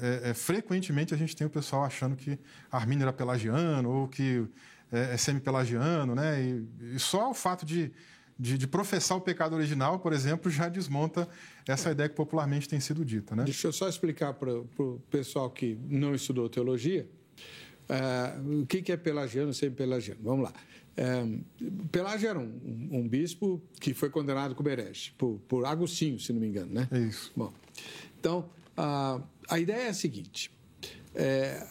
é, 0.00 0.30
é, 0.30 0.34
frequentemente 0.34 1.14
a 1.14 1.16
gente 1.16 1.36
tem 1.36 1.46
o 1.46 1.50
pessoal 1.50 1.84
achando 1.84 2.16
que 2.16 2.38
Armínio 2.70 3.02
era 3.04 3.12
pelagiano 3.12 3.88
ou 3.88 4.08
que 4.08 4.46
é, 4.90 5.14
é 5.14 5.16
semi-pelagiano, 5.16 6.14
né? 6.14 6.42
E, 6.42 6.94
e, 6.94 6.98
só 6.98 7.30
o 7.30 7.34
fato 7.34 7.64
de, 7.64 7.92
de, 8.38 8.58
de, 8.58 8.66
professar 8.66 9.16
o 9.16 9.20
pecado 9.20 9.54
original, 9.54 9.98
por 10.00 10.12
exemplo, 10.12 10.50
já 10.50 10.68
desmonta 10.68 11.28
essa 11.66 11.92
ideia 11.92 12.08
que 12.08 12.16
popularmente 12.16 12.68
tem 12.68 12.80
sido 12.80 13.04
dita. 13.04 13.36
Né? 13.36 13.44
Deixa 13.44 13.68
eu 13.68 13.72
só 13.72 13.88
explicar 13.88 14.34
para 14.34 14.52
o 14.52 15.00
pessoal 15.10 15.48
que 15.50 15.78
não 15.88 16.14
estudou 16.14 16.48
teologia 16.48 17.08
uh, 17.88 18.62
o 18.62 18.66
que, 18.66 18.82
que 18.82 18.92
é 18.92 18.96
pelagiano 18.96 19.52
semi-pelagiano. 19.54 20.20
Vamos 20.22 20.44
lá. 20.44 20.52
É, 20.96 21.26
Pelágio 21.90 22.28
era 22.28 22.38
um, 22.38 22.88
um, 22.92 23.08
bispo 23.08 23.60
que 23.80 23.92
foi 23.92 24.10
condenado 24.10 24.54
como 24.54 24.68
herege, 24.68 25.12
por, 25.18 25.40
por 25.48 25.66
Agostinho, 25.66 26.20
se 26.20 26.32
não 26.32 26.40
me 26.40 26.46
engano, 26.46 26.72
né? 26.72 26.88
É 26.90 26.98
isso. 27.00 27.32
Bom, 27.36 27.52
então, 28.18 28.48
a, 28.76 29.20
a 29.48 29.58
ideia 29.58 29.82
é 29.82 29.88
a 29.88 29.94
seguinte, 29.94 30.52
é, 31.14 31.66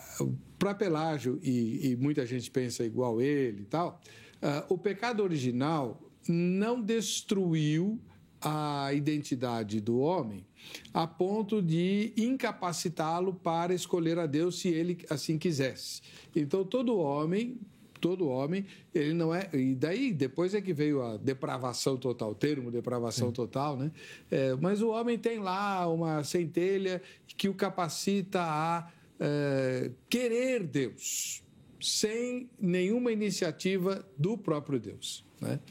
para 0.60 0.74
Pelágio, 0.74 1.40
e, 1.42 1.92
e, 1.92 1.96
muita 1.96 2.26
gente 2.26 2.52
pensa 2.52 2.84
igual 2.84 3.22
ele 3.22 3.62
e 3.62 3.66
tal, 3.66 4.02
uh, 4.42 4.74
o 4.74 4.78
pecado 4.78 5.24
original 5.24 6.02
não 6.28 6.82
destruiu 6.82 8.00
a 8.42 8.94
identidade 8.94 9.80
do 9.80 10.00
homem 10.00 10.46
a 10.94 11.08
ponto 11.08 11.62
de 11.62 12.14
incapacitá-lo 12.16 13.34
para 13.34 13.74
escolher 13.74 14.20
a 14.20 14.26
Deus 14.26 14.60
se 14.60 14.70
ele 14.70 14.98
assim 15.10 15.38
quisesse. 15.38 16.02
Então, 16.36 16.64
todo 16.64 16.98
homem 16.98 17.58
todo 18.04 18.28
homem, 18.28 18.66
ele 18.94 19.14
não 19.14 19.34
é. 19.34 19.50
E 19.54 19.74
daí, 19.74 20.12
depois 20.12 20.54
é 20.54 20.60
que 20.60 20.74
veio 20.74 21.02
a 21.02 21.16
depravação 21.16 21.96
total, 21.96 22.32
o 22.32 22.36
termo 22.36 22.70
depravação 22.70 23.30
Sim. 23.30 23.34
total, 23.34 23.78
né? 23.78 23.94
É, 24.30 24.54
mas 24.56 24.82
o 24.82 24.90
homem 24.90 25.18
tem 25.18 25.40
lá 25.40 25.88
uma 25.88 26.22
centelha 26.22 27.02
que 27.26 27.48
o 27.48 27.54
capacita 27.54 28.42
a 28.42 28.92
é, 29.18 29.90
querer 30.10 30.64
Deus, 30.64 31.42
sem 31.80 32.50
nenhuma 32.60 33.10
iniciativa 33.14 34.06
do 34.18 34.38
próprio 34.38 34.82
Deus, 34.82 35.24
né? 35.40 35.62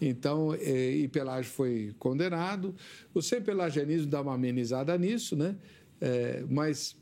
Então, 0.00 0.54
é, 0.54 0.90
e 0.90 1.06
Pelágio 1.06 1.52
foi 1.52 1.94
condenado. 1.98 2.74
O 3.12 3.20
sem-pelagianismo 3.20 4.06
dá 4.06 4.22
uma 4.22 4.34
amenizada 4.34 4.96
nisso, 4.96 5.36
né? 5.36 5.54
É, 6.00 6.44
mas 6.48 6.96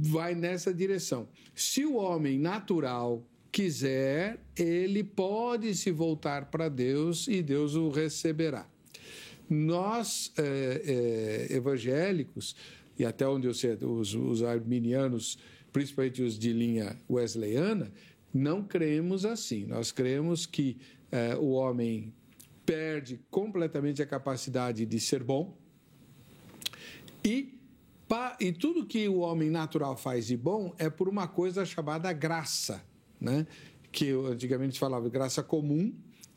vai 0.00 0.34
nessa 0.34 0.72
direção. 0.72 1.28
Se 1.54 1.84
o 1.84 1.96
homem 1.96 2.38
natural 2.38 3.22
quiser, 3.52 4.40
ele 4.56 5.04
pode 5.04 5.74
se 5.74 5.92
voltar 5.92 6.46
para 6.46 6.70
Deus 6.70 7.28
e 7.28 7.42
Deus 7.42 7.74
o 7.74 7.90
receberá. 7.90 8.66
Nós, 9.48 10.32
é, 10.38 11.48
é, 11.50 11.54
evangélicos, 11.54 12.56
e 12.98 13.04
até 13.04 13.28
onde 13.28 13.46
eu 13.46 13.52
sei, 13.52 13.74
os, 13.82 14.14
os 14.14 14.42
arminianos, 14.42 15.38
principalmente 15.70 16.22
os 16.22 16.38
de 16.38 16.52
linha 16.52 16.96
wesleyana, 17.08 17.92
não 18.32 18.62
cremos 18.62 19.26
assim. 19.26 19.66
Nós 19.66 19.92
cremos 19.92 20.46
que 20.46 20.78
é, 21.10 21.36
o 21.36 21.50
homem 21.50 22.14
perde 22.64 23.20
completamente 23.30 24.00
a 24.00 24.06
capacidade 24.06 24.86
de 24.86 24.98
ser 24.98 25.22
bom 25.22 25.54
e 27.22 27.60
e 28.38 28.52
tudo 28.52 28.84
que 28.84 29.08
o 29.08 29.20
homem 29.20 29.48
natural 29.48 29.96
faz 29.96 30.26
de 30.26 30.36
bom 30.36 30.74
é 30.76 30.90
por 30.90 31.08
uma 31.08 31.26
coisa 31.26 31.64
chamada 31.64 32.12
graça 32.12 32.84
né? 33.22 33.46
que 33.92 34.10
antigamente 34.10 34.78
falava 34.78 35.04
de 35.04 35.10
graça 35.10 35.42
comum, 35.42 35.94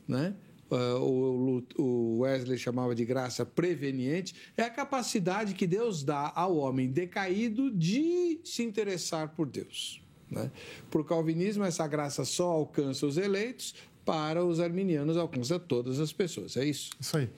né? 0.07 0.35
Ah, 0.69 0.97
o 0.97 2.19
Wesley 2.19 2.57
chamava 2.57 2.93
de 2.93 3.05
graça 3.05 3.45
preveniente, 3.45 4.35
é 4.57 4.63
a 4.63 4.69
capacidade 4.69 5.53
que 5.53 5.65
Deus 5.65 6.03
dá 6.03 6.31
ao 6.35 6.57
homem 6.57 6.91
decaído 6.91 7.71
de 7.71 8.39
se 8.43 8.63
interessar 8.63 9.29
por 9.29 9.47
Deus. 9.47 10.01
Né? 10.29 10.51
Por 10.89 11.05
calvinismo, 11.05 11.63
essa 11.63 11.87
graça 11.87 12.25
só 12.25 12.49
alcança 12.49 13.05
os 13.05 13.17
eleitos, 13.17 13.75
para 14.03 14.43
os 14.43 14.59
arminianos 14.59 15.17
alcança 15.17 15.57
todas 15.59 15.99
as 15.99 16.11
pessoas. 16.11 16.57
É 16.57 16.65
isso? 16.65 16.91
Isso 16.99 17.17
aí. 17.17 17.29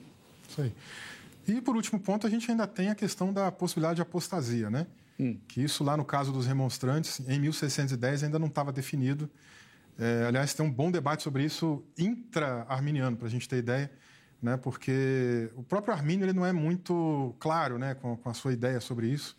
Isso 0.48 0.60
aí. 0.62 0.72
E 1.46 1.60
por 1.60 1.76
último 1.76 2.00
ponto, 2.00 2.26
a 2.26 2.30
gente 2.30 2.50
ainda 2.50 2.66
tem 2.66 2.88
a 2.88 2.94
questão 2.94 3.32
da 3.32 3.50
possibilidade 3.52 3.96
de 3.96 4.02
apostasia, 4.02 4.68
né? 4.68 4.86
Hum. 5.18 5.38
Que 5.48 5.62
isso 5.62 5.82
lá 5.82 5.96
no 5.96 6.04
caso 6.04 6.32
dos 6.32 6.46
remonstrantes, 6.46 7.20
em 7.28 7.40
1610 7.40 8.24
ainda 8.24 8.38
não 8.38 8.46
estava 8.46 8.72
definido. 8.72 9.28
É, 9.98 10.26
aliás, 10.28 10.54
tem 10.54 10.64
um 10.64 10.70
bom 10.70 10.90
debate 10.90 11.24
sobre 11.24 11.44
isso 11.44 11.84
intra-arminiano, 11.98 13.16
para 13.16 13.26
a 13.26 13.30
gente 13.30 13.48
ter 13.48 13.56
ideia, 13.56 13.90
né? 14.40 14.56
porque 14.56 15.50
o 15.56 15.62
próprio 15.64 15.92
Armínio 15.92 16.24
ele 16.24 16.32
não 16.32 16.46
é 16.46 16.52
muito 16.52 17.34
claro 17.40 17.78
né? 17.78 17.94
com, 17.94 18.16
com 18.16 18.30
a 18.30 18.34
sua 18.34 18.52
ideia 18.52 18.80
sobre 18.80 19.08
isso. 19.08 19.36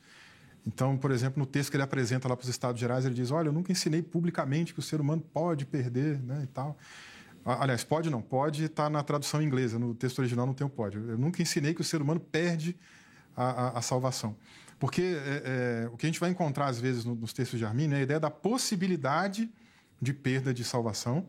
Então, 0.68 0.98
por 0.98 1.12
exemplo, 1.12 1.40
no 1.40 1.46
texto 1.46 1.72
que 1.72 1.78
ele 1.78 1.84
apresenta 1.84 2.28
lá 2.28 2.36
para 2.36 2.44
os 2.44 2.50
Estados 2.50 2.80
Gerais, 2.80 3.06
ele 3.06 3.16
diz: 3.16 3.32
Olha, 3.32 3.48
eu 3.48 3.54
nunca 3.54 3.72
ensinei 3.72 4.02
publicamente 4.02 4.74
que 4.74 4.80
o 4.80 4.84
ser 4.84 5.00
humano 5.00 5.22
pode 5.34 5.66
perder 5.66 6.20
né? 6.20 6.42
e 6.44 6.48
tal. 6.48 6.78
Aliás, 7.46 7.84
pode 7.84 8.10
não, 8.10 8.22
pode 8.22 8.66
está 8.66 8.90
na 8.90 9.02
tradução 9.02 9.42
inglesa, 9.42 9.80
no 9.80 9.96
texto 9.96 10.20
original 10.20 10.46
não 10.46 10.54
tem 10.54 10.68
o 10.68 10.70
pode. 10.70 10.98
Eu 10.98 11.18
nunca 11.18 11.42
ensinei 11.42 11.74
que 11.74 11.80
o 11.80 11.84
ser 11.84 12.02
humano 12.02 12.20
perde 12.20 12.76
a, 13.36 13.44
a, 13.44 13.80
a 13.80 13.82
salvação. 13.82 14.36
Porque 14.80 15.02
é, 15.02 15.84
é, 15.86 15.90
o 15.92 15.98
que 15.98 16.06
a 16.06 16.10
gente 16.10 16.20
vai 16.20 16.30
encontrar, 16.30 16.68
às 16.68 16.80
vezes, 16.80 17.04
no, 17.04 17.14
nos 17.14 17.34
textos 17.34 17.60
de 17.60 17.66
Armínio 17.66 17.96
é 17.96 18.00
a 18.00 18.04
ideia 18.04 18.20
da 18.20 18.32
possibilidade 18.32 19.52
de 20.02 20.14
perda 20.14 20.54
de 20.54 20.64
salvação, 20.64 21.28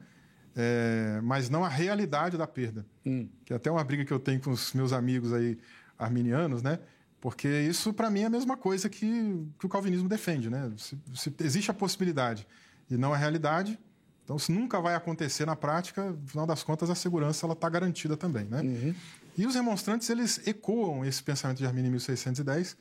é, 0.55 1.21
mas 1.23 1.51
não 1.51 1.65
a 1.65 1.69
realidade 1.69 2.39
da 2.39 2.47
perda. 2.47 2.87
Hum. 3.05 3.29
Que 3.45 3.53
é 3.53 3.57
até 3.57 3.71
uma 3.71 3.83
briga 3.83 4.05
que 4.05 4.13
eu 4.13 4.21
tenho 4.21 4.41
com 4.41 4.51
os 4.51 4.73
meus 4.73 4.93
amigos 4.93 5.33
aí 5.33 5.59
arminianos, 5.99 6.63
né? 6.63 6.79
Porque 7.21 7.49
isso, 7.49 7.93
para 7.93 8.09
mim, 8.09 8.21
é 8.21 8.27
a 8.27 8.31
mesma 8.31 8.57
coisa 8.57 8.89
que, 8.89 9.47
que 9.59 9.67
o 9.67 9.69
calvinismo 9.69 10.09
defende, 10.09 10.49
né? 10.49 10.73
Se, 10.79 10.97
se 11.15 11.35
existe 11.41 11.71
a 11.71 11.75
possibilidade 11.75 12.47
e 12.89 12.97
não 12.97 13.13
a 13.13 13.17
realidade, 13.17 13.79
Então, 14.25 14.39
se 14.39 14.53
nunca 14.53 14.81
vai 14.81 14.95
acontecer 14.95 15.45
na 15.45 15.57
prática, 15.57 16.13
no 16.13 16.29
final 16.29 16.47
das 16.47 16.63
contas, 16.63 16.89
a 16.89 16.95
segurança 16.95 17.45
ela 17.45 17.53
está 17.53 17.69
garantida 17.69 18.17
também. 18.17 18.45
Né? 18.45 18.61
Uhum. 18.61 18.95
E 19.37 19.45
os 19.45 19.55
remonstrantes 19.55 20.09
eles 20.09 20.47
ecoam 20.47 21.05
esse 21.05 21.23
pensamento 21.23 21.59
de 21.59 21.67
Arminio 21.67 21.89
em 21.89 21.93
1610, 21.93 22.77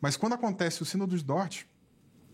mas 0.00 0.16
quando 0.16 0.34
acontece 0.34 0.82
o 0.82 0.84
Sínodo 0.84 1.16
de 1.16 1.24
Dort, 1.24 1.64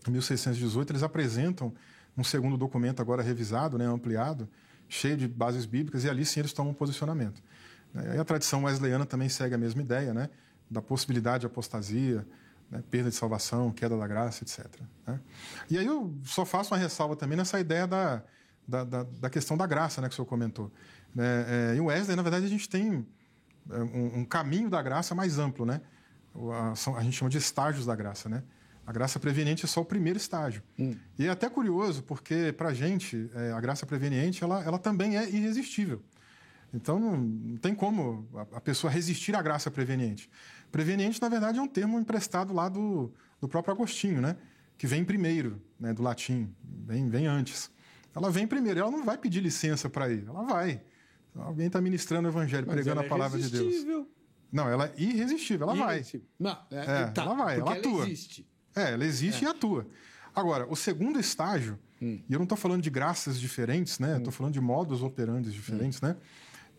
em 0.07 0.11
1618, 0.11 0.91
eles 0.91 1.03
apresentam 1.03 1.73
um 2.17 2.23
segundo 2.23 2.57
documento 2.57 3.01
agora 3.01 3.21
revisado, 3.21 3.77
né, 3.77 3.85
ampliado, 3.85 4.49
cheio 4.87 5.15
de 5.15 5.27
bases 5.27 5.65
bíblicas, 5.65 6.03
e 6.03 6.09
ali 6.09 6.25
sim 6.25 6.41
eles 6.41 6.53
tomam 6.53 6.71
um 6.71 6.75
posicionamento. 6.75 7.41
E 8.15 8.19
a 8.19 8.25
tradição 8.25 8.63
wesleyana 8.63 9.05
também 9.05 9.29
segue 9.29 9.55
a 9.55 9.57
mesma 9.57 9.81
ideia, 9.81 10.13
né, 10.13 10.29
da 10.69 10.81
possibilidade 10.81 11.41
de 11.41 11.45
apostasia, 11.47 12.25
né, 12.69 12.83
perda 12.89 13.09
de 13.09 13.15
salvação, 13.15 13.71
queda 13.71 13.97
da 13.97 14.07
graça, 14.07 14.43
etc. 14.43 14.65
Né? 15.05 15.19
E 15.69 15.77
aí 15.77 15.85
eu 15.85 16.13
só 16.23 16.45
faço 16.45 16.73
uma 16.73 16.79
ressalva 16.79 17.15
também 17.15 17.37
nessa 17.37 17.59
ideia 17.59 17.85
da, 17.85 18.23
da, 18.67 18.83
da, 18.83 19.03
da 19.03 19.29
questão 19.29 19.55
da 19.55 19.65
graça, 19.65 20.01
né, 20.01 20.07
que 20.07 20.13
o 20.13 20.15
senhor 20.15 20.25
comentou. 20.25 20.71
É, 21.17 21.73
é, 21.73 21.75
em 21.75 21.81
Wesley, 21.81 22.15
na 22.15 22.23
verdade, 22.23 22.45
a 22.45 22.49
gente 22.49 22.69
tem 22.69 23.05
é, 23.69 23.77
um, 23.77 24.19
um 24.19 24.25
caminho 24.25 24.69
da 24.69 24.81
graça 24.81 25.13
mais 25.13 25.37
amplo, 25.37 25.65
né? 25.65 25.81
A, 26.33 26.73
a, 26.97 27.03
gente 27.03 27.17
chama 27.17 27.29
de 27.29 27.37
estágios 27.37 27.85
da 27.85 27.95
graça, 27.95 28.29
né? 28.29 28.43
A 28.85 28.91
graça 28.91 29.19
preveniente 29.19 29.65
é 29.65 29.67
só 29.67 29.81
o 29.81 29.85
primeiro 29.85 30.17
estágio. 30.17 30.63
Hum. 30.77 30.95
E 31.17 31.27
é 31.27 31.29
até 31.29 31.49
curioso, 31.49 32.03
porque, 32.03 32.53
para 32.57 32.69
a 32.69 32.73
gente, 32.73 33.29
é, 33.35 33.51
a 33.51 33.61
graça 33.61 33.85
preveniente 33.85 34.43
ela, 34.43 34.63
ela 34.63 34.79
também 34.79 35.17
é 35.17 35.29
irresistível. 35.29 36.01
Então, 36.73 36.99
não, 36.99 37.17
não 37.17 37.57
tem 37.57 37.75
como 37.75 38.27
a, 38.33 38.57
a, 38.57 38.61
pessoa 38.61 38.91
resistir 38.91 39.35
à 39.35 39.41
graça 39.41 39.69
preveniente. 39.69 40.29
Preveniente, 40.71 41.21
na 41.21 41.29
verdade, 41.29 41.59
é 41.59 41.61
um 41.61 41.67
termo 41.67 41.99
emprestado 41.99 42.53
lá 42.53 42.69
do, 42.69 43.13
do 43.39 43.47
próprio 43.47 43.73
Agostinho, 43.73 44.21
né? 44.21 44.37
que 44.77 44.87
vem 44.87 45.05
primeiro, 45.05 45.61
né? 45.79 45.93
do 45.93 46.01
latim, 46.01 46.51
vem, 46.63 47.07
vem 47.07 47.27
antes. 47.27 47.69
Ela 48.15 48.31
vem 48.31 48.47
primeiro, 48.47 48.79
ela 48.79 48.89
não 48.89 49.05
vai 49.05 49.15
pedir 49.15 49.39
licença 49.39 49.87
para 49.87 50.09
ir, 50.09 50.25
ela 50.27 50.43
vai. 50.43 50.81
Alguém 51.35 51.67
está 51.67 51.79
ministrando 51.79 52.27
o 52.27 52.31
evangelho, 52.31 52.65
Mas 52.65 52.75
pregando 52.75 53.01
a 53.01 53.05
é 53.05 53.07
palavra 53.07 53.39
é 53.39 53.43
de 53.43 53.49
Deus. 53.51 54.07
Não, 54.51 54.67
ela 54.67 54.85
é 54.85 54.93
irresistível, 54.97 55.69
ela 55.69 55.77
irresistível. 55.77 56.27
vai. 56.39 56.53
Não, 56.53 56.77
é, 56.77 57.01
é, 57.03 57.07
tá, 57.07 57.23
ela 57.23 57.35
vai, 57.35 57.59
ela 57.59 57.73
atua. 57.73 58.01
Ela 58.03 58.07
existe. 58.07 58.47
É, 58.75 58.93
ela 58.93 59.05
existe 59.05 59.45
é. 59.45 59.47
e 59.47 59.51
atua. 59.51 59.87
Agora, 60.35 60.65
o 60.69 60.75
segundo 60.75 61.19
estágio, 61.19 61.77
hum. 62.01 62.21
e 62.27 62.33
eu 62.33 62.39
não 62.39 62.43
estou 62.43 62.57
falando 62.57 62.81
de 62.81 62.89
graças 62.89 63.39
diferentes, 63.39 63.99
né? 63.99 64.17
Estou 64.17 64.29
hum. 64.29 64.31
falando 64.31 64.53
de 64.53 64.61
modos 64.61 65.03
operantes 65.03 65.53
diferentes, 65.53 66.01
hum. 66.01 66.07
né? 66.07 66.17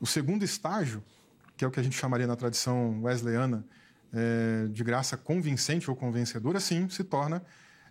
O 0.00 0.06
segundo 0.06 0.44
estágio, 0.44 1.02
que 1.56 1.64
é 1.64 1.68
o 1.68 1.70
que 1.70 1.78
a 1.78 1.82
gente 1.82 1.96
chamaria 1.96 2.26
na 2.26 2.34
tradição 2.34 3.02
wesleyana 3.02 3.64
é, 4.12 4.66
de 4.68 4.82
graça 4.82 5.16
convincente 5.16 5.88
ou 5.88 5.96
convencedora, 5.96 6.60
sim, 6.60 6.88
se 6.88 7.04
torna 7.04 7.42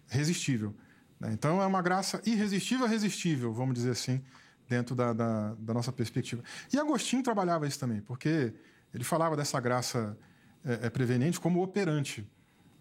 resistível. 0.07 0.75
Né? 1.19 1.31
Então, 1.33 1.61
é 1.61 1.65
uma 1.65 1.81
graça 1.81 2.21
irresistível 2.25 2.87
resistível, 2.87 3.53
vamos 3.53 3.75
dizer 3.75 3.91
assim, 3.91 4.21
dentro 4.67 4.95
da, 4.95 5.13
da, 5.13 5.53
da, 5.57 5.73
nossa 5.73 5.91
perspectiva. 5.91 6.43
E 6.71 6.77
Agostinho 6.77 7.23
trabalhava 7.23 7.67
isso 7.67 7.79
também, 7.79 8.01
porque 8.01 8.53
ele 8.93 9.03
falava 9.03 9.35
dessa 9.35 9.59
graça 9.59 10.17
é, 10.65 10.87
é 10.87 10.89
preveniente 10.89 11.39
como 11.39 11.61
operante 11.61 12.27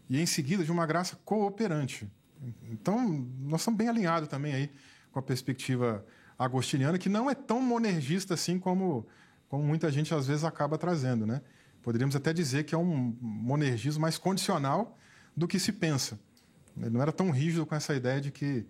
e 0.08 0.20
em 0.20 0.26
seguida 0.26 0.64
de 0.64 0.72
uma 0.72 0.86
graça 0.86 1.16
cooperante. 1.24 2.10
Então, 2.70 3.08
nós 3.40 3.60
estamos 3.60 3.78
bem 3.78 3.88
alinhados 3.88 4.28
também 4.28 4.52
aí 4.52 4.70
com 5.12 5.18
a 5.18 5.22
perspectiva 5.22 6.04
agostiniana, 6.38 6.98
que 6.98 7.08
não 7.08 7.30
é 7.30 7.34
tão 7.34 7.60
monergista 7.60 8.34
assim 8.34 8.58
como, 8.58 9.06
como 9.48 9.62
muita 9.62 9.90
gente 9.90 10.12
às 10.14 10.26
vezes 10.26 10.42
acaba 10.42 10.78
trazendo, 10.78 11.26
né? 11.26 11.42
Poderíamos 11.82 12.16
até 12.16 12.32
dizer 12.32 12.64
que 12.64 12.74
é 12.74 12.78
um 12.78 13.16
monergismo 13.20 14.02
mais 14.02 14.18
condicional 14.18 14.98
do 15.36 15.46
que 15.46 15.58
se 15.58 15.72
pensa. 15.72 16.18
Ele 16.76 16.90
não 16.90 17.02
era 17.02 17.12
tão 17.12 17.30
rígido 17.30 17.66
com 17.66 17.74
essa 17.74 17.94
ideia 17.94 18.20
de 18.20 18.30
que 18.30 18.66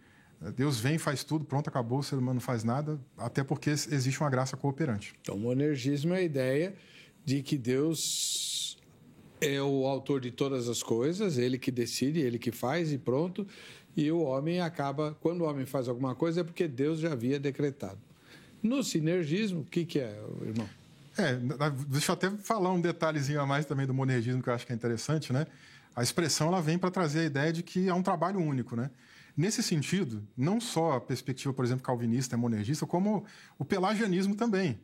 Deus 0.56 0.80
vem, 0.80 0.98
faz 0.98 1.22
tudo, 1.22 1.44
pronto, 1.44 1.68
acabou, 1.68 1.98
o 1.98 2.02
ser 2.02 2.16
humano 2.16 2.34
não 2.34 2.40
faz 2.40 2.64
nada, 2.64 2.98
até 3.16 3.44
porque 3.44 3.70
existe 3.70 4.20
uma 4.20 4.30
graça 4.30 4.56
cooperante. 4.56 5.14
Então, 5.20 5.36
o 5.36 5.38
monergismo 5.38 6.14
é 6.14 6.18
a 6.18 6.22
ideia 6.22 6.74
de 7.30 7.42
que 7.42 7.56
Deus 7.56 8.76
é 9.40 9.62
o 9.62 9.86
autor 9.86 10.20
de 10.20 10.32
todas 10.32 10.68
as 10.68 10.82
coisas, 10.82 11.38
ele 11.38 11.58
que 11.58 11.70
decide, 11.70 12.18
ele 12.18 12.40
que 12.40 12.50
faz 12.50 12.92
e 12.92 12.98
pronto. 12.98 13.46
E 13.96 14.10
o 14.10 14.20
homem 14.22 14.60
acaba, 14.60 15.16
quando 15.20 15.42
o 15.42 15.44
homem 15.44 15.64
faz 15.64 15.88
alguma 15.88 16.12
coisa, 16.12 16.40
é 16.40 16.44
porque 16.44 16.66
Deus 16.66 16.98
já 16.98 17.12
havia 17.12 17.38
decretado. 17.38 17.98
No 18.60 18.82
sinergismo, 18.82 19.60
o 19.60 19.64
que, 19.64 19.84
que 19.84 20.00
é, 20.00 20.20
irmão? 20.42 20.68
É, 21.16 21.36
deixa 21.88 22.10
eu 22.10 22.14
até 22.14 22.30
falar 22.30 22.72
um 22.72 22.80
detalhezinho 22.80 23.40
a 23.40 23.46
mais 23.46 23.64
também 23.64 23.86
do 23.86 23.94
monergismo 23.94 24.42
que 24.42 24.48
eu 24.48 24.54
acho 24.54 24.66
que 24.66 24.72
é 24.72 24.76
interessante, 24.76 25.32
né? 25.32 25.46
A 25.94 26.02
expressão 26.02 26.48
ela 26.48 26.60
vem 26.60 26.78
para 26.78 26.90
trazer 26.90 27.20
a 27.20 27.24
ideia 27.24 27.52
de 27.52 27.62
que 27.62 27.88
é 27.88 27.94
um 27.94 28.02
trabalho 28.02 28.40
único, 28.40 28.74
né? 28.74 28.90
Nesse 29.36 29.62
sentido, 29.62 30.26
não 30.36 30.60
só 30.60 30.92
a 30.92 31.00
perspectiva, 31.00 31.54
por 31.54 31.64
exemplo, 31.64 31.84
calvinista 31.84 32.34
é 32.34 32.36
monergista, 32.36 32.86
como 32.86 33.24
o 33.56 33.64
pelagianismo 33.64 34.34
também. 34.34 34.80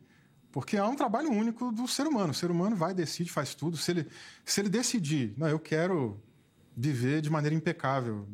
Porque 0.51 0.77
é 0.77 0.83
um 0.83 0.95
trabalho 0.95 1.29
único 1.31 1.71
do 1.71 1.87
ser 1.87 2.07
humano. 2.07 2.31
O 2.31 2.33
ser 2.33 2.49
humano 2.49 2.75
vai, 2.75 2.93
decide, 2.93 3.31
faz 3.31 3.53
tudo. 3.53 3.77
Se 3.77 3.91
ele, 3.91 4.07
se 4.45 4.61
ele 4.61 4.69
decidir, 4.69 5.33
não, 5.37 5.47
eu 5.47 5.59
quero 5.59 6.19
viver 6.75 7.21
de 7.21 7.29
maneira 7.29 7.55
impecável, 7.55 8.27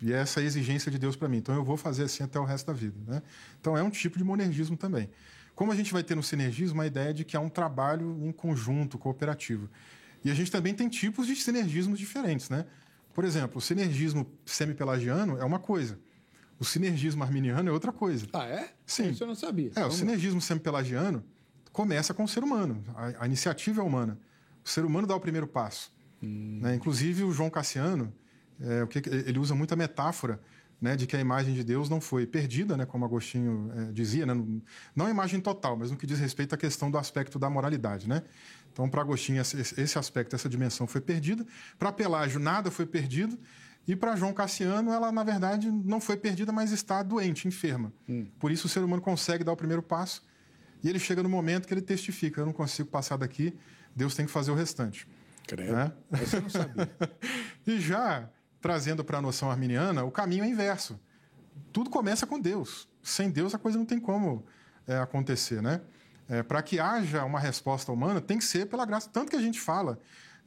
e 0.00 0.12
é 0.12 0.16
essa 0.16 0.40
é 0.40 0.42
a 0.42 0.46
exigência 0.46 0.90
de 0.90 0.98
Deus 0.98 1.16
para 1.16 1.28
mim, 1.28 1.38
então 1.38 1.54
eu 1.54 1.64
vou 1.64 1.76
fazer 1.76 2.04
assim 2.04 2.22
até 2.22 2.38
o 2.38 2.44
resto 2.44 2.66
da 2.66 2.72
vida. 2.72 2.96
Né? 3.06 3.22
Então 3.60 3.76
é 3.76 3.82
um 3.82 3.90
tipo 3.90 4.18
de 4.18 4.24
monergismo 4.24 4.76
também. 4.76 5.10
Como 5.54 5.70
a 5.70 5.76
gente 5.76 5.92
vai 5.92 6.02
ter 6.02 6.14
no 6.14 6.22
sinergismo 6.22 6.80
a 6.80 6.86
ideia 6.86 7.14
de 7.14 7.24
que 7.24 7.36
é 7.36 7.40
um 7.40 7.48
trabalho 7.48 8.18
em 8.22 8.32
conjunto, 8.32 8.98
cooperativo. 8.98 9.68
E 10.24 10.30
a 10.30 10.34
gente 10.34 10.50
também 10.50 10.74
tem 10.74 10.88
tipos 10.88 11.26
de 11.26 11.36
sinergismos 11.36 11.98
diferentes. 11.98 12.48
Né? 12.48 12.66
Por 13.12 13.24
exemplo, 13.24 13.58
o 13.58 13.60
sinergismo 13.60 14.26
semi-pelagiano 14.44 15.38
é 15.38 15.44
uma 15.44 15.58
coisa. 15.58 15.98
O 16.58 16.64
sinergismo 16.64 17.22
arminiano 17.22 17.68
é 17.68 17.72
outra 17.72 17.92
coisa. 17.92 18.26
Ah, 18.32 18.46
é? 18.46 18.70
Sim. 18.86 19.10
Isso 19.10 19.22
eu 19.22 19.28
não 19.28 19.34
sabia. 19.34 19.70
É, 19.70 19.80
Vamos. 19.80 19.94
o 19.94 19.98
sinergismo 19.98 20.40
semi-pelagiano 20.40 21.24
começa 21.74 22.14
com 22.14 22.22
o 22.22 22.28
ser 22.28 22.42
humano. 22.42 22.82
A, 22.94 23.24
a, 23.24 23.26
iniciativa 23.26 23.82
é 23.82 23.84
humana. 23.84 24.16
O 24.64 24.68
ser 24.68 24.84
humano 24.84 25.06
dá 25.06 25.14
o 25.14 25.20
primeiro 25.20 25.46
passo. 25.46 25.92
Hum. 26.22 26.60
Né? 26.62 26.76
Inclusive, 26.76 27.24
o 27.24 27.32
João 27.32 27.50
Cassiano, 27.50 28.14
é, 28.60 28.86
ele 29.26 29.40
usa 29.40 29.56
muita 29.56 29.74
metáfora 29.74 30.40
né, 30.80 30.94
de 30.94 31.06
que 31.06 31.16
a 31.16 31.20
imagem 31.20 31.52
de 31.52 31.64
Deus 31.64 31.88
não 31.88 32.00
foi 32.00 32.26
perdida, 32.26 32.76
né, 32.76 32.86
como 32.86 33.04
Agostinho 33.04 33.72
é, 33.74 33.92
dizia, 33.92 34.24
né, 34.24 34.34
não 34.94 35.06
a 35.06 35.10
imagem 35.10 35.40
total, 35.40 35.76
mas 35.76 35.90
no 35.90 35.96
que 35.96 36.06
diz 36.06 36.18
respeito 36.18 36.54
à 36.54 36.58
questão 36.58 36.90
do 36.90 36.98
aspecto 36.98 37.38
da 37.38 37.50
moralidade. 37.50 38.08
Né? 38.08 38.22
Então, 38.72 38.88
para 38.88 39.00
Agostinho, 39.00 39.40
esse, 39.40 39.80
esse 39.80 39.98
aspecto, 39.98 40.36
essa 40.36 40.48
dimensão 40.48 40.86
foi 40.86 41.00
perdida. 41.00 41.44
Para 41.76 41.90
Pelágio, 41.90 42.38
nada 42.38 42.70
foi 42.70 42.86
perdido. 42.86 43.36
E 43.86 43.96
para 43.96 44.14
João 44.14 44.32
Cassiano, 44.32 44.92
ela, 44.92 45.10
na 45.10 45.24
verdade, 45.24 45.70
não 45.70 46.00
foi 46.00 46.16
perdida, 46.16 46.52
mas 46.52 46.70
está 46.70 47.02
doente, 47.02 47.48
enferma. 47.48 47.92
Hum. 48.08 48.26
Por 48.38 48.52
isso, 48.52 48.66
o 48.66 48.70
ser 48.70 48.80
humano 48.80 49.02
consegue 49.02 49.42
dar 49.42 49.52
o 49.52 49.56
primeiro 49.56 49.82
passo 49.82 50.22
e 50.84 50.88
ele 50.88 50.98
chega 50.98 51.22
no 51.22 51.28
momento 51.28 51.66
que 51.66 51.72
ele 51.72 51.82
testifica: 51.82 52.42
eu 52.42 52.46
não 52.46 52.52
consigo 52.52 52.90
passar 52.90 53.16
daqui, 53.16 53.56
Deus 53.96 54.14
tem 54.14 54.26
que 54.26 54.30
fazer 54.30 54.50
o 54.50 54.54
restante. 54.54 55.08
Creio. 55.46 55.72
Né? 55.72 55.92
Eu 56.12 56.42
não 56.42 56.50
sabia. 56.50 56.90
e 57.66 57.80
já 57.80 58.28
trazendo 58.60 59.02
para 59.02 59.18
a 59.18 59.22
noção 59.22 59.50
arminiana, 59.50 60.04
o 60.04 60.10
caminho 60.10 60.44
é 60.44 60.48
inverso. 60.48 61.00
Tudo 61.72 61.90
começa 61.90 62.26
com 62.26 62.38
Deus. 62.38 62.88
Sem 63.02 63.30
Deus 63.30 63.54
a 63.54 63.58
coisa 63.58 63.76
não 63.78 63.84
tem 63.84 63.98
como 63.98 64.44
é, 64.86 64.98
acontecer, 64.98 65.62
né? 65.62 65.80
É, 66.28 66.42
para 66.42 66.62
que 66.62 66.78
haja 66.78 67.24
uma 67.24 67.38
resposta 67.38 67.92
humana, 67.92 68.20
tem 68.20 68.38
que 68.38 68.44
ser 68.44 68.66
pela 68.66 68.86
graça. 68.86 69.08
Tanto 69.10 69.30
que 69.30 69.36
a 69.36 69.40
gente 69.40 69.60
fala, 69.60 69.98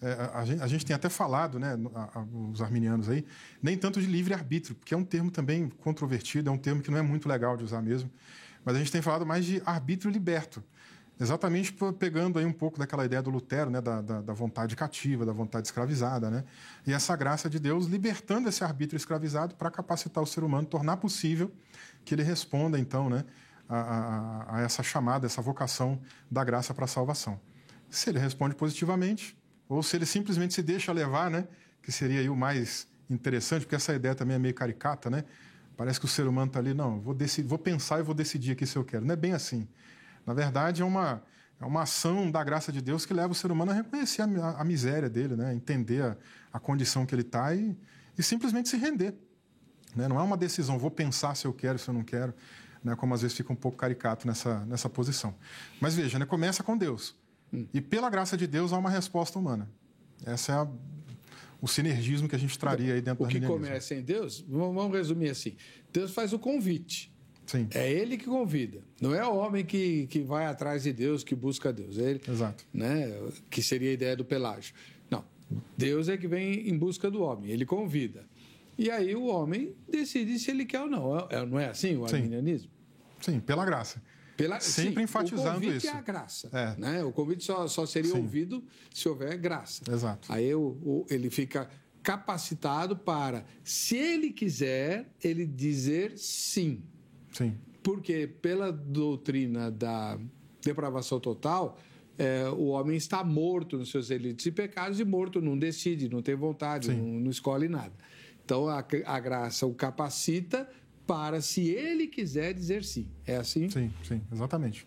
é, 0.02 0.32
a, 0.34 0.46
gente, 0.46 0.64
a, 0.64 0.68
gente, 0.68 0.86
tem 0.86 0.96
até 0.96 1.10
falado, 1.10 1.60
né, 1.60 1.78
a, 1.94 2.20
a, 2.20 2.24
os 2.52 2.62
arminianos 2.62 3.10
aí, 3.10 3.24
nem 3.62 3.78
tanto 3.78 4.02
de 4.02 4.08
livre-arbítrio, 4.08 4.76
porque 4.76 4.94
é 4.94 4.98
um 4.98 5.06
termo 5.06 5.30
também 5.30 5.70
controvertido, 5.70 6.50
é 6.50 6.52
um 6.52 6.58
termo 6.58 6.82
que 6.82 6.90
não 6.90 6.98
é 6.98 7.04
muito 7.04 7.30
legal 7.30 7.56
de 7.56 7.64
usar 7.64 7.82
mesmo. 7.82 8.10
Mas 8.68 8.76
a 8.76 8.80
gente 8.80 8.92
tem 8.92 9.02
falado 9.02 9.26
mais 9.26 9.46
de 9.46 9.64
arbítrio 9.66 10.12
liberto. 10.12 10.62
Exatamente 11.18 11.74
pegando 11.98 12.38
aí 12.38 12.46
um 12.46 12.52
pouco 12.52 12.78
daquela 12.78 13.06
ideia 13.06 13.22
do 13.22 13.30
Lutero, 13.30 13.70
né, 13.70 13.80
da, 13.80 14.02
da, 14.02 14.20
da, 14.20 14.34
vontade 14.34 14.76
cativa, 14.76 15.26
da 15.26 15.32
vontade 15.32 15.68
escravizada, 15.68 16.30
né? 16.30 16.44
E 16.86 16.92
essa 16.92 17.16
graça 17.16 17.50
de 17.50 17.60
Deus 17.60 17.86
libertando 17.86 18.50
esse 18.50 18.66
arbítrio 18.66 18.98
escravizado 18.98 19.56
para 19.56 19.72
capacitar 19.72 20.22
o 20.22 20.28
ser 20.28 20.44
humano, 20.44 20.68
tornar 20.68 20.98
possível 20.98 21.50
que 22.04 22.14
ele 22.14 22.24
responda, 22.24 22.78
então, 22.78 23.10
né, 23.10 23.24
a, 23.70 23.78
a, 23.78 24.58
a 24.58 24.62
essa 24.64 24.84
chamada, 24.84 25.26
essa 25.26 25.42
vocação 25.42 25.98
da 26.30 26.44
graça 26.44 26.74
para 26.74 26.84
a 26.84 26.90
salvação. 26.90 27.40
Se 27.90 28.10
ele 28.10 28.20
responde 28.20 28.54
positivamente, 28.54 29.38
ou 29.70 29.82
se 29.82 29.96
ele 29.96 30.06
simplesmente 30.06 30.54
se 30.54 30.62
deixa 30.62 30.92
levar, 30.92 31.32
né, 31.32 31.48
que 31.82 31.90
seria 31.90 32.20
aí 32.20 32.28
o 32.28 32.36
mais 32.36 32.86
interessante, 33.10 33.62
porque 33.62 33.76
essa 33.76 33.94
ideia 33.94 34.14
também 34.14 34.36
é 34.36 34.40
meio 34.40 34.54
caricata, 34.54 35.10
né? 35.10 35.24
Parece 35.78 36.00
que 36.00 36.06
o 36.08 36.10
ser 36.10 36.28
humano 36.28 36.48
está 36.48 36.60
ali, 36.60 36.74
não, 36.74 37.00
vou, 37.00 37.14
decidir, 37.14 37.48
vou 37.48 37.60
pensar 37.60 38.00
e 38.00 38.04
vou 38.04 38.16
decidir 38.16 38.54
aqui 38.54 38.66
se 38.66 38.76
eu 38.76 38.84
quero. 38.84 39.06
Não 39.06 39.14
é 39.14 39.16
bem 39.16 39.34
assim. 39.34 39.68
Na 40.26 40.34
verdade, 40.34 40.82
é 40.82 40.86
uma, 40.86 41.22
é 41.62 41.66
uma 41.66 41.84
ação 41.84 42.32
da 42.32 42.44
graça 42.44 42.72
de 42.72 42.82
Deus 42.82 43.06
que 43.06 43.14
leva 43.14 43.32
o 43.32 43.36
ser 43.36 43.52
humano 43.52 43.72
a 43.72 43.76
reconhecer 43.76 44.24
a, 44.24 44.26
a 44.60 44.64
miséria 44.64 45.08
dele, 45.08 45.36
né? 45.36 45.54
entender 45.54 46.02
a, 46.02 46.18
a 46.52 46.60
condição 46.60 47.06
que 47.06 47.14
ele 47.14 47.22
está 47.22 47.54
e, 47.54 47.78
e 48.18 48.24
simplesmente 48.24 48.70
se 48.70 48.76
render. 48.76 49.14
Né? 49.96 50.08
Não 50.08 50.20
é 50.20 50.24
uma 50.24 50.36
decisão, 50.36 50.80
vou 50.80 50.90
pensar 50.90 51.36
se 51.36 51.46
eu 51.46 51.54
quero, 51.54 51.78
se 51.78 51.88
eu 51.88 51.94
não 51.94 52.04
quero, 52.04 52.34
né? 52.84 52.96
como 52.96 53.14
às 53.14 53.22
vezes 53.22 53.38
fica 53.38 53.54
um 53.54 53.56
pouco 53.56 53.78
caricato 53.78 54.26
nessa, 54.26 54.66
nessa 54.66 54.90
posição. 54.90 55.36
Mas 55.80 55.94
veja, 55.94 56.18
né? 56.18 56.26
começa 56.26 56.64
com 56.64 56.76
Deus. 56.76 57.16
Hum. 57.54 57.68
E 57.72 57.80
pela 57.82 58.10
graça 58.10 58.36
de 58.36 58.48
Deus 58.48 58.74
há 58.74 58.78
uma 58.80 58.90
resposta 58.90 59.38
humana. 59.38 59.70
Essa 60.26 60.52
é 60.52 60.56
a 60.56 60.68
o 61.62 61.68
sinergismo 61.68 62.28
que 62.28 62.36
a 62.36 62.40
gente 62.40 62.58
traria 62.58 62.94
aí 62.94 63.02
dentro 63.02 63.24
o 63.24 63.28
da 63.28 63.36
O 63.38 63.40
que 63.40 63.46
começa 63.46 63.96
em 63.96 64.02
Deus, 64.02 64.44
vamos 64.48 64.92
resumir 64.92 65.30
assim: 65.30 65.56
Deus 65.92 66.12
faz 66.14 66.34
o 66.34 66.40
convite. 66.40 67.12
Sim. 67.46 67.68
É 67.74 67.90
ele 67.92 68.18
que 68.18 68.26
convida. 68.26 68.80
Não 69.02 69.16
é 69.16 69.26
o 69.26 69.34
homem 69.38 69.64
que, 69.64 70.06
que 70.08 70.20
vai 70.20 70.46
atrás 70.46 70.84
de 70.84 70.92
Deus, 70.92 71.24
que 71.24 71.34
busca 71.34 71.72
Deus. 71.72 71.98
É 71.98 72.10
ele, 72.12 72.22
Exato. 72.28 72.66
Né, 72.74 73.10
que 73.50 73.64
seria 73.64 73.90
a 73.90 73.94
ideia 73.94 74.16
do 74.18 74.26
Pelágio. 74.26 74.76
Não. 75.10 75.24
Deus 75.78 76.10
é 76.10 76.18
que 76.18 76.28
vem 76.28 76.68
em 76.68 76.78
busca 76.78 77.10
do 77.10 77.22
homem. 77.22 77.50
Ele 77.50 77.66
convida. 77.66 78.26
E 78.78 78.92
aí 78.92 79.16
o 79.16 79.26
homem 79.28 79.74
decide 79.90 80.38
se 80.38 80.52
ele 80.52 80.66
quer 80.66 80.82
ou 80.82 80.90
não. 80.90 81.18
É- 81.30 81.46
Não 81.46 81.58
é 81.58 81.70
assim 81.70 81.96
o 81.96 82.06
arminianismo? 82.06 82.70
Sim, 83.22 83.40
pela 83.40 83.66
graça. 83.66 84.02
Pela, 84.38 84.60
Sempre 84.60 84.94
sim, 84.98 85.02
enfatizando 85.02 85.50
o 85.50 85.54
convite 85.56 85.78
isso. 85.78 85.88
é 85.88 85.92
a 85.92 86.02
graça. 86.02 86.50
É. 86.54 86.76
Né? 86.80 87.04
O 87.04 87.12
convite 87.12 87.44
só, 87.44 87.68
só 87.68 87.86
seria 87.88 88.12
Sim. 88.12 88.20
ouvido 88.20 88.64
se 88.94 89.10
houver 89.10 89.36
graça. 89.38 89.82
Exato. 89.92 90.32
Aí 90.32 90.54
o, 90.54 90.62
o- 90.84 91.06
ele 91.10 91.30
fica 91.32 91.68
capacitado 92.04 92.96
para, 92.96 93.44
se 93.64 93.98
ele 93.98 94.32
quiser, 94.32 95.12
ele 95.24 95.46
dizer 95.46 96.18
sim. 96.18 96.82
Sim. 97.34 97.58
Porque 97.84 98.28
pela 98.28 98.72
doutrina 98.72 99.70
da 99.70 100.18
depravação 100.64 101.20
total, 101.20 101.78
é, 102.18 102.48
o 102.50 102.66
homem 102.68 102.96
está 102.96 103.24
morto 103.24 103.78
nos 103.78 103.90
seus 103.92 104.08
delitos 104.08 104.46
e 104.46 104.52
pecados 104.52 105.00
e 105.00 105.06
morto 105.06 105.42
não 105.42 105.58
decide, 105.58 106.08
não 106.10 106.22
tem 106.22 106.36
vontade, 106.36 106.94
não, 106.94 107.20
não 107.20 107.32
escolhe 107.32 107.68
nada. 107.68 107.94
Então 108.46 108.68
a, 108.70 108.86
a 109.06 109.20
graça 109.20 109.66
o 109.66 109.74
capacita 109.74 110.70
para, 111.08 111.42
se 111.42 111.62
ele 111.70 112.06
quiser, 112.08 112.54
dizer 112.54 112.84
sim. 112.84 113.08
É 113.26 113.38
assim? 113.38 113.70
Sim, 113.70 113.92
sim, 114.04 114.22
exatamente. 114.32 114.86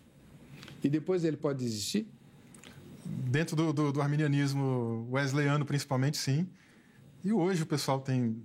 E 0.83 0.87
depois 0.87 1.23
ele 1.23 1.35
pode 1.35 1.59
desistir? 1.59 2.07
Dentro 3.05 3.55
do, 3.55 3.73
do, 3.73 3.91
do 3.91 4.01
arminianismo 4.01 5.07
wesleyano, 5.11 5.65
principalmente, 5.65 6.17
sim. 6.17 6.47
E 7.23 7.33
hoje 7.33 7.63
o 7.63 7.65
pessoal 7.65 7.99
tem 7.99 8.41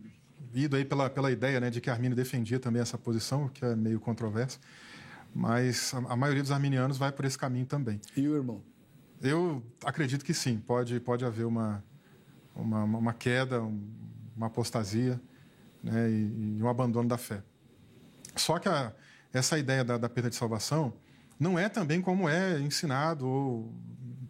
ido 0.54 0.74
aí 0.76 0.84
pela, 0.84 1.10
pela 1.10 1.30
ideia 1.30 1.60
né, 1.60 1.68
de 1.70 1.80
que 1.80 1.90
Armínio 1.90 2.16
defendia 2.16 2.58
também 2.58 2.80
essa 2.80 2.96
posição, 2.96 3.48
que 3.48 3.64
é 3.64 3.76
meio 3.76 4.00
controversa. 4.00 4.58
Mas 5.34 5.92
a, 5.94 5.98
a 6.14 6.16
maioria 6.16 6.42
dos 6.42 6.50
arminianos 6.52 6.96
vai 6.96 7.12
por 7.12 7.24
esse 7.26 7.36
caminho 7.36 7.66
também. 7.66 8.00
E 8.16 8.26
o 8.26 8.34
irmão? 8.34 8.62
Eu 9.20 9.62
acredito 9.84 10.24
que 10.24 10.32
sim, 10.32 10.58
pode, 10.58 10.98
pode 11.00 11.24
haver 11.24 11.44
uma, 11.44 11.84
uma, 12.54 12.84
uma 12.84 13.12
queda, 13.12 13.62
um- 13.62 13.86
uma 14.36 14.46
apostasia 14.46 15.20
né, 15.82 16.10
e, 16.10 16.56
e 16.58 16.62
um 16.62 16.68
abandono 16.68 17.08
da 17.08 17.16
fé. 17.18 17.42
Só 18.36 18.58
que 18.58 18.68
a- 18.68 18.92
essa 19.32 19.58
ideia 19.58 19.84
da, 19.84 19.98
da 19.98 20.08
perda 20.08 20.30
de 20.30 20.36
salvação 20.36 20.92
não 21.38 21.58
é 21.58 21.68
também 21.68 22.00
como 22.00 22.28
é 22.28 22.58
ensinado 22.60 23.26
ou 23.26 23.72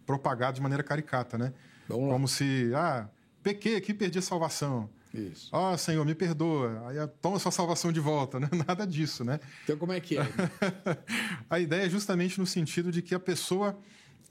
propagado 0.05 0.55
de 0.55 0.61
maneira 0.61 0.83
caricata, 0.83 1.37
né? 1.37 1.53
Como 1.87 2.27
se, 2.27 2.71
ah, 2.75 3.07
pequei 3.41 3.75
aqui, 3.77 3.93
perdi 3.93 4.19
a 4.19 4.21
salvação. 4.21 4.89
Isso. 5.13 5.49
Ó, 5.53 5.75
Senhor, 5.77 6.05
me 6.05 6.13
perdoa. 6.13 6.87
Aí 6.89 6.99
ah, 6.99 7.07
toma 7.07 7.39
sua 7.39 7.51
salvação 7.51 7.91
de 7.91 7.99
volta, 7.99 8.39
né? 8.41 8.49
Nada 8.67 8.85
disso, 8.85 9.23
né? 9.23 9.39
Então 9.63 9.77
como 9.77 9.93
é 9.93 9.99
que 9.99 10.17
é? 10.17 10.21
a 11.49 11.59
ideia 11.59 11.85
é 11.85 11.89
justamente 11.89 12.39
no 12.39 12.45
sentido 12.45 12.91
de 12.91 13.01
que 13.01 13.15
a 13.15 13.19
pessoa, 13.19 13.77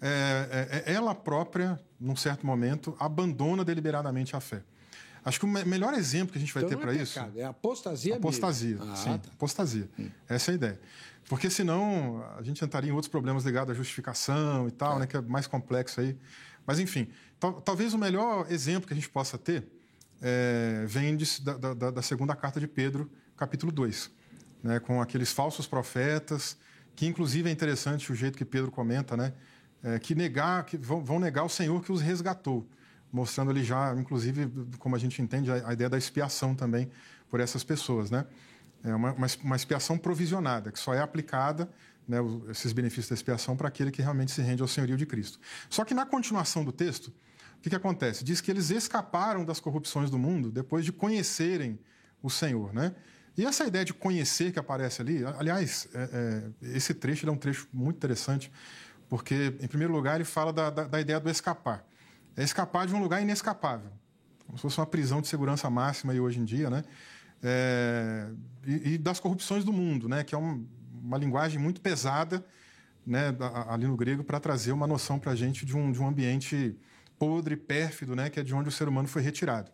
é, 0.00 0.82
é, 0.86 0.92
ela 0.92 1.14
própria, 1.14 1.80
num 1.98 2.16
certo 2.16 2.46
momento, 2.46 2.94
abandona 3.00 3.64
deliberadamente 3.64 4.36
a 4.36 4.40
fé. 4.40 4.62
Acho 5.26 5.40
que 5.40 5.44
o 5.44 5.48
me- 5.48 5.64
melhor 5.64 5.92
exemplo 5.94 6.30
que 6.32 6.38
a 6.38 6.40
gente 6.40 6.54
vai 6.54 6.62
Então 6.62 6.78
ter 6.78 6.82
para 6.84 6.94
é 6.94 7.02
isso. 7.02 7.18
é 7.34 7.42
apostasia 7.44 8.12
mesmo. 8.14 8.28
Apostasia, 8.28 8.78
Ah, 8.80 8.94
sim, 8.94 9.18
tá. 9.18 9.28
apostasia. 9.34 9.88
Essa 10.28 10.50
é 10.50 10.52
a 10.52 10.54
ideia. 10.54 10.80
Porque 11.28 11.50
senão 11.50 12.24
a 12.38 12.42
gente 12.44 12.64
entraria 12.64 12.90
em 12.90 12.92
outros 12.92 13.10
problemas 13.10 13.44
ligados 13.44 13.72
à 13.72 13.74
justificação 13.76 14.68
e 14.68 14.70
tal, 14.70 15.00
né, 15.00 15.06
que 15.08 15.16
é 15.16 15.20
mais 15.20 15.48
complexo 15.48 16.00
aí. 16.00 16.16
Mas 16.64 16.78
enfim, 16.78 17.08
tal- 17.40 17.60
talvez 17.60 17.92
o 17.92 17.98
melhor 17.98 18.46
exemplo 18.52 18.86
que 18.86 18.92
a 18.92 18.96
gente 18.96 19.08
possa 19.08 19.36
ter 19.36 19.66
é, 20.22 20.84
vem 20.86 21.16
de- 21.16 21.40
da, 21.42 21.74
da- 21.74 21.90
da 21.90 22.02
segunda 22.02 22.34
carta 22.36 22.58
de 22.60 22.66
Pedro, 22.68 23.10
capítulo 23.36 23.70
2, 23.72 24.08
né, 24.62 24.78
com 24.80 25.02
aqueles 25.02 25.30
falsos 25.32 25.66
profetas, 25.66 26.56
que 26.94 27.04
inclusive 27.04 27.48
é 27.50 27.52
interessante 27.52 28.10
o 28.10 28.14
jeito 28.14 28.38
que 28.38 28.44
Pedro 28.44 28.70
comenta, 28.70 29.14
né, 29.16 29.34
é, 29.82 29.98
que 29.98 30.14
negar, 30.14 30.64
que 30.64 30.76
vão, 30.78 31.04
vão 31.04 31.18
negar 31.18 31.42
o 31.44 31.48
Senhor 31.50 31.82
que 31.84 31.92
os 31.92 32.00
resgatou, 32.00 32.66
mostrando 33.16 33.50
ali 33.50 33.64
já, 33.64 33.94
inclusive, 33.94 34.46
como 34.78 34.94
a 34.94 34.98
gente 34.98 35.22
entende, 35.22 35.50
a, 35.50 35.68
a 35.68 35.72
ideia 35.72 35.88
da 35.88 35.96
expiação 35.96 36.54
também 36.54 36.90
por 37.30 37.40
essas 37.40 37.64
pessoas, 37.64 38.10
né? 38.10 38.26
É 38.84 38.94
uma, 38.94 39.12
uma, 39.12 39.26
uma 39.42 39.56
expiação 39.56 39.96
provisionada, 39.98 40.70
que 40.70 40.78
só 40.78 40.92
é 40.94 41.00
aplicada, 41.00 41.68
né, 42.06 42.18
esses 42.50 42.72
benefícios 42.72 43.08
da 43.08 43.14
expiação, 43.14 43.56
para 43.56 43.68
aquele 43.68 43.90
que 43.90 44.02
realmente 44.02 44.30
se 44.30 44.42
rende 44.42 44.62
ao 44.62 44.68
senhorio 44.68 44.96
de 44.96 45.06
Cristo. 45.06 45.40
Só 45.68 45.84
que 45.84 45.94
na 45.94 46.04
continuação 46.06 46.62
do 46.62 46.70
texto, 46.70 47.08
o 47.58 47.60
que, 47.62 47.70
que 47.70 47.74
acontece? 47.74 48.22
Diz 48.22 48.40
que 48.40 48.50
eles 48.50 48.70
escaparam 48.70 49.44
das 49.44 49.58
corrupções 49.58 50.10
do 50.10 50.18
mundo 50.18 50.52
depois 50.52 50.84
de 50.84 50.92
conhecerem 50.92 51.80
o 52.22 52.30
Senhor, 52.30 52.72
né? 52.72 52.94
E 53.36 53.44
essa 53.44 53.64
ideia 53.64 53.84
de 53.84 53.92
conhecer 53.92 54.52
que 54.52 54.58
aparece 54.58 55.02
ali, 55.02 55.24
aliás, 55.38 55.88
é- 55.94 56.10
é, 56.62 56.76
esse 56.76 56.94
trecho 56.94 57.28
é 57.28 57.32
um 57.32 57.36
trecho 57.36 57.66
muito 57.72 57.96
interessante, 57.96 58.52
porque, 59.08 59.54
em 59.60 59.66
primeiro 59.66 59.92
lugar, 59.92 60.14
ele 60.16 60.24
fala 60.24 60.52
da, 60.52 60.70
da, 60.70 60.84
da 60.84 61.00
ideia 61.00 61.18
do 61.18 61.28
escapar. 61.30 61.84
É 62.36 62.42
escapar 62.42 62.86
de 62.86 62.94
um 62.94 63.00
lugar 63.00 63.22
inescapável, 63.22 63.90
como 64.46 64.58
se 64.58 64.62
fosse 64.62 64.78
uma 64.78 64.86
prisão 64.86 65.20
de 65.20 65.28
segurança 65.28 65.68
máxima 65.70 66.12
aí 66.12 66.20
hoje 66.20 66.38
em 66.38 66.44
dia, 66.44 66.68
né? 66.68 66.84
É, 67.42 68.28
e, 68.66 68.94
e 68.94 68.98
das 68.98 69.20
corrupções 69.20 69.64
do 69.64 69.72
mundo, 69.72 70.08
né? 70.08 70.22
Que 70.24 70.34
é 70.34 70.38
um- 70.38 70.66
uma 71.02 71.16
linguagem 71.18 71.58
muito 71.58 71.80
pesada, 71.80 72.44
né? 73.06 73.32
da- 73.32 73.72
Ali 73.72 73.86
no 73.86 73.96
grego 73.96 74.24
para 74.24 74.40
trazer 74.40 74.72
uma 74.72 74.86
noção 74.86 75.18
para 75.18 75.32
a 75.32 75.36
gente 75.36 75.64
de 75.64 75.76
um, 75.76 75.92
de 75.92 76.00
um 76.00 76.08
ambiente 76.08 76.76
podre, 77.18 77.56
pérfido, 77.56 78.14
né? 78.16 78.28
Que 78.30 78.40
é 78.40 78.42
de 78.42 78.54
onde 78.54 78.68
o 78.68 78.72
ser 78.72 78.88
humano 78.88 79.08
foi 79.08 79.22
retirado. 79.22 79.70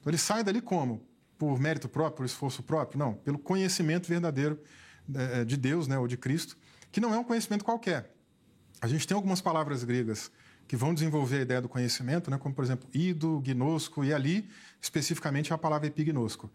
Então 0.00 0.10
ele 0.10 0.18
sai 0.18 0.44
dali 0.44 0.60
como? 0.60 1.02
Por 1.38 1.58
mérito 1.58 1.88
próprio, 1.88 2.18
por 2.18 2.26
esforço 2.26 2.62
próprio? 2.62 2.98
Não, 2.98 3.14
pelo 3.14 3.38
conhecimento 3.38 4.08
verdadeiro 4.08 4.60
eh, 5.14 5.44
de 5.44 5.56
Deus, 5.56 5.88
né? 5.88 5.98
Ou 5.98 6.06
de 6.06 6.16
Cristo, 6.16 6.56
que 6.92 7.00
não 7.00 7.12
é 7.14 7.18
um 7.18 7.24
conhecimento 7.24 7.64
qualquer. 7.64 8.14
A 8.80 8.86
gente 8.86 9.06
tem 9.06 9.14
algumas 9.14 9.40
palavras 9.40 9.82
gregas 9.82 10.30
que 10.66 10.76
vão 10.76 10.94
desenvolver 10.94 11.38
a 11.38 11.42
ideia 11.42 11.60
do 11.60 11.68
conhecimento, 11.68 12.30
né? 12.30 12.38
como, 12.38 12.54
por 12.54 12.64
exemplo, 12.64 12.88
ido, 12.94 13.40
gnosco, 13.44 14.04
e 14.04 14.12
ali, 14.14 14.48
especificamente, 14.80 15.52
é 15.52 15.54
a 15.54 15.58
palavra 15.58 15.86
epignosco. 15.86 16.50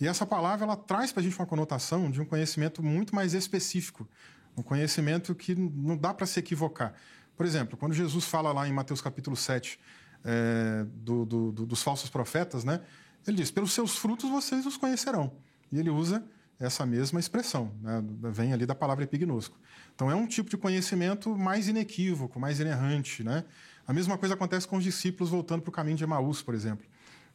E 0.00 0.06
essa 0.06 0.26
palavra 0.26 0.64
ela 0.64 0.76
traz 0.76 1.12
para 1.12 1.20
a 1.20 1.22
gente 1.24 1.36
uma 1.38 1.46
conotação 1.46 2.10
de 2.10 2.20
um 2.20 2.24
conhecimento 2.24 2.82
muito 2.82 3.14
mais 3.14 3.32
específico, 3.32 4.08
um 4.56 4.62
conhecimento 4.62 5.34
que 5.34 5.54
não 5.54 5.96
dá 5.96 6.12
para 6.12 6.26
se 6.26 6.38
equivocar. 6.38 6.94
Por 7.36 7.46
exemplo, 7.46 7.76
quando 7.76 7.92
Jesus 7.94 8.24
fala 8.24 8.52
lá 8.52 8.68
em 8.68 8.72
Mateus 8.72 9.00
capítulo 9.00 9.36
7 9.36 9.78
eh, 10.24 10.86
do- 10.94 11.24
do- 11.24 11.52
do- 11.52 11.66
dos 11.66 11.82
falsos 11.82 12.08
profetas, 12.08 12.64
né? 12.64 12.80
ele 13.26 13.36
diz: 13.36 13.50
pelos 13.50 13.72
seus 13.72 13.96
frutos 13.96 14.30
vocês 14.30 14.64
os 14.66 14.76
conhecerão. 14.76 15.32
E 15.72 15.78
ele 15.78 15.90
usa 15.90 16.24
essa 16.58 16.86
mesma 16.86 17.18
expressão, 17.18 17.72
né? 17.82 18.02
vem 18.30 18.52
ali 18.52 18.64
da 18.64 18.74
palavra 18.74 19.04
epignosco. 19.04 19.56
Então 19.94 20.10
é 20.10 20.14
um 20.14 20.26
tipo 20.26 20.50
de 20.50 20.56
conhecimento 20.56 21.36
mais 21.36 21.68
inequívoco, 21.68 22.38
mais 22.38 22.60
inerrante. 22.60 23.22
Né? 23.22 23.44
A 23.86 23.92
mesma 23.92 24.16
coisa 24.16 24.34
acontece 24.34 24.66
com 24.66 24.76
os 24.76 24.84
discípulos 24.84 25.30
voltando 25.30 25.62
para 25.62 25.70
o 25.70 25.72
caminho 25.72 25.96
de 25.96 26.04
Emaús, 26.04 26.42
por 26.42 26.54
exemplo. 26.54 26.86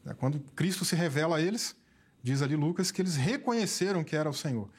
É, 0.06 0.14
Quando 0.14 0.40
Cristo 0.56 0.86
se 0.86 0.96
revela 0.96 1.38
a 1.38 1.42
eles, 1.42 1.76
diz 2.24 2.42
ali 2.42 2.56
Lucas 2.56 2.92
que 2.92 3.02
eles 3.02 3.16
reconheceram 3.16 4.04
que 4.04 4.16
era 4.16 4.30
o 4.30 4.34
Senhor. 4.34 4.70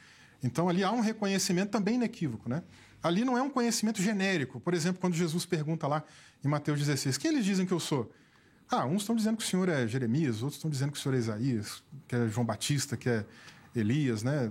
Então 0.42 0.68
ali 0.68 0.82
há 0.82 0.90
um 0.90 1.00
reconhecimento 1.00 1.70
também 1.70 1.94
inequívoco. 1.94 2.48
Né? 2.48 2.62
Ali 3.02 3.24
não 3.24 3.36
é 3.36 3.42
um 3.42 3.50
conhecimento 3.50 4.02
genérico. 4.02 4.60
Por 4.60 4.74
exemplo, 4.74 5.00
quando 5.00 5.14
Jesus 5.14 5.46
pergunta 5.46 5.86
lá 5.86 6.02
em 6.44 6.48
Mateus 6.48 6.78
16, 6.78 7.18
quem 7.18 7.32
eles 7.32 7.44
dizem 7.44 7.66
que 7.66 7.72
eu 7.72 7.80
sou? 7.80 8.10
Ah, 8.70 8.86
uns 8.86 9.02
estão 9.02 9.16
dizendo 9.16 9.36
que 9.36 9.42
o 9.42 9.46
senhor 9.46 9.68
é 9.68 9.86
Jeremias, 9.86 10.42
outros 10.42 10.58
estão 10.58 10.70
dizendo 10.70 10.92
que 10.92 10.98
o 10.98 11.00
senhor 11.00 11.14
é 11.16 11.18
Isaías, 11.18 11.82
que 12.06 12.14
é 12.14 12.28
João 12.28 12.46
Batista, 12.46 12.96
que 12.96 13.08
é 13.08 13.24
Elias, 13.74 14.22
né? 14.22 14.50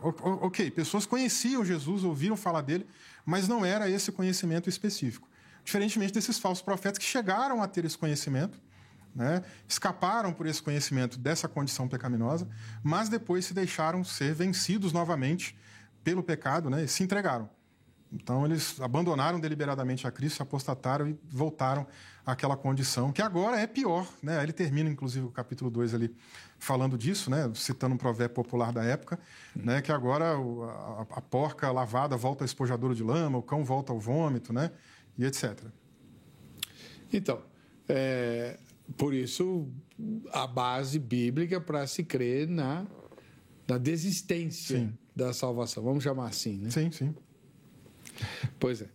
Ok, 0.00 0.70
pessoas 0.70 1.04
conheciam 1.04 1.64
Jesus, 1.64 2.04
ouviram 2.04 2.36
falar 2.36 2.62
dele, 2.62 2.86
mas 3.24 3.46
não 3.46 3.64
era 3.64 3.88
esse 3.88 4.10
conhecimento 4.10 4.68
específico. 4.68 5.28
Diferentemente 5.62 6.12
desses 6.12 6.38
falsos 6.38 6.62
profetas 6.62 6.98
que 6.98 7.04
chegaram 7.04 7.62
a 7.62 7.68
ter 7.68 7.84
esse 7.84 7.98
conhecimento, 7.98 8.58
né? 9.14 9.42
escaparam 9.68 10.32
por 10.32 10.46
esse 10.46 10.62
conhecimento 10.62 11.18
dessa 11.18 11.48
condição 11.48 11.86
pecaminosa, 11.86 12.48
mas 12.82 13.08
depois 13.08 13.44
se 13.44 13.52
deixaram 13.52 14.02
ser 14.02 14.34
vencidos 14.34 14.92
novamente 14.92 15.56
pelo 16.02 16.22
pecado 16.22 16.70
né? 16.70 16.84
e 16.84 16.88
se 16.88 17.02
entregaram. 17.02 17.48
Então, 18.12 18.44
eles 18.44 18.80
abandonaram 18.80 19.38
deliberadamente 19.38 20.06
a 20.06 20.10
Cristo, 20.10 20.42
apostataram 20.42 21.08
e 21.08 21.16
voltaram 21.28 21.86
àquela 22.26 22.56
condição, 22.56 23.12
que 23.12 23.22
agora 23.22 23.60
é 23.60 23.66
pior. 23.66 24.06
Né? 24.20 24.42
Ele 24.42 24.52
termina, 24.52 24.90
inclusive, 24.90 25.26
o 25.26 25.30
capítulo 25.30 25.70
2 25.70 25.94
ali 25.94 26.14
falando 26.58 26.98
disso, 26.98 27.30
né? 27.30 27.50
citando 27.54 27.94
um 27.94 27.98
provérbio 27.98 28.34
popular 28.34 28.72
da 28.72 28.82
época, 28.82 29.18
né? 29.54 29.80
que 29.80 29.92
agora 29.92 30.34
a, 30.34 31.02
a 31.02 31.20
porca 31.20 31.70
lavada 31.70 32.16
volta 32.16 32.42
ao 32.42 32.46
espojadouro 32.46 32.94
de 32.94 33.02
lama, 33.04 33.38
o 33.38 33.42
cão 33.42 33.64
volta 33.64 33.92
ao 33.92 34.00
vômito, 34.00 34.52
né? 34.52 34.72
e 35.16 35.24
etc. 35.24 35.66
Então, 37.12 37.40
é, 37.88 38.58
por 38.96 39.14
isso, 39.14 39.68
a 40.32 40.46
base 40.46 40.98
bíblica 40.98 41.60
para 41.60 41.86
se 41.86 42.02
crer 42.02 42.48
na, 42.48 42.86
na 43.68 43.78
desistência 43.78 44.78
Sim. 44.78 44.92
da 45.14 45.32
salvação. 45.32 45.82
Vamos 45.82 46.02
chamar 46.02 46.28
assim, 46.28 46.58
né? 46.58 46.70
Sim, 46.70 46.90
sim. 46.90 47.14
Pois 48.58 48.82
é. 48.82 48.88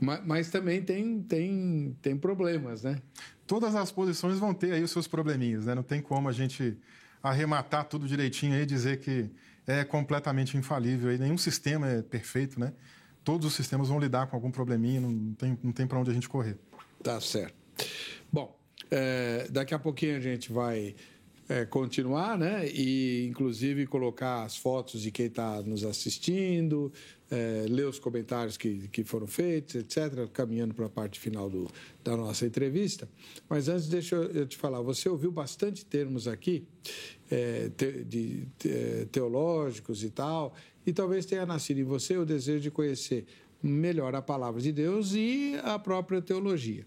Mas, 0.00 0.26
mas 0.26 0.50
também 0.50 0.82
tem, 0.82 1.22
tem, 1.22 1.96
tem 2.02 2.16
problemas, 2.16 2.82
né? 2.82 3.00
Todas 3.46 3.74
as 3.74 3.92
posições 3.92 4.38
vão 4.38 4.54
ter 4.54 4.72
aí 4.72 4.82
os 4.82 4.90
seus 4.90 5.06
probleminhas, 5.06 5.66
né? 5.66 5.74
Não 5.74 5.82
tem 5.82 6.00
como 6.00 6.28
a 6.28 6.32
gente 6.32 6.76
arrematar 7.22 7.84
tudo 7.84 8.06
direitinho 8.06 8.54
aí 8.54 8.62
e 8.62 8.66
dizer 8.66 9.00
que 9.00 9.30
é 9.66 9.84
completamente 9.84 10.56
infalível. 10.56 11.12
E 11.12 11.18
nenhum 11.18 11.38
sistema 11.38 11.88
é 11.88 12.02
perfeito, 12.02 12.58
né? 12.60 12.72
Todos 13.22 13.46
os 13.46 13.54
sistemas 13.54 13.88
vão 13.88 13.98
lidar 13.98 14.26
com 14.26 14.36
algum 14.36 14.50
probleminha, 14.50 15.00
não 15.00 15.34
tem, 15.34 15.58
não 15.62 15.72
tem 15.72 15.86
para 15.86 15.98
onde 15.98 16.10
a 16.10 16.14
gente 16.14 16.28
correr. 16.28 16.58
Tá 17.02 17.20
certo. 17.20 17.54
Bom, 18.30 18.58
é, 18.90 19.46
daqui 19.50 19.74
a 19.74 19.78
pouquinho 19.78 20.16
a 20.16 20.20
gente 20.20 20.52
vai 20.52 20.94
é, 21.48 21.64
continuar, 21.64 22.38
né? 22.38 22.68
E 22.68 23.26
inclusive 23.28 23.86
colocar 23.86 24.44
as 24.44 24.56
fotos 24.56 25.02
de 25.02 25.10
quem 25.10 25.26
está 25.26 25.60
nos 25.62 25.84
assistindo, 25.84 26.92
é, 27.30 27.66
ler 27.68 27.86
os 27.86 27.98
comentários 27.98 28.56
que, 28.56 28.88
que 28.88 29.04
foram 29.04 29.26
feitos, 29.26 29.74
etc., 29.74 30.28
caminhando 30.32 30.74
para 30.74 30.86
a 30.86 30.88
parte 30.90 31.18
final 31.20 31.50
do, 31.50 31.68
da 32.02 32.16
nossa 32.16 32.46
entrevista. 32.46 33.08
Mas 33.48 33.68
antes, 33.68 33.88
deixa 33.88 34.16
eu 34.16 34.46
te 34.46 34.56
falar, 34.56 34.80
você 34.80 35.08
ouviu 35.08 35.30
bastante 35.30 35.84
termos 35.84 36.26
aqui 36.26 36.66
é, 37.30 37.70
te, 37.76 38.04
de, 38.04 38.46
de, 38.58 39.06
teológicos 39.12 40.02
e 40.02 40.10
tal, 40.10 40.54
e 40.86 40.92
talvez 40.92 41.26
tenha 41.26 41.44
nascido 41.44 41.80
em 41.80 41.84
você 41.84 42.16
o 42.16 42.24
desejo 42.24 42.60
de 42.60 42.70
conhecer 42.70 43.26
melhor 43.62 44.14
a 44.14 44.22
palavra 44.22 44.60
de 44.60 44.72
Deus 44.72 45.14
e 45.14 45.58
a 45.62 45.78
própria 45.78 46.20
teologia. 46.20 46.86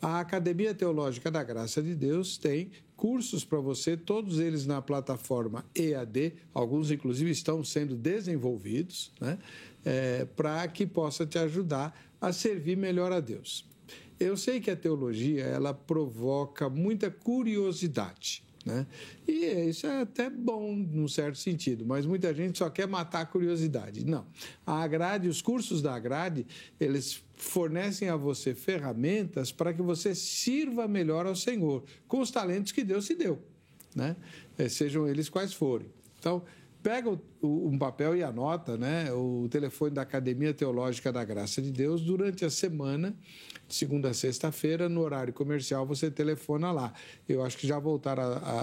A 0.00 0.20
Academia 0.20 0.74
Teológica 0.74 1.30
da 1.30 1.42
Graça 1.42 1.82
de 1.82 1.94
Deus 1.94 2.36
tem 2.36 2.70
cursos 2.96 3.44
para 3.44 3.58
você, 3.58 3.96
todos 3.96 4.40
eles 4.40 4.66
na 4.66 4.80
plataforma 4.80 5.64
EAD, 5.74 6.34
alguns 6.54 6.90
inclusive 6.90 7.30
estão 7.30 7.62
sendo 7.62 7.94
desenvolvidos, 7.94 9.12
né, 9.20 9.38
é, 9.84 10.24
para 10.24 10.66
que 10.68 10.86
possa 10.86 11.26
te 11.26 11.38
ajudar 11.38 11.94
a 12.20 12.32
servir 12.32 12.76
melhor 12.76 13.12
a 13.12 13.20
Deus. 13.20 13.66
Eu 14.18 14.36
sei 14.36 14.60
que 14.60 14.70
a 14.70 14.76
teologia 14.76 15.44
ela 15.44 15.74
provoca 15.74 16.70
muita 16.70 17.10
curiosidade. 17.10 18.42
Né? 18.66 18.84
E 19.28 19.44
isso 19.68 19.86
é 19.86 20.00
até 20.00 20.28
bom, 20.28 20.74
num 20.74 21.06
certo 21.06 21.38
sentido, 21.38 21.86
mas 21.86 22.04
muita 22.04 22.34
gente 22.34 22.58
só 22.58 22.68
quer 22.68 22.88
matar 22.88 23.20
a 23.20 23.26
curiosidade. 23.26 24.04
Não. 24.04 24.26
A 24.66 24.82
Agrade, 24.82 25.28
os 25.28 25.40
cursos 25.40 25.80
da 25.80 25.94
Agrade, 25.94 26.44
eles 26.80 27.22
fornecem 27.36 28.08
a 28.08 28.16
você 28.16 28.56
ferramentas 28.56 29.52
para 29.52 29.72
que 29.72 29.80
você 29.80 30.16
sirva 30.16 30.88
melhor 30.88 31.26
ao 31.26 31.36
Senhor, 31.36 31.84
com 32.08 32.18
os 32.18 32.32
talentos 32.32 32.72
que 32.72 32.82
Deus 32.82 33.06
te 33.06 33.14
deu, 33.14 33.40
né? 33.94 34.16
É, 34.58 34.68
sejam 34.68 35.06
eles 35.06 35.28
quais 35.28 35.52
forem. 35.52 35.86
Então, 36.18 36.42
pega 36.82 37.08
o, 37.08 37.20
o, 37.40 37.68
um 37.68 37.78
papel 37.78 38.16
e 38.16 38.24
anota 38.24 38.76
né, 38.76 39.12
o 39.12 39.46
telefone 39.48 39.92
da 39.92 40.02
Academia 40.02 40.52
Teológica 40.52 41.12
da 41.12 41.24
Graça 41.24 41.62
de 41.62 41.70
Deus 41.70 42.00
durante 42.00 42.44
a 42.44 42.50
semana 42.50 43.14
segunda 43.68 44.10
a 44.10 44.14
sexta-feira, 44.14 44.88
no 44.88 45.00
horário 45.00 45.32
comercial, 45.32 45.86
você 45.86 46.10
telefona 46.10 46.70
lá. 46.70 46.92
Eu 47.28 47.42
acho 47.42 47.56
que 47.56 47.66
já 47.66 47.78
voltaram 47.78 48.22
a, 48.22 48.26
a, 48.26 48.60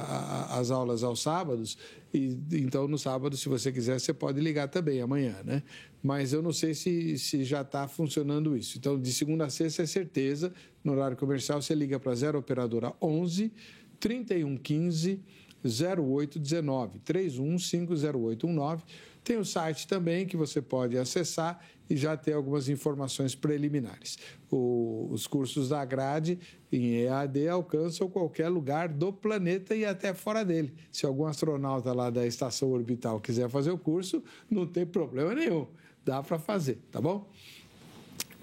a, 0.55 0.59
as 0.59 0.71
aulas 0.71 1.03
aos 1.03 1.21
sábados, 1.21 1.77
e 2.13 2.37
então 2.53 2.87
no 2.87 2.97
sábado, 2.97 3.35
se 3.35 3.49
você 3.49 3.71
quiser, 3.71 3.99
você 3.99 4.13
pode 4.13 4.39
ligar 4.39 4.67
também 4.67 5.01
amanhã, 5.01 5.35
né? 5.43 5.63
Mas 6.01 6.33
eu 6.33 6.41
não 6.41 6.51
sei 6.51 6.73
se, 6.73 7.17
se 7.17 7.43
já 7.43 7.61
está 7.61 7.87
funcionando 7.87 8.55
isso. 8.57 8.77
Então, 8.77 8.99
de 8.99 9.11
segunda 9.13 9.45
a 9.45 9.49
sexta 9.49 9.83
é 9.83 9.85
certeza, 9.85 10.53
no 10.83 10.93
horário 10.93 11.17
comercial, 11.17 11.61
você 11.61 11.73
liga 11.73 11.99
para 11.99 12.13
0 12.13 12.39
Operadora 12.39 12.93
11 13.01 13.51
3115 13.99 15.21
0819 15.65 16.99
3150819 16.99 18.83
tem 19.23 19.37
o 19.37 19.45
site 19.45 19.87
também 19.87 20.25
que 20.25 20.35
você 20.35 20.61
pode 20.61 20.97
acessar 20.97 21.63
e 21.89 21.95
já 21.95 22.15
ter 22.15 22.33
algumas 22.33 22.69
informações 22.69 23.35
preliminares. 23.35 24.17
O, 24.49 25.07
os 25.11 25.27
cursos 25.27 25.69
da 25.69 25.83
grade 25.83 26.39
em 26.71 27.01
EAD 27.01 27.47
alcançam 27.47 28.09
qualquer 28.09 28.49
lugar 28.49 28.89
do 28.89 29.11
planeta 29.11 29.75
e 29.75 29.85
até 29.85 30.13
fora 30.13 30.43
dele. 30.43 30.73
Se 30.91 31.05
algum 31.05 31.25
astronauta 31.25 31.93
lá 31.93 32.09
da 32.09 32.25
estação 32.25 32.71
orbital 32.71 33.19
quiser 33.19 33.49
fazer 33.49 33.71
o 33.71 33.77
curso, 33.77 34.23
não 34.49 34.65
tem 34.65 34.85
problema 34.85 35.33
nenhum, 35.33 35.67
dá 36.05 36.21
para 36.23 36.39
fazer, 36.39 36.79
tá 36.91 37.01
bom? 37.01 37.29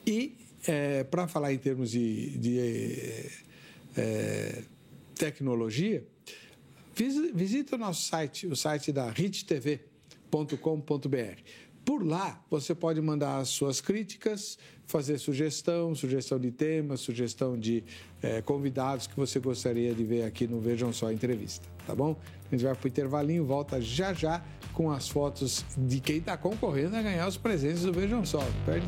E 0.07 0.36
é, 0.66 1.05
para 1.05 1.26
falar 1.26 1.53
em 1.53 1.59
termos 1.59 1.91
de, 1.91 2.38
de 2.38 2.59
é, 3.97 4.62
tecnologia, 5.14 6.07
visita 7.34 7.76
o 7.76 7.78
nosso 7.78 8.03
site, 8.03 8.47
o 8.47 8.55
site 8.55 8.93
da 8.93 9.11
RIT 9.11 9.45
TV 9.47 9.91
www.cultura.com.br. 10.30 11.70
Por 11.91 12.07
lá, 12.07 12.41
você 12.49 12.72
pode 12.72 13.01
mandar 13.01 13.38
as 13.38 13.49
suas 13.49 13.80
críticas, 13.80 14.57
fazer 14.86 15.18
sugestão, 15.18 15.93
sugestão 15.93 16.38
de 16.38 16.53
temas, 16.53 17.01
sugestão 17.01 17.59
de 17.59 17.82
é, 18.22 18.41
convidados 18.41 19.09
que 19.09 19.16
você 19.16 19.41
gostaria 19.41 19.93
de 19.93 20.05
ver 20.05 20.22
aqui 20.22 20.47
no 20.47 20.61
Vejam 20.61 20.93
Só 20.93 21.11
Entrevista, 21.11 21.66
tá 21.84 21.93
bom? 21.93 22.16
A 22.47 22.55
gente 22.55 22.64
vai 22.64 22.76
para 22.76 22.86
o 22.86 22.88
intervalinho, 22.88 23.45
volta 23.45 23.80
já 23.80 24.14
já 24.14 24.41
com 24.72 24.88
as 24.88 25.09
fotos 25.09 25.64
de 25.76 25.99
quem 25.99 26.18
está 26.18 26.36
concorrendo 26.36 26.95
a 26.95 27.03
ganhar 27.03 27.26
os 27.26 27.36
presentes 27.36 27.82
do 27.82 27.93
Vejam 27.93 28.24
Só. 28.24 28.38
Perde 28.64 28.86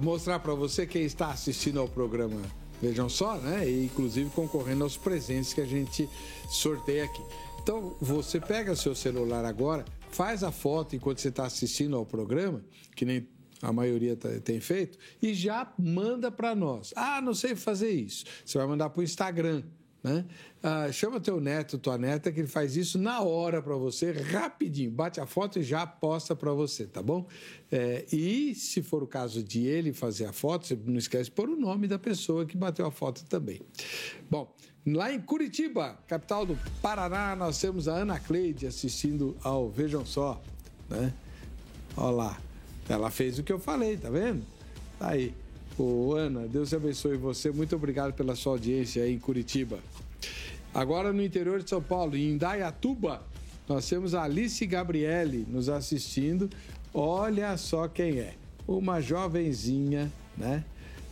mostrar 0.00 0.38
para 0.40 0.54
você 0.54 0.86
quem 0.86 1.02
está 1.02 1.30
assistindo 1.30 1.80
ao 1.80 1.88
programa. 1.88 2.40
Vejam 2.80 3.08
só, 3.08 3.36
né? 3.36 3.68
E 3.68 3.84
inclusive 3.84 4.30
concorrendo 4.30 4.84
aos 4.84 4.96
presentes 4.96 5.52
que 5.52 5.60
a 5.60 5.66
gente 5.66 6.08
sorteia 6.48 7.04
aqui. 7.04 7.22
Então, 7.62 7.94
você 8.00 8.40
pega 8.40 8.74
seu 8.74 8.94
celular 8.94 9.44
agora, 9.44 9.84
faz 10.10 10.42
a 10.42 10.50
foto 10.50 10.96
enquanto 10.96 11.20
você 11.20 11.28
está 11.28 11.44
assistindo 11.44 11.94
ao 11.94 12.06
programa, 12.06 12.64
que 12.96 13.04
nem 13.04 13.28
a 13.60 13.72
maioria 13.72 14.16
tá, 14.16 14.28
tem 14.42 14.60
feito, 14.60 14.98
e 15.20 15.34
já 15.34 15.70
manda 15.78 16.30
para 16.30 16.54
nós. 16.54 16.92
Ah, 16.96 17.20
não 17.20 17.34
sei 17.34 17.54
fazer 17.54 17.90
isso. 17.90 18.24
Você 18.44 18.56
vai 18.56 18.66
mandar 18.66 18.88
para 18.88 19.00
o 19.00 19.04
Instagram. 19.04 19.62
Né? 20.02 20.24
Ah, 20.62 20.90
chama 20.90 21.20
teu 21.20 21.40
neto, 21.40 21.76
tua 21.76 21.98
neta, 21.98 22.32
que 22.32 22.40
ele 22.40 22.48
faz 22.48 22.74
isso 22.74 22.98
na 22.98 23.20
hora 23.20 23.60
para 23.60 23.76
você, 23.76 24.12
rapidinho. 24.12 24.90
Bate 24.90 25.20
a 25.20 25.26
foto 25.26 25.58
e 25.58 25.62
já 25.62 25.86
posta 25.86 26.34
para 26.34 26.52
você, 26.52 26.86
tá 26.86 27.02
bom? 27.02 27.26
É, 27.70 28.06
e 28.10 28.54
se 28.54 28.82
for 28.82 29.02
o 29.02 29.06
caso 29.06 29.42
de 29.42 29.66
ele 29.66 29.92
fazer 29.92 30.24
a 30.24 30.32
foto, 30.32 30.66
você 30.66 30.78
não 30.86 30.96
esquece 30.96 31.24
de 31.24 31.32
pôr 31.32 31.50
o 31.50 31.56
nome 31.56 31.86
da 31.86 31.98
pessoa 31.98 32.46
que 32.46 32.56
bateu 32.56 32.86
a 32.86 32.90
foto 32.90 33.24
também. 33.26 33.60
Bom, 34.30 34.54
lá 34.86 35.12
em 35.12 35.20
Curitiba, 35.20 35.98
capital 36.06 36.46
do 36.46 36.58
Paraná, 36.80 37.36
nós 37.36 37.60
temos 37.60 37.86
a 37.86 37.94
Ana 37.94 38.18
Cleide 38.18 38.66
assistindo 38.66 39.36
ao 39.42 39.68
Vejam 39.70 40.06
Só, 40.06 40.42
né? 40.88 41.12
Olha 41.96 42.10
lá, 42.10 42.40
ela 42.88 43.10
fez 43.10 43.38
o 43.38 43.42
que 43.42 43.52
eu 43.52 43.58
falei, 43.58 43.98
tá 43.98 44.08
vendo? 44.08 44.42
Tá 44.98 45.10
aí. 45.10 45.34
Ô, 45.78 46.14
Ana, 46.14 46.46
Deus 46.46 46.74
abençoe 46.74 47.16
você. 47.16 47.50
Muito 47.50 47.74
obrigado 47.76 48.12
pela 48.12 48.34
sua 48.34 48.52
audiência 48.52 49.02
aí 49.02 49.14
em 49.14 49.18
Curitiba. 49.18 49.78
Agora 50.72 51.12
no 51.12 51.22
interior 51.22 51.62
de 51.62 51.68
São 51.68 51.82
Paulo, 51.82 52.16
em 52.16 52.30
Indaiatuba, 52.30 53.22
nós 53.68 53.88
temos 53.88 54.14
a 54.14 54.24
Alice 54.24 54.64
Gabriele 54.66 55.46
nos 55.48 55.68
assistindo. 55.68 56.50
Olha 56.92 57.56
só 57.56 57.88
quem 57.88 58.18
é. 58.18 58.34
Uma 58.66 59.00
jovenzinha, 59.00 60.12
né? 60.36 60.64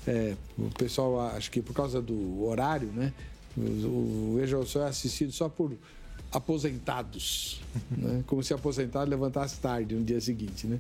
É, 0.07 0.35
o 0.57 0.71
pessoal, 0.71 1.21
acho 1.21 1.51
que 1.51 1.61
por 1.61 1.75
causa 1.75 2.01
do 2.01 2.45
horário, 2.45 2.89
né? 2.89 3.13
O, 3.57 4.37
Veja 4.39 4.65
Só 4.65 4.83
é 4.83 4.89
assistido 4.89 5.33
só 5.33 5.49
por 5.49 5.77
aposentados, 6.33 7.61
né? 7.91 8.23
Como 8.27 8.43
se 8.43 8.55
aposentado 8.55 9.11
levantasse 9.11 9.59
tarde 9.59 9.95
no 9.95 10.05
dia 10.05 10.21
seguinte, 10.21 10.67
né? 10.67 10.79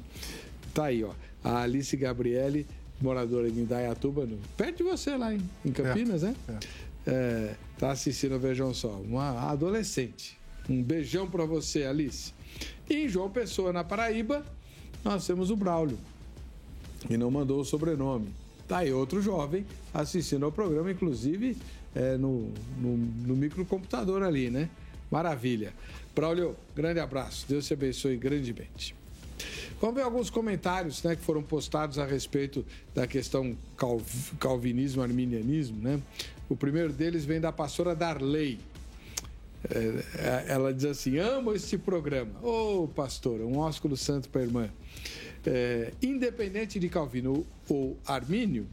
Tá 0.73 0.87
aí, 0.87 1.03
ó. 1.03 1.13
A 1.43 1.63
Alice 1.63 1.97
Gabriele 1.97 2.67
moradora 3.01 3.51
de 3.51 3.61
Indaiatuba, 3.61 4.27
no, 4.27 4.39
perto 4.57 4.79
de 4.79 4.83
você 4.83 5.17
lá 5.17 5.35
em, 5.35 5.41
em 5.65 5.73
Campinas, 5.73 6.23
é, 6.23 6.27
né? 6.27 6.35
É. 6.49 6.89
É, 7.11 7.55
tá 7.79 7.91
assistindo 7.93 8.39
Vejam 8.39 8.75
Só, 8.75 9.01
uma 9.01 9.51
adolescente. 9.51 10.39
Um 10.69 10.83
beijão 10.83 11.27
para 11.29 11.47
você, 11.47 11.85
Alice. 11.85 12.35
E 12.91 12.97
em 13.05 13.09
João 13.09 13.31
Pessoa, 13.31 13.73
na 13.73 13.83
Paraíba, 13.83 14.45
nós 15.03 15.27
temos 15.27 15.51
o 15.51 15.57
Braulio, 15.57 15.99
que 17.07 17.17
não 17.17 17.31
mandou 17.31 17.61
o 17.61 17.65
sobrenome. 17.65 18.29
Tá 18.67 18.79
aí 18.79 18.93
outro 18.93 19.23
jovem 19.23 19.65
assistindo 19.95 20.45
ao 20.45 20.53
programa, 20.53 20.91
inclusive 20.91 21.57
é, 21.95 22.19
no, 22.19 22.53
no, 22.79 22.97
no 22.99 23.35
microcomputador 23.35 24.23
ali, 24.23 24.51
né? 24.51 24.69
Maravilha. 25.11 25.73
Braulio, 26.15 26.55
grande 26.77 27.01
abraço. 27.01 27.47
Deus 27.49 27.67
te 27.67 27.73
abençoe 27.73 28.19
grandemente. 28.19 28.95
Vamos 29.81 29.95
ver 29.95 30.03
alguns 30.03 30.29
comentários 30.29 31.03
né, 31.05 31.15
que 31.15 31.23
foram 31.23 31.43
postados 31.43 31.99
a 31.99 32.05
respeito 32.05 32.67
da 32.95 33.07
questão 33.07 33.57
calvinismo-arminianismo. 34.41 35.81
Né? 35.81 36.01
O 36.49 36.57
primeiro 36.57 36.93
deles 36.93 37.25
vem 37.25 37.41
da 37.41 37.53
pastora 37.53 37.95
Darley. 37.95 38.59
É, 39.71 40.47
ela 40.49 40.75
diz 40.75 40.85
assim: 40.85 41.19
amo 41.19 41.53
este 41.53 41.79
programa. 41.79 42.33
Ô, 42.43 42.85
oh, 42.85 42.89
pastora, 42.89 43.45
um 43.45 43.59
ósculo 43.59 43.97
santo 43.97 44.29
para 44.29 44.41
a 44.41 44.45
irmã. 44.45 44.69
É, 45.47 45.93
independente 46.03 46.81
de 46.81 46.89
Calvino 46.89 47.47
ou 47.69 47.97
Armínio, 48.05 48.67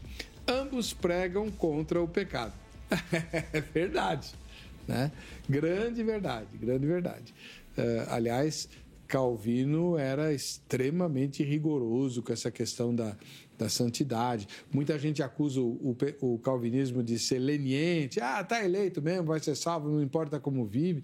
ambos 0.48 0.92
pregam 0.92 1.52
contra 1.52 2.02
o 2.02 2.08
pecado. 2.08 2.54
é 3.54 3.62
verdade. 3.62 4.34
Né? 4.88 5.12
Grande 5.48 6.04
verdade, 6.04 6.48
grande 6.60 6.86
verdade. 6.86 7.34
Uh, 7.78 8.10
aliás, 8.10 8.70
Calvino 9.08 9.98
era 9.98 10.34
extremamente 10.34 11.44
rigoroso 11.44 12.22
com 12.24 12.34
essa 12.34 12.50
questão 12.50 12.94
da, 12.94 13.16
da 13.58 13.70
santidade. 13.70 14.48
Muita 14.72 14.98
gente 14.98 15.22
acusa 15.22 15.62
o, 15.62 15.96
o, 16.22 16.34
o, 16.34 16.40
calvinismo 16.40 17.04
de 17.04 17.18
ser 17.20 17.40
leniente. 17.40 18.20
Ah, 18.20 18.44
tá 18.44 18.64
eleito 18.64 19.02
mesmo, 19.02 19.28
vai 19.28 19.40
ser 19.40 19.56
salvo, 19.56 19.90
não 19.90 20.02
importa 20.02 20.40
como 20.40 20.66
vive. 20.66 21.04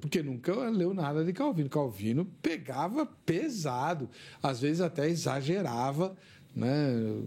Porque 0.00 0.22
nunca 0.22 0.54
leu 0.70 0.94
nada 0.94 1.24
de 1.24 1.32
Calvino. 1.32 1.68
Calvino 1.68 2.24
pegava 2.42 3.06
pesado, 3.06 4.08
às 4.42 4.60
vezes 4.60 4.80
até 4.80 5.08
exagerava 5.08 6.16
né, 6.54 6.68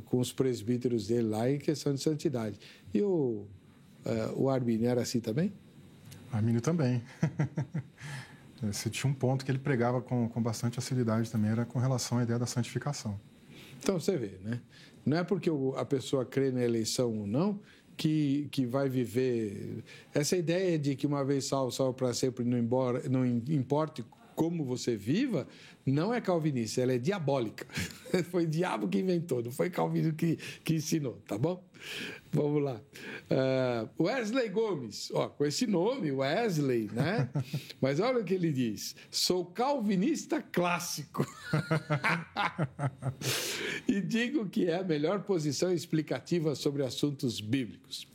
com 0.06 0.20
os 0.20 0.32
presbíteros 0.32 1.08
dele 1.08 1.30
lá 1.30 1.50
em 1.50 1.58
questão 1.58 1.94
de 1.94 2.02
santidade. 2.02 2.58
E 2.94 3.02
o, 3.02 3.46
uh, 4.06 4.34
o 4.36 4.50
Armínio 4.50 4.88
era 4.88 5.02
assim 5.02 5.20
também? 5.20 5.54
Armínio 6.32 6.62
também. 6.62 7.02
Se 8.72 8.90
tinha 8.90 9.10
um 9.10 9.14
ponto 9.14 9.44
que 9.44 9.52
ele 9.52 9.60
pregava 9.60 10.02
com, 10.02 10.30
com 10.30 10.42
bastante 10.42 10.76
facilidade 10.76 11.32
também, 11.32 11.52
era 11.52 11.66
com 11.66 11.80
relação 11.80 12.20
à 12.20 12.24
ideia 12.24 12.38
da 12.38 12.46
santificação. 12.46 13.20
Então 13.80 14.00
você 14.00 14.16
vê, 14.16 14.38
né? 14.44 14.62
Não 15.06 15.18
é 15.18 15.24
porque 15.24 15.50
a 15.76 15.86
pessoa 15.86 16.24
crê 16.24 16.52
na 16.52 16.62
eleição 16.62 17.18
ou 17.20 17.26
não 17.26 17.60
que, 17.98 18.48
que 18.52 18.66
vai 18.66 18.88
viver. 18.88 19.84
Essa 20.14 20.38
ideia 20.38 20.78
de 20.78 20.96
que 20.96 21.08
uma 21.08 21.26
vez 21.26 21.46
salvo, 21.46 21.72
salvo 21.72 21.94
para 21.94 22.14
sempre, 22.14 22.44
não, 22.44 22.58
embora, 22.58 23.08
não 23.10 23.26
importe 23.26 24.06
como 24.42 24.66
você 24.66 24.96
viva, 24.96 25.48
não 25.86 26.12
é 26.12 26.20
calvinista, 26.20 26.82
ela 26.82 26.94
é 26.94 26.98
diabólica. 26.98 27.64
foi 28.32 28.46
o 28.46 28.48
diabo 28.48 28.88
que 28.88 28.98
inventou, 28.98 29.44
não 29.44 29.52
foi 29.52 29.70
Calvino 29.70 30.14
que, 30.14 30.36
que 30.64 30.74
ensinou, 30.74 31.22
tá 31.28 31.38
bom? 31.38 31.64
Vamos 32.32 32.64
lá. 32.64 32.82
Uh, 33.30 34.04
Wesley 34.04 34.50
Gomes, 34.50 35.12
ó, 35.14 35.30
com 35.30 35.46
esse 35.46 35.68
nome, 35.68 36.12
Wesley, 36.12 36.90
né? 36.92 37.30
Mas 37.80 38.00
olha 38.00 38.22
o 38.22 38.24
que 38.24 38.34
ele 38.34 38.52
diz: 38.52 38.96
sou 39.12 39.46
calvinista 39.46 40.42
clássico. 40.42 41.24
e 43.88 44.02
digo 44.02 44.50
que 44.50 44.66
é 44.66 44.78
a 44.78 44.84
melhor 44.84 45.22
posição 45.22 45.72
explicativa 45.72 46.56
sobre 46.56 46.82
assuntos 46.82 47.40
bíblicos. 47.40 48.08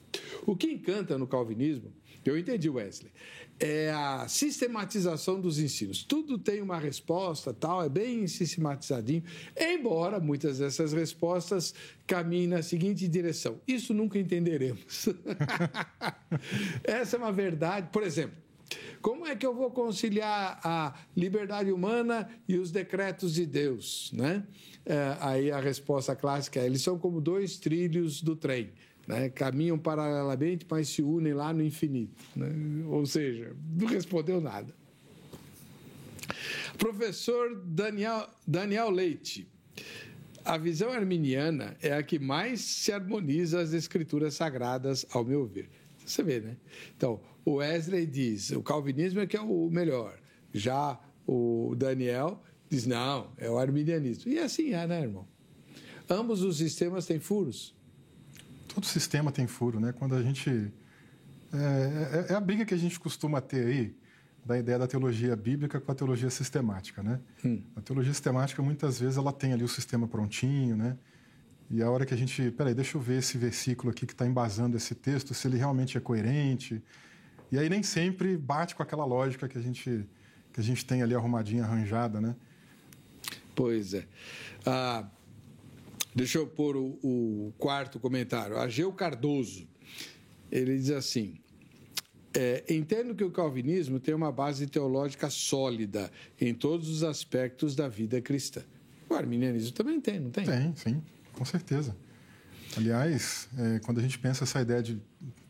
O 0.45 0.57
que 0.57 0.67
encanta 0.67 1.17
no 1.17 1.29
calvinismo, 1.29 1.93
eu 2.25 2.37
entendi, 2.37 2.69
Wesley, 2.69 3.13
é 3.59 3.91
a 3.91 4.29
sistematização 4.29 5.41
dos 5.41 5.59
ensinos. 5.59 6.05
Tudo 6.05 6.39
tem 6.39 6.61
uma 6.61 6.79
resposta, 6.79 7.55
tal, 7.55 7.83
é 7.83 7.89
bem 7.89 8.27
sistematizadinho, 8.27 9.23
embora 9.59 10.21
muitas 10.21 10.59
dessas 10.59 10.93
respostas 10.93 11.75
caminhem 12.07 12.49
na 12.49 12.63
seguinte 12.63 13.09
direção. 13.09 13.61
Isso 13.67 13.95
nunca 13.95 14.19
entenderemos. 14.19 15.09
Essa 16.85 17.17
é 17.17 17.19
uma 17.19 17.33
verdade. 17.33 17.89
Por 17.91 18.03
exemplo, 18.03 18.37
como 19.01 19.27
é 19.27 19.37
que 19.37 19.47
eu 19.47 19.55
vou 19.55 19.71
conciliar 19.71 20.61
a 20.63 20.95
liberdade 21.17 21.71
humana 21.71 22.29
e 22.49 22.59
os 22.59 22.71
decretos 22.71 23.35
de 23.35 23.47
Deus? 23.47 24.11
Né? 24.13 24.45
É, 24.85 25.17
aí 25.21 25.51
a 25.51 25.61
resposta 25.61 26.15
clássica 26.15 26.61
é: 26.61 26.67
eles 26.67 26.83
são 26.83 26.99
como 26.99 27.21
dois 27.21 27.57
trilhos 27.57 28.21
do 28.21 28.37
trem 28.37 28.73
né? 29.07 29.29
caminham 29.29 29.79
paralelamente, 29.79 30.67
mas 30.69 30.89
se 30.89 31.03
unem 31.03 31.33
lá 31.33 31.53
no 31.53 31.63
infinito. 31.63 32.23
Né? 32.35 32.49
Ou 32.89 33.07
seja, 33.07 33.55
não 33.79 33.87
respondeu 33.87 34.41
nada. 34.41 34.75
Professor 36.77 37.63
Daniel, 37.65 38.29
Daniel 38.47 38.91
Leite. 38.91 39.49
A 40.45 40.57
visão 40.57 40.91
arminiana 40.93 41.77
é 41.83 41.93
a 41.93 42.03
que 42.03 42.19
mais 42.19 42.61
se 42.61 42.93
harmoniza 42.93 43.61
às 43.61 43.73
escrituras 43.73 44.35
sagradas, 44.35 45.05
ao 45.11 45.25
meu 45.25 45.45
ver. 45.47 45.69
Você 46.05 46.23
vê, 46.23 46.41
né? 46.41 46.57
Então, 46.97 47.21
o 47.45 47.55
Wesley 47.55 48.07
diz, 48.07 48.51
o 48.51 48.63
calvinismo 48.63 49.21
é 49.21 49.27
que 49.27 49.37
é 49.37 49.41
o 49.41 49.69
melhor. 49.71 50.19
Já 50.53 51.01
o 51.27 51.75
Daniel 51.77 52.41
diz, 52.69 52.87
não, 52.87 53.33
é 53.39 53.51
o 53.51 53.59
arminianismo. 53.59 54.31
E 54.31 54.39
assim 54.39 54.73
é, 54.73 54.87
né, 54.87 55.03
irmão? 55.03 55.27
Ambos 56.09 56.43
os 56.43 56.59
sistemas 56.59 57.07
têm 57.07 57.19
furos 57.19 57.76
todo 58.77 58.85
sistema 58.85 59.33
tem 59.33 59.47
furo, 59.47 59.81
né? 59.81 59.91
Quando 59.93 60.15
a 60.15 60.23
gente 60.23 60.71
é, 61.51 62.27
é, 62.29 62.33
é, 62.33 62.35
a 62.35 62.41
briga 62.41 62.63
que 62.67 62.75
a 62.75 62.77
gente 62.77 63.01
costuma 63.01 63.41
ter 63.41 63.67
aí 63.67 63.97
da 64.45 64.59
ideia 64.59 64.79
da 64.79 64.87
teologia 64.87 65.35
bíblica 65.35 65.81
com 65.81 65.91
a 65.91 65.95
teologia 65.95 66.29
sistemática, 66.29 67.03
né? 67.03 67.19
Hum. 67.43 67.63
A 67.75 67.81
teologia 67.81 68.13
sistemática 68.13 68.63
muitas 68.63 69.01
vezes 69.01 69.17
ela 69.17 69.33
tem 69.33 69.55
ali 69.55 69.65
o 69.65 69.69
sistema 69.69 70.07
prontinho, 70.07 70.77
né? 70.77 70.95
E 71.71 71.83
a 71.83 71.91
hora 71.91 72.05
que 72.05 72.13
a 72.13 72.17
gente, 72.19 72.51
peraí, 72.51 72.75
deixa 72.75 72.99
eu 72.99 73.01
ver 73.01 73.21
esse 73.21 73.39
versículo 73.39 73.91
aqui 73.91 74.05
que 74.05 74.13
está 74.13 74.27
embasando 74.27 74.77
esse 74.77 74.95
texto, 74.95 75.33
se 75.33 75.49
ele 75.49 75.57
realmente 75.57 75.97
é 75.97 76.01
coerente. 76.01 76.83
E 77.51 77.59
aí 77.59 77.71
nem 77.71 77.83
sempre 77.83 78.37
bate 78.37 78.75
com 78.75 78.83
aquela 78.83 79.07
lógica 79.07 79.49
que 79.49 79.57
a 79.57 79.63
gente 79.63 80.07
que 80.53 80.61
a 80.61 80.63
gente 80.63 80.85
tem 80.85 81.03
ali 81.03 81.15
arrumadinha, 81.15 81.65
arranjada, 81.65 82.21
né? 82.21 82.37
Pois 83.55 83.95
é. 83.95 84.07
Ah, 84.67 85.07
Deixa 86.17 86.39
eu 86.39 86.47
pôr 86.47 86.77
o, 86.77 86.99
o 87.03 87.53
quarto 87.59 88.01
comentário. 88.01 88.57
Ageu 88.57 88.91
Cardoso. 88.91 89.69
Ele 90.51 90.79
diz 90.79 90.89
assim: 90.91 91.39
é, 92.35 92.65
entendo 92.71 93.15
que 93.15 93.23
o 93.23 93.31
calvinismo 93.31 94.01
tem 94.01 94.15
uma 94.15 94.33
base 94.33 94.67
teológica 94.67 95.29
sólida 95.29 96.11
em 96.41 96.55
todos 96.55 96.89
os 96.89 97.05
aspectos 97.05 97.77
da 97.77 97.87
vida 97.87 98.19
cristã. 98.23 98.63
O 99.11 99.15
arminianismo 99.15 99.73
também 99.73 100.01
tem, 100.01 100.19
não 100.19 100.31
tem? 100.31 100.47
Tem, 100.47 100.75
sim, 100.75 101.03
com 101.35 101.45
certeza. 101.45 101.95
Aliás, 102.79 103.47
é, 103.59 103.79
quando 103.81 103.99
a 103.99 104.03
gente 104.03 104.19
pensa 104.19 104.45
essa 104.45 104.63
ideia 104.63 104.83
de 104.83 104.99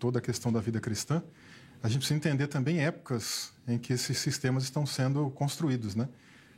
toda 0.01 0.19
a 0.19 0.23
questão 0.23 0.53
da 0.53 0.61
vida 0.61 0.81
cristã, 0.81 1.23
a 1.81 1.89
gente 1.89 1.99
precisa 1.99 2.17
entender 2.17 2.49
também 2.49 2.81
épocas 2.85 3.53
em 3.69 3.79
que 3.79 3.93
esses 3.93 4.19
sistemas 4.19 4.64
estão 4.64 4.85
sendo 4.85 5.31
construídos, 5.31 5.95
né? 5.95 6.09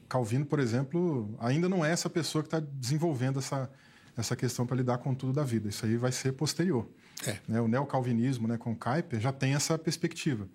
Calvino, 0.08 0.46
por 0.46 0.60
exemplo, 0.60 1.34
ainda 1.38 1.68
não 1.68 1.84
é 1.84 1.90
essa 1.90 2.08
pessoa 2.08 2.42
que 2.42 2.46
está 2.46 2.58
desenvolvendo 2.60 3.38
essa, 3.38 3.70
essa 4.18 4.34
questão 4.34 4.66
para 4.66 4.76
lidar 4.76 4.98
com 4.98 5.14
tudo 5.14 5.32
da 5.32 5.44
vida. 5.44 5.68
Isso 5.68 5.86
aí 5.86 5.96
vai 5.96 6.10
ser 6.10 6.32
posterior. 6.32 6.88
É. 7.24 7.38
Né? 7.46 7.60
O 7.60 7.68
neocalvinismo, 7.68 8.48
né, 8.48 8.58
com 8.58 8.74
Kuyper, 8.74 9.20
já 9.20 9.32
tem 9.32 9.54
essa 9.54 9.78
perspectiva. 9.78 10.48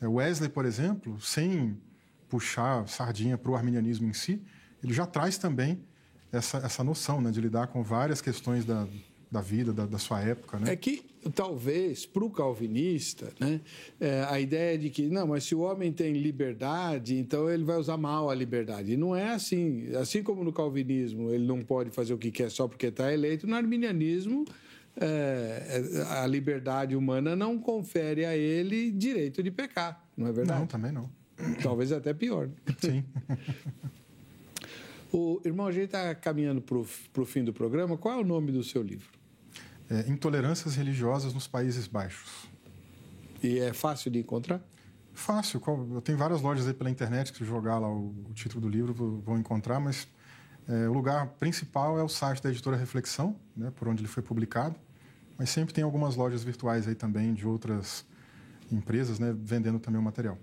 É, 0.00 0.06
Wesley, 0.06 0.48
por 0.48 0.64
exemplo, 0.64 1.20
sem 1.20 1.76
puxar 2.28 2.86
sardinha 2.86 3.36
para 3.36 3.50
o 3.50 3.56
arminianismo 3.56 4.08
em 4.08 4.12
si, 4.12 4.40
ele 4.82 4.94
já 4.94 5.06
traz 5.06 5.36
também 5.36 5.82
essa, 6.30 6.58
essa 6.58 6.84
noção 6.84 7.20
né, 7.20 7.32
de 7.32 7.40
lidar 7.40 7.66
com 7.66 7.82
várias 7.82 8.20
questões 8.20 8.64
da, 8.64 8.86
da 9.28 9.40
vida, 9.40 9.72
da, 9.72 9.86
da 9.86 9.98
sua 9.98 10.20
época. 10.20 10.60
Né? 10.60 10.72
É 10.72 10.76
que, 10.76 11.09
talvez, 11.34 12.06
para 12.06 12.24
o 12.24 12.30
calvinista, 12.30 13.32
né, 13.38 13.60
é, 14.00 14.24
a 14.28 14.40
ideia 14.40 14.78
de 14.78 14.88
que, 14.88 15.08
não, 15.08 15.26
mas 15.26 15.44
se 15.44 15.54
o 15.54 15.60
homem 15.60 15.92
tem 15.92 16.14
liberdade, 16.14 17.18
então 17.18 17.50
ele 17.50 17.64
vai 17.64 17.76
usar 17.76 17.96
mal 17.96 18.30
a 18.30 18.34
liberdade. 18.34 18.92
E 18.92 18.96
não 18.96 19.14
é 19.14 19.30
assim. 19.30 19.94
Assim 19.96 20.22
como 20.22 20.42
no 20.42 20.52
calvinismo 20.52 21.30
ele 21.30 21.46
não 21.46 21.62
pode 21.62 21.90
fazer 21.90 22.14
o 22.14 22.18
que 22.18 22.30
quer 22.30 22.50
só 22.50 22.66
porque 22.66 22.86
está 22.86 23.12
eleito, 23.12 23.46
no 23.46 23.54
arminianismo. 23.54 24.44
É, 24.96 25.94
a 26.10 26.26
liberdade 26.26 26.96
humana 26.96 27.36
não 27.36 27.58
confere 27.58 28.24
a 28.24 28.36
ele 28.36 28.90
direito 28.90 29.42
de 29.42 29.50
pecar, 29.50 30.04
não 30.16 30.26
é 30.26 30.32
verdade? 30.32 30.60
Não, 30.60 30.66
também 30.66 30.90
não. 30.90 31.08
Talvez 31.62 31.92
até 31.92 32.12
pior. 32.12 32.50
Sim. 32.78 33.04
o 35.12 35.40
irmão, 35.44 35.66
a 35.66 35.72
gente 35.72 35.84
está 35.84 36.14
caminhando 36.14 36.60
para 36.60 36.76
o 36.76 37.24
fim 37.24 37.44
do 37.44 37.52
programa. 37.52 37.96
Qual 37.96 38.18
é 38.18 38.20
o 38.20 38.24
nome 38.24 38.52
do 38.52 38.62
seu 38.64 38.82
livro? 38.82 39.19
É, 39.90 40.08
intolerâncias 40.08 40.76
religiosas 40.76 41.34
nos 41.34 41.48
Países 41.48 41.88
Baixos. 41.88 42.48
E 43.42 43.58
é 43.58 43.72
fácil 43.72 44.10
de 44.10 44.20
encontrar? 44.20 44.62
Fácil. 45.12 45.60
Eu 45.92 46.00
tenho 46.00 46.16
várias 46.16 46.40
lojas 46.40 46.66
aí 46.68 46.72
pela 46.72 46.88
internet 46.88 47.32
que 47.32 47.38
se 47.38 47.44
jogar 47.44 47.78
lá 47.78 47.88
o, 47.90 48.14
o 48.28 48.32
título 48.32 48.60
do 48.60 48.68
livro 48.68 48.94
vão 49.24 49.36
encontrar, 49.36 49.80
mas 49.80 50.06
é, 50.68 50.88
o 50.88 50.92
lugar 50.92 51.26
principal 51.38 51.98
é 51.98 52.02
o 52.02 52.08
site 52.08 52.40
da 52.40 52.50
editora 52.50 52.76
Reflexão, 52.76 53.36
né, 53.56 53.72
por 53.74 53.88
onde 53.88 54.00
ele 54.00 54.08
foi 54.08 54.22
publicado. 54.22 54.76
Mas 55.36 55.50
sempre 55.50 55.74
tem 55.74 55.82
algumas 55.82 56.16
lojas 56.16 56.44
virtuais 56.44 56.86
aí 56.86 56.94
também 56.94 57.34
de 57.34 57.46
outras 57.46 58.04
empresas, 58.70 59.18
né, 59.18 59.34
vendendo 59.36 59.80
também 59.80 59.98
o 59.98 60.04
material. 60.04 60.38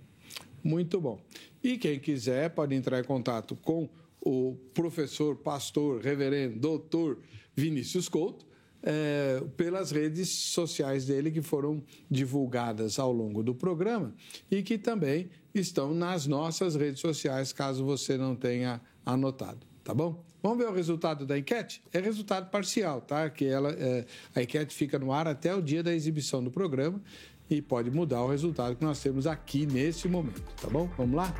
Muito 0.64 1.00
bom. 1.00 1.22
E 1.64 1.78
quem 1.78 2.00
quiser 2.00 2.50
pode 2.50 2.76
entrar 2.76 3.00
em 3.00 3.04
contato 3.04 3.56
com 3.56 3.88
o 4.20 4.58
professor, 4.74 5.38
pastor, 5.38 6.02
reverendo, 6.02 6.60
doutor 6.60 7.20
Vinícius 7.56 8.10
Couto 8.10 8.46
é, 8.84 9.44
pelas 9.56 9.92
redes 9.92 10.30
sociais 10.30 11.06
dele 11.06 11.32
que 11.32 11.42
foram 11.42 11.84
divulgadas 12.10 13.00
ao 13.00 13.12
longo 13.12 13.44
do 13.44 13.54
programa 13.54 14.14
e 14.50 14.62
que 14.62 14.78
também 14.78 15.30
estão 15.54 15.94
nas 15.94 16.28
nossas 16.28 16.76
redes 16.76 17.02
sociais, 17.02 17.52
caso 17.52 17.84
você 17.84 18.18
não 18.18 18.36
tenha 18.36 18.82
anotado. 19.06 19.66
tá 19.84 19.94
bom? 19.94 20.24
Vamos 20.44 20.60
ver 20.60 20.70
o 20.70 20.74
resultado 20.74 21.26
da 21.26 21.38
enquete? 21.38 21.82
É 21.92 22.00
resultado 22.00 22.50
parcial, 22.50 23.02
tá? 23.02 23.30
Que 23.30 23.46
ela, 23.46 23.72
é, 23.72 24.06
a 24.36 24.42
enquete 24.42 24.74
fica 24.74 25.00
no 25.00 25.12
ar 25.12 25.28
até 25.28 25.54
o 25.54 25.62
dia 25.62 25.82
da 25.82 25.94
exibição 25.94 26.44
do 26.44 26.52
programa 26.52 27.02
e 27.50 27.62
pode 27.62 27.90
mudar 27.90 28.22
o 28.22 28.30
resultado 28.30 28.76
que 28.76 28.84
nós 28.84 29.02
temos 29.02 29.26
aqui 29.26 29.66
nesse 29.66 30.08
momento, 30.08 30.44
tá 30.62 30.70
bom? 30.70 30.90
Vamos 30.98 31.16
lá? 31.16 31.34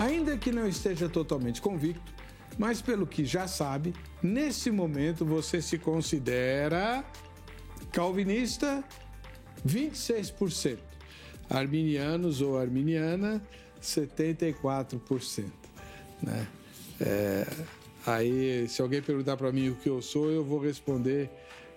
Ainda 0.00 0.34
que 0.38 0.50
não 0.50 0.66
esteja 0.66 1.10
totalmente 1.10 1.60
convicto, 1.60 2.10
mas 2.56 2.80
pelo 2.80 3.06
que 3.06 3.22
já 3.22 3.46
sabe, 3.46 3.92
nesse 4.22 4.70
momento 4.70 5.26
você 5.26 5.60
se 5.60 5.76
considera 5.76 7.04
calvinista 7.92 8.82
26%, 9.66 10.78
arminianos 11.50 12.40
ou 12.40 12.58
arminiana 12.58 13.42
74%, 13.82 15.44
né? 16.22 16.48
É, 16.98 17.46
aí, 18.06 18.66
se 18.70 18.80
alguém 18.80 19.02
perguntar 19.02 19.36
para 19.36 19.52
mim 19.52 19.68
o 19.68 19.74
que 19.74 19.90
eu 19.90 20.00
sou, 20.00 20.30
eu 20.30 20.42
vou 20.42 20.60
responder 20.60 21.30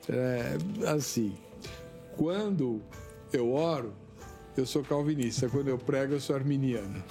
é, 0.07 0.57
assim: 0.87 1.35
quando 2.15 2.81
eu 3.33 3.51
oro, 3.51 3.93
eu 4.57 4.65
sou 4.65 4.83
calvinista. 4.83 5.49
Quando 5.49 5.67
eu 5.67 5.77
prego, 5.77 6.13
eu 6.13 6.19
sou 6.19 6.35
arminiano. 6.35 7.03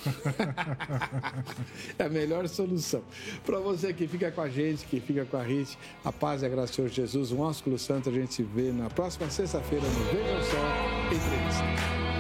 é 1.98 2.05
a 2.05 2.09
melhor 2.09 2.48
solução. 2.48 3.02
Para 3.44 3.59
você 3.59 3.93
que 3.93 4.06
fica 4.06 4.31
com 4.31 4.40
a 4.40 4.48
gente, 4.48 4.86
que 4.86 5.01
fica 5.01 5.24
com 5.24 5.36
a 5.36 5.44
gente, 5.47 5.78
a 6.05 6.12
paz 6.12 6.43
e 6.43 6.47
a 6.47 6.48
graça 6.48 6.73
do 6.73 6.77
Senhor 6.77 6.89
Jesus, 6.89 7.32
um 7.32 7.40
ósculo 7.40 7.78
santo, 7.78 8.09
a 8.09 8.12
gente 8.12 8.35
se 8.35 8.43
vê 8.43 8.73
na 8.73 8.89
próxima 8.90 9.28
sexta-feira 9.31 9.85
no 9.86 10.05
Veja 10.05 10.43
Só 10.43 11.14
Entrevista. 11.14 12.12